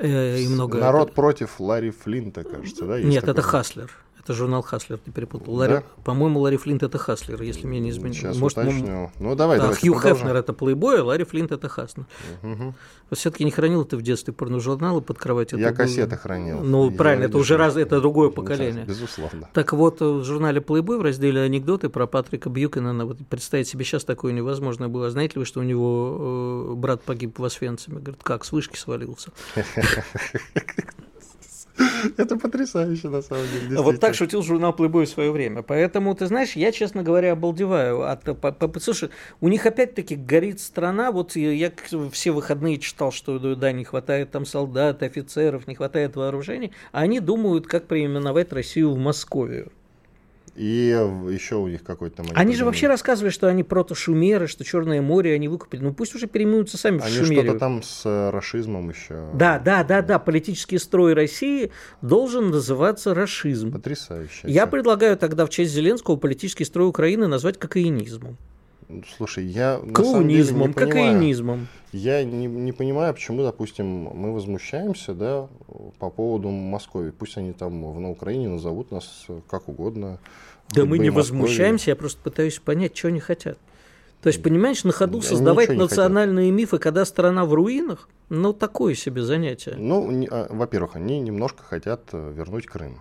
Э, 0.00 0.36
и 0.36 0.48
много... 0.48 0.78
Народ 0.78 1.12
против 1.12 1.60
Ларри 1.60 1.90
Флинта, 1.90 2.42
кажется, 2.42 2.86
да? 2.86 3.00
Нет, 3.00 3.20
такой? 3.20 3.32
это 3.34 3.42
Хаслер. 3.42 3.90
Это 4.28 4.36
журнал 4.36 4.60
Хаслер, 4.60 4.98
ты 4.98 5.10
перепутал. 5.10 5.54
Ларри, 5.54 5.74
да? 5.76 5.82
По-моему, 6.04 6.40
Ларри 6.40 6.58
Флинт 6.58 6.82
это 6.82 6.98
Хаслер, 6.98 7.40
если 7.40 7.66
меня 7.66 7.80
не 7.80 7.88
изменить. 7.88 8.18
Сейчас 8.18 8.36
Может, 8.36 8.58
уточню. 8.58 9.10
Ну, 9.18 9.34
давай, 9.34 9.58
а, 9.58 9.72
Хью 9.72 9.98
Хефнер 9.98 10.36
это 10.36 10.52
плейбой, 10.52 11.00
а 11.00 11.04
Ларри 11.04 11.24
Флинт 11.24 11.50
это 11.50 11.70
Хаслер. 11.70 12.04
Угу. 12.42 12.74
Все-таки 13.12 13.46
не 13.46 13.50
хранил 13.50 13.86
ты 13.86 13.96
в 13.96 14.02
детстве 14.02 14.34
порножурналы 14.34 15.00
под 15.00 15.18
кроватью? 15.18 15.58
Я 15.58 15.72
кассеты 15.72 16.10
было... 16.10 16.18
хранил. 16.18 16.60
Ну, 16.60 16.90
я 16.90 16.96
правильно, 16.98 17.24
это 17.24 17.38
уже 17.38 17.56
раз, 17.56 17.76
это 17.76 18.00
другое 18.00 18.28
поколение. 18.28 18.84
Безусловно. 18.84 19.48
Так 19.54 19.72
вот, 19.72 20.02
в 20.02 20.22
журнале 20.24 20.60
Playboy 20.60 20.98
в 20.98 21.02
разделе 21.02 21.40
анекдоты 21.40 21.88
про 21.88 22.06
Патрика 22.06 22.50
Бьюкина, 22.50 23.06
вот 23.06 23.16
представить 23.30 23.68
себе 23.68 23.86
сейчас 23.86 24.04
такое 24.04 24.34
невозможно 24.34 24.90
было. 24.90 25.08
Знаете 25.08 25.36
ли 25.36 25.38
вы, 25.38 25.46
что 25.46 25.60
у 25.60 25.62
него 25.62 26.72
э, 26.72 26.74
брат 26.74 27.00
погиб 27.02 27.38
в 27.38 27.44
Освенциме? 27.44 28.00
Говорит, 28.00 28.22
как, 28.22 28.44
с 28.44 28.52
вышки 28.52 28.76
свалился? 28.76 29.30
Это 32.16 32.36
потрясающе, 32.36 33.08
на 33.08 33.22
самом 33.22 33.44
деле. 33.52 33.80
Вот 33.80 34.00
так 34.00 34.14
шутил 34.14 34.42
журнал 34.42 34.74
Playboy 34.76 35.04
в 35.04 35.08
свое 35.08 35.30
время. 35.30 35.62
Поэтому, 35.62 36.14
ты 36.14 36.26
знаешь, 36.26 36.52
я, 36.52 36.72
честно 36.72 37.02
говоря, 37.02 37.32
обалдеваю. 37.32 38.02
От, 38.10 38.24
по, 38.24 38.52
по, 38.52 38.80
слушай, 38.80 39.10
у 39.40 39.48
них 39.48 39.66
опять-таки 39.66 40.16
горит 40.16 40.60
страна. 40.60 41.12
Вот 41.12 41.36
я 41.36 41.72
все 42.12 42.30
выходные 42.32 42.78
читал, 42.78 43.12
что 43.12 43.38
да, 43.54 43.72
не 43.72 43.84
хватает 43.84 44.30
там 44.30 44.44
солдат, 44.44 45.02
офицеров, 45.02 45.66
не 45.66 45.74
хватает 45.74 46.16
вооружений. 46.16 46.72
А 46.92 47.00
они 47.00 47.20
думают, 47.20 47.66
как 47.66 47.86
переименовать 47.86 48.52
Россию 48.52 48.92
в 48.92 48.98
Московию. 48.98 49.72
И 50.58 50.88
еще 51.30 51.54
у 51.54 51.68
них 51.68 51.84
какой-то... 51.84 52.22
Они, 52.22 52.32
они 52.34 52.54
же 52.56 52.64
вообще 52.64 52.88
рассказывали, 52.88 53.30
что 53.30 53.46
они 53.46 53.62
протошумеры, 53.62 54.48
что 54.48 54.64
Черное 54.64 55.00
море 55.00 55.34
они 55.34 55.46
выкупили. 55.46 55.82
Ну 55.82 55.94
пусть 55.94 56.16
уже 56.16 56.26
переименуются 56.26 56.76
сами 56.76 57.00
они 57.00 57.12
в 57.12 57.14
Шумерию. 57.14 57.40
Они 57.40 57.48
что-то 57.50 57.58
там 57.60 57.82
с 57.84 58.02
э, 58.04 58.30
расизмом 58.30 58.90
еще... 58.90 59.30
Да, 59.34 59.60
да, 59.60 59.84
да, 59.84 60.02
да. 60.02 60.18
Политический 60.18 60.78
строй 60.78 61.14
России 61.14 61.70
должен 62.02 62.50
называться 62.50 63.14
расизм. 63.14 63.70
Потрясающе. 63.70 64.48
Я 64.48 64.66
предлагаю 64.66 65.16
тогда 65.16 65.46
в 65.46 65.50
честь 65.50 65.70
Зеленского 65.70 66.16
политический 66.16 66.64
строй 66.64 66.88
Украины 66.88 67.28
назвать 67.28 67.56
кокаинизмом. 67.56 68.36
Слушай, 69.16 69.46
я 69.46 69.80
Клоунизмом, 69.94 70.72
кокаинизмом. 70.72 71.68
Я 71.92 72.24
не, 72.24 72.46
не 72.46 72.72
понимаю, 72.72 73.14
почему, 73.14 73.42
допустим, 73.42 73.86
мы 73.86 74.32
возмущаемся, 74.32 75.14
да, 75.14 75.48
по 75.98 76.10
поводу 76.10 76.48
Москвы. 76.50 77.12
Пусть 77.16 77.36
они 77.36 77.52
там 77.52 77.80
на 77.80 78.10
Украине 78.10 78.48
назовут 78.48 78.90
нас 78.90 79.26
как 79.48 79.68
угодно. 79.68 80.18
Да 80.74 80.84
мы 80.84 80.98
не 80.98 81.10
возмущаемся, 81.10 81.90
я 81.90 81.96
просто 81.96 82.20
пытаюсь 82.22 82.58
понять, 82.58 82.96
что 82.96 83.08
они 83.08 83.20
хотят. 83.20 83.58
То 84.22 84.28
есть, 84.28 84.42
понимаешь, 84.42 84.82
на 84.84 84.92
ходу 84.92 85.20
создавать 85.22 85.70
национальные 85.70 86.50
мифы, 86.50 86.78
когда 86.78 87.04
страна 87.04 87.44
в 87.44 87.54
руинах, 87.54 88.08
ну, 88.30 88.52
такое 88.52 88.94
себе 88.94 89.22
занятие. 89.22 89.74
Ну, 89.78 90.26
а, 90.30 90.48
во-первых, 90.50 90.96
они 90.96 91.20
немножко 91.20 91.62
хотят 91.62 92.02
э, 92.12 92.32
вернуть 92.36 92.66
Крым. 92.66 93.00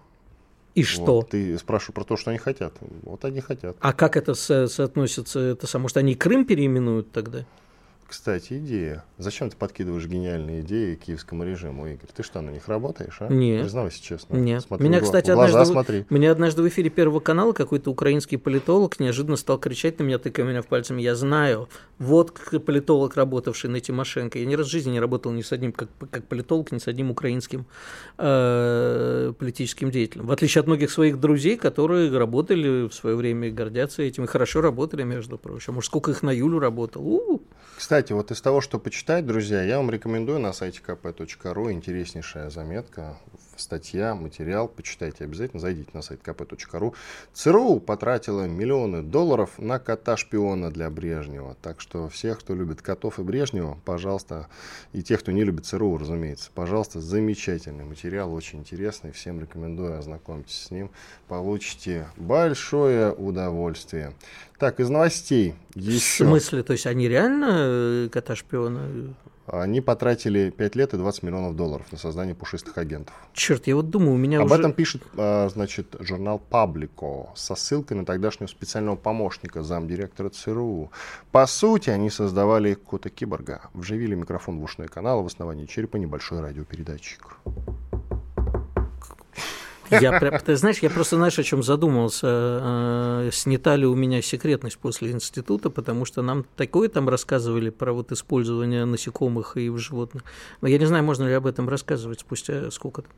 И 0.77 0.83
что? 0.83 1.05
Вот, 1.15 1.29
ты 1.31 1.57
спрашиваешь 1.57 1.95
про 1.95 2.03
то, 2.03 2.17
что 2.17 2.29
они 2.29 2.37
хотят. 2.37 2.73
Вот 3.01 3.25
они 3.25 3.41
хотят. 3.41 3.75
А 3.79 3.93
как 3.93 4.15
это 4.15 4.35
со- 4.35 4.67
соотносится? 4.67 5.39
Это 5.39 5.65
само, 5.65 5.83
может, 5.83 5.97
они 5.97 6.13
Крым 6.13 6.45
переименуют 6.45 7.11
тогда? 7.11 7.45
Кстати, 8.07 8.53
идея. 8.59 9.03
Зачем 9.17 9.49
ты 9.49 9.57
подкидываешь 9.57 10.05
гениальные 10.05 10.61
идеи 10.61 10.95
киевскому 10.95 11.43
режиму, 11.43 11.87
Игорь? 11.87 12.07
Ты 12.15 12.23
что, 12.23 12.39
на 12.39 12.51
них 12.51 12.69
работаешь, 12.69 13.17
а? 13.19 13.27
Нет. 13.27 13.63
Признавайся 13.63 14.01
честно. 14.01 14.37
Нет. 14.37 14.63
Смотри, 14.63 14.87
меня, 14.87 15.01
кстати, 15.01 15.31
глаза 15.31 15.61
однажды, 15.61 15.73
смотри. 15.73 16.05
меня 16.09 16.31
однажды 16.31 16.61
в 16.61 16.67
эфире 16.69 16.89
Первого 16.89 17.19
канала 17.19 17.51
какой-то 17.51 17.91
украинский 17.91 18.37
политолог 18.37 18.99
неожиданно 19.01 19.35
стал 19.35 19.59
кричать 19.59 19.99
на 19.99 20.03
меня, 20.03 20.19
тыкая 20.19 20.45
меня 20.45 20.61
в 20.61 20.67
пальцем. 20.67 20.97
Я 20.97 21.15
знаю. 21.15 21.67
Вот 21.99 22.31
политолог, 22.65 23.15
работавший 23.17 23.69
на 23.69 23.81
Тимошенко. 23.81 24.39
Я 24.39 24.45
ни 24.45 24.55
раз 24.55 24.67
в 24.67 24.71
жизни 24.71 24.91
не 24.91 24.99
работал 25.01 25.33
ни 25.33 25.41
с 25.41 25.51
одним, 25.51 25.73
как, 25.73 25.89
как 26.09 26.25
политолог, 26.27 26.71
ни 26.71 26.77
с 26.77 26.87
одним 26.87 27.11
украинским 27.11 27.65
э, 28.17 29.33
политическим 29.37 29.91
деятелем. 29.91 30.27
В 30.27 30.31
отличие 30.31 30.61
от 30.61 30.67
многих 30.67 30.91
своих 30.91 31.19
друзей, 31.19 31.57
которые 31.57 32.15
работали 32.17 32.87
в 32.87 32.93
свое 32.93 33.17
время 33.17 33.49
и 33.49 33.51
гордятся 33.51 34.01
этим. 34.01 34.23
И 34.23 34.27
хорошо 34.27 34.61
работали, 34.61 35.03
между 35.03 35.37
прочим. 35.37 35.73
Может, 35.73 35.87
сколько 35.87 36.11
их 36.11 36.23
на 36.23 36.31
Юлю 36.31 36.59
работал. 36.59 37.05
У-у-у. 37.05 37.41
Кстати, 37.77 38.11
вот 38.11 38.31
из 38.31 38.41
того, 38.41 38.59
что 38.59 38.79
почитать, 38.79 39.27
друзья, 39.27 39.61
я 39.61 39.77
вам 39.77 39.91
рекомендую 39.91 40.39
на 40.39 40.51
сайте 40.51 40.81
kp.ru 40.83 41.71
интереснейшая 41.71 42.49
заметка, 42.49 43.19
статья, 43.59 44.15
материал. 44.15 44.67
Почитайте 44.67 45.23
обязательно, 45.23 45.59
зайдите 45.59 45.89
на 45.93 46.01
сайт 46.01 46.21
kp.ru. 46.23 46.93
ЦРУ 47.33 47.79
потратила 47.79 48.47
миллионы 48.47 49.01
долларов 49.01 49.51
на 49.57 49.79
кота-шпиона 49.79 50.71
для 50.71 50.89
Брежнева. 50.89 51.55
Так 51.61 51.81
что 51.81 52.09
всех, 52.09 52.39
кто 52.39 52.55
любит 52.55 52.81
котов 52.81 53.19
и 53.19 53.23
Брежнева, 53.23 53.77
пожалуйста, 53.85 54.47
и 54.93 55.01
тех, 55.01 55.19
кто 55.21 55.31
не 55.31 55.43
любит 55.43 55.65
ЦРУ, 55.65 55.97
разумеется, 55.97 56.49
пожалуйста, 56.53 57.01
замечательный 57.01 57.85
материал, 57.85 58.33
очень 58.33 58.59
интересный. 58.59 59.11
Всем 59.11 59.39
рекомендую, 59.39 59.97
ознакомьтесь 59.97 60.63
с 60.63 60.71
ним. 60.71 60.91
Получите 61.27 62.07
большое 62.17 63.11
удовольствие. 63.11 64.13
Так, 64.57 64.79
из 64.79 64.89
новостей 64.89 65.55
еще. 65.75 66.23
В 66.23 66.27
смысле? 66.27 66.63
То 66.63 66.73
есть 66.73 66.87
они 66.87 67.07
реально 67.07 67.47
э, 67.49 68.09
кота-шпиона? 68.11 69.13
Они 69.47 69.79
потратили 69.79 70.49
5 70.49 70.75
лет 70.75 70.93
и 70.93 70.97
20 70.97 71.23
миллионов 71.23 71.55
долларов 71.55 71.89
на 71.91 71.97
создание 71.97 72.35
пушистых 72.35 72.77
агентов. 72.77 73.15
Черт, 73.33 73.65
я 73.67 73.75
вот 73.77 73.89
думаю, 73.89 74.13
у 74.13 74.17
меня 74.17 74.41
Об 74.41 74.47
уже... 74.47 74.55
этом 74.55 74.73
пишет, 74.73 75.03
а, 75.15 75.47
значит, 75.47 75.95
журнал 75.99 76.37
Паблико 76.37 77.29
со 77.35 77.55
ссылкой 77.55 77.95
на 77.97 78.05
тогдашнего 78.05 78.47
специального 78.47 78.97
помощника 78.97 79.63
замдиректора 79.63 80.29
ЦРУ. 80.29 80.91
По 81.31 81.45
сути, 81.45 81.89
они 81.89 82.09
создавали 82.09 82.73
кота-киборга. 82.73 83.61
Вживили 83.73 84.15
микрофон 84.15 84.59
в 84.59 84.63
ушной 84.63 84.89
канал, 84.89 85.23
в 85.23 85.27
основании 85.27 85.65
черепа 85.65 85.95
небольшой 85.95 86.41
радиопередатчик. 86.41 87.37
Я, 89.91 90.19
ты 90.19 90.55
знаешь, 90.55 90.79
я 90.79 90.89
просто, 90.89 91.15
знаешь, 91.15 91.39
о 91.39 91.43
чем 91.43 91.63
задумался. 91.63 92.27
Э, 92.27 93.29
снята 93.31 93.75
ли 93.75 93.85
у 93.85 93.95
меня 93.95 94.21
секретность 94.21 94.77
после 94.77 95.11
института, 95.11 95.69
потому 95.69 96.05
что 96.05 96.21
нам 96.21 96.45
такое 96.55 96.89
там 96.89 97.09
рассказывали 97.09 97.69
про 97.69 97.93
вот 97.93 98.11
использование 98.11 98.85
насекомых 98.85 99.57
и 99.57 99.69
в 99.69 99.77
животных. 99.77 100.23
Но 100.61 100.67
я 100.67 100.77
не 100.77 100.85
знаю, 100.85 101.03
можно 101.03 101.25
ли 101.25 101.33
об 101.33 101.47
этом 101.47 101.69
рассказывать 101.69 102.21
спустя 102.21 102.71
сколько-то 102.71 103.09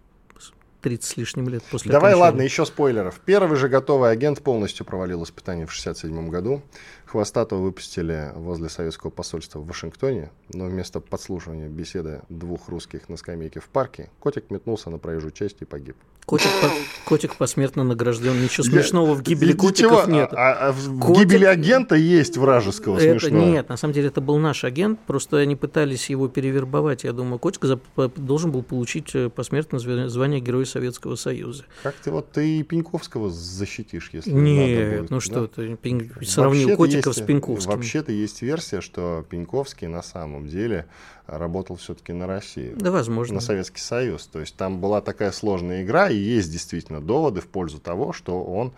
30 0.82 1.04
с 1.04 1.18
лишним 1.18 1.50
лет 1.50 1.64
после 1.64 1.92
Давай, 1.92 2.12
окончания. 2.12 2.32
ладно, 2.32 2.42
еще 2.42 2.66
спойлеров. 2.66 3.20
Первый 3.26 3.58
же 3.58 3.68
готовый 3.68 4.12
агент 4.12 4.42
полностью 4.42 4.86
провалил 4.86 5.24
испытание 5.24 5.66
в 5.66 5.72
67 5.74 6.30
году. 6.30 6.62
Хвостатого 7.06 7.62
выпустили 7.62 8.32
возле 8.36 8.70
советского 8.70 9.10
посольства 9.10 9.60
в 9.60 9.68
Вашингтоне, 9.68 10.32
но 10.54 10.66
вместо 10.66 11.00
подслушивания 11.00 11.68
беседы 11.68 12.22
двух 12.30 12.70
русских 12.70 13.10
на 13.10 13.18
скамейке 13.18 13.60
в 13.60 13.68
парке, 13.68 14.10
котик 14.20 14.50
метнулся 14.52 14.90
на 14.90 15.00
проезжую 15.00 15.32
часть 15.32 15.62
и 15.62 15.66
погиб. 15.66 15.98
Котик, 16.30 16.50
по, 16.62 16.70
котик 17.10 17.36
посмертно 17.38 17.84
награжден. 17.84 18.40
Ничего 18.44 18.64
смешного 18.64 19.16
в 19.16 19.24
гибели 19.24 19.54
Ничего, 19.54 19.68
котиков 19.68 20.08
нет. 20.08 20.30
А, 20.34 20.68
а 20.70 20.72
в 20.72 21.00
Котик- 21.00 21.22
гибели 21.22 21.46
агента 21.46 21.96
есть 21.96 22.38
вражеского 22.38 23.00
Это, 23.00 23.20
смешного. 23.20 23.46
нет, 23.46 23.68
на 23.70 23.78
самом 23.78 23.96
деле 23.96 24.10
это 24.10 24.22
был 24.22 24.38
наш 24.38 24.64
агент, 24.64 25.00
просто 25.08 25.38
они 25.38 25.56
пытались 25.56 26.08
его 26.12 26.28
перевербовать. 26.28 27.04
Я 27.04 27.14
думаю, 27.14 27.40
Котик 27.40 27.66
за- 27.66 27.80
должен 28.16 28.52
был 28.52 28.62
получить 28.62 29.10
э, 29.16 29.30
посмертно 29.30 29.80
звание 29.80 30.40
Героя 30.40 30.66
Советского 30.66 31.16
Союза. 31.16 31.64
Как 31.82 31.96
ты 31.96 32.12
вот 32.12 32.32
ты 32.32 32.60
и 32.60 32.64
Пеньковского 32.64 33.32
защитишь, 33.32 34.12
если 34.14 34.30
надо 34.30 34.42
Нет, 34.44 35.00
будет, 35.00 35.10
ну 35.10 35.18
да? 35.18 35.22
что 35.22 35.48
ты, 35.48 35.76
Пень- 35.82 36.12
сравнил 36.24 36.76
Котиков 36.78 37.08
есть- 37.16 37.24
с 37.24 37.26
Пеньковским. 37.26 37.72
Вообще-то 37.72 38.12
есть 38.12 38.44
версия, 38.44 38.82
что 38.82 39.26
Пеньковский 39.28 39.88
на 39.88 40.04
самом 40.04 40.48
деле 40.48 40.86
работал 41.32 41.76
все-таки 41.76 42.14
на 42.14 42.28
Россию. 42.28 42.76
Да, 42.78 42.92
возможно. 42.92 43.36
на 43.36 43.42
Советский 43.42 43.82
Союз. 43.82 44.26
То 44.28 44.40
есть 44.40 44.56
там 44.56 44.80
была 44.80 45.02
такая 45.02 45.32
сложная 45.32 45.84
игра, 45.84 46.10
и 46.10 46.18
есть 46.18 46.52
действительно 46.52 47.02
доводы 47.02 47.42
в 47.42 47.48
пользу 47.48 47.80
того, 47.80 48.14
что 48.14 48.44
он 48.44 48.74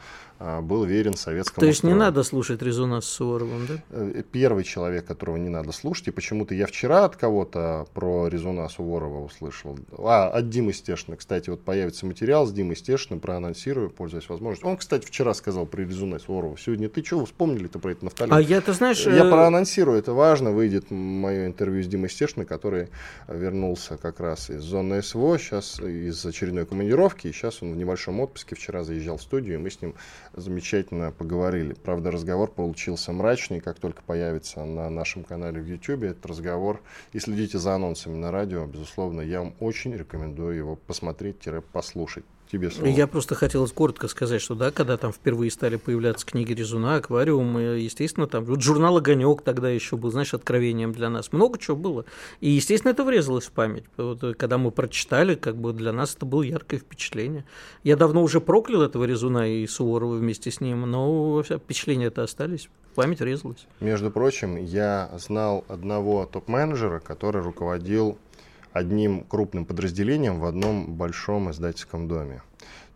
был 0.62 0.86
верен 0.86 1.14
советскому 1.14 1.62
То 1.62 1.68
есть 1.68 1.84
не 1.84 1.92
строю. 1.92 2.00
надо 2.00 2.24
слушать 2.24 2.62
резона 2.62 3.02
с 3.02 3.06
Суворовым, 3.06 3.68
да? 3.68 3.74
Э, 3.92 4.24
Первый 4.32 4.64
человек, 4.64 5.06
которого 5.06 5.38
не 5.38 5.50
надо 5.50 5.72
слушать, 5.72 6.08
и 6.08 6.12
почему-то 6.12 6.56
я 6.56 6.66
вчера 6.66 7.06
от 7.06 7.16
кого-то 7.16 7.88
про 7.94 8.28
Резуна 8.28 8.68
Суворова 8.70 9.24
услышал. 9.24 9.78
А, 9.98 10.28
от 10.30 10.50
Димы 10.50 10.74
Стешина. 10.74 11.18
Кстати, 11.18 11.50
вот 11.50 11.64
появится 11.64 12.06
материал 12.06 12.46
с 12.46 12.54
Димой 12.54 12.76
Стешиным, 12.76 13.20
проанонсирую, 13.20 13.90
пользуясь 13.90 14.30
возможностью. 14.30 14.70
Он, 14.70 14.78
кстати, 14.78 15.06
вчера 15.06 15.34
сказал 15.34 15.66
про 15.66 15.82
Резуна 15.82 16.20
Суворова. 16.20 16.58
Сегодня 16.58 16.90
ты 16.90 17.04
что, 17.04 17.24
вспомнили-то 17.26 17.80
про 17.80 17.92
это 17.92 18.06
Нафталин? 18.06 18.34
А 18.34 18.42
я, 18.42 18.62
ты 18.62 18.74
знаешь... 18.74 19.06
Я 19.06 19.26
э, 19.26 19.30
проанонсирую, 19.30 20.00
это 20.00 20.14
важно. 20.14 20.52
Выйдет 20.52 20.90
мое 20.90 21.46
интервью 21.46 21.84
с 21.84 21.88
Димой 21.88 22.10
Стешиной, 22.10 22.46
который 22.46 22.90
вернулся 23.28 23.98
как 23.98 24.20
раз 24.20 24.50
из 24.50 24.62
зоны 24.62 25.04
СВО, 25.04 25.38
сейчас 25.38 25.80
из 25.80 26.26
очередной 26.26 26.66
командировки. 26.66 27.28
И 27.28 27.32
сейчас 27.32 27.62
он 27.62 27.74
в 27.74 27.78
небольшом 27.78 28.20
отпуске. 28.20 28.56
Вчера 28.56 28.84
заезжал 28.84 29.18
в 29.18 29.22
студию, 29.22 29.56
и 29.56 29.58
мы 29.58 29.70
с 29.70 29.82
ним 29.82 29.94
замечательно 30.34 31.12
поговорили. 31.12 31.74
Правда, 31.74 32.12
разговор 32.12 32.50
получился 32.52 33.12
мрачный. 33.12 33.60
Как 33.60 33.80
только 33.80 34.02
появится 34.04 34.64
на 34.64 34.90
нашем 34.90 35.24
канале 35.24 35.62
в 35.62 35.68
YouTube 35.68 36.04
этот 36.04 36.26
разговор, 36.26 36.82
и 37.14 37.20
следите 37.20 37.58
за 37.58 37.76
анонсами 37.76 38.16
на 38.16 38.32
радио, 38.32 38.66
безусловно, 38.66 39.22
я 39.22 39.40
вам 39.42 39.54
очень 39.60 39.94
рекомендую 39.94 40.56
его 40.56 40.76
посмотреть-послушать. 40.76 42.26
Тебе 42.52 42.70
слово. 42.70 42.90
Я 42.90 43.08
просто 43.08 43.34
хотел 43.34 43.66
коротко 43.70 44.10
сказать, 44.10 44.42
что 44.42 44.56
да, 44.56 44.72
когда 44.72 44.98
там 44.98 45.14
впервые 45.14 45.50
стали 45.50 45.78
появляться 45.78 46.26
книги 46.26 46.52
Резуна, 46.52 46.98
аквариум, 46.98 47.58
и, 47.58 47.80
естественно, 47.80 48.28
там 48.28 48.44
вот 48.44 48.62
журнал 48.62 48.98
Огонек 48.98 49.42
тогда 49.42 49.70
еще 49.70 49.96
был, 49.96 50.12
знаешь, 50.12 50.34
откровением 50.34 50.92
для 50.92 51.10
нас. 51.10 51.32
Много 51.32 51.58
чего 51.58 51.78
было. 51.78 52.04
И, 52.42 52.50
естественно, 52.50 52.92
это 52.92 53.06
врезалось 53.06 53.46
в 53.46 53.52
память. 53.52 53.86
Вот, 53.96 54.22
э, 54.24 54.34
когда 54.34 54.58
мы 54.58 54.72
прочитали, 54.72 55.36
как 55.36 55.56
бы 55.56 55.72
для 55.72 55.94
нас 55.94 56.14
это 56.14 56.26
было 56.26 56.42
яркое 56.42 56.82
впечатление. 56.82 57.46
Я 57.86 57.96
давно 57.96 58.22
уже 58.22 58.42
проклял 58.42 58.82
этого 58.82 59.06
Резуна 59.06 59.50
и 59.50 59.66
Суворова 59.66 60.16
вместе 60.16 60.52
с 60.52 60.60
ним, 60.60 60.82
но 60.82 61.42
впечатления 61.44 62.08
это 62.08 62.24
остались. 62.24 62.68
Память 62.96 63.22
врезалось. 63.22 63.66
Между 63.80 64.12
прочим, 64.12 64.58
я 64.58 65.10
знал 65.18 65.64
одного 65.70 66.26
топ-менеджера, 66.26 67.00
который 67.00 67.42
руководил 67.42 68.18
одним 68.74 69.24
крупным 69.24 69.66
подразделением 69.66 70.40
в 70.40 70.46
одном 70.46 70.94
большом 70.96 71.52
издательском 71.52 72.08
доме. 72.08 72.42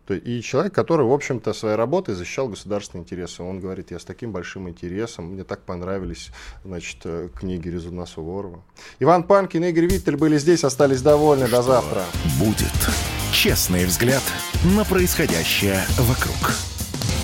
И 0.10 0.42
человек, 0.42 0.74
который, 0.74 1.06
в 1.06 1.12
общем-то, 1.12 1.52
своей 1.54 1.76
работой 1.76 2.14
защищал 2.14 2.48
государственные 2.48 3.04
интересы. 3.04 3.42
Он 3.42 3.60
говорит, 3.60 3.90
я 3.90 3.98
с 3.98 4.06
таким 4.06 4.32
большим 4.32 4.70
интересом, 4.70 5.34
мне 5.34 5.44
так 5.44 5.62
понравились, 5.62 6.30
значит, 6.64 6.98
э, 7.06 7.30
книги 7.34 7.70
Резуна 7.70 8.06
Суворова. 8.06 8.64
Иван 9.00 9.24
Панкин 9.24 9.64
и 9.64 9.70
Игорь 9.70 9.88
Виттель 9.88 10.16
были 10.16 10.38
здесь, 10.38 10.64
остались 10.64 11.02
довольны. 11.02 11.48
До 11.48 11.64
завтра. 11.64 12.04
Будет 12.40 12.74
честный 13.32 13.86
взгляд 13.86 14.24
на 14.76 14.86
происходящее 14.86 15.84
вокруг. 15.98 16.75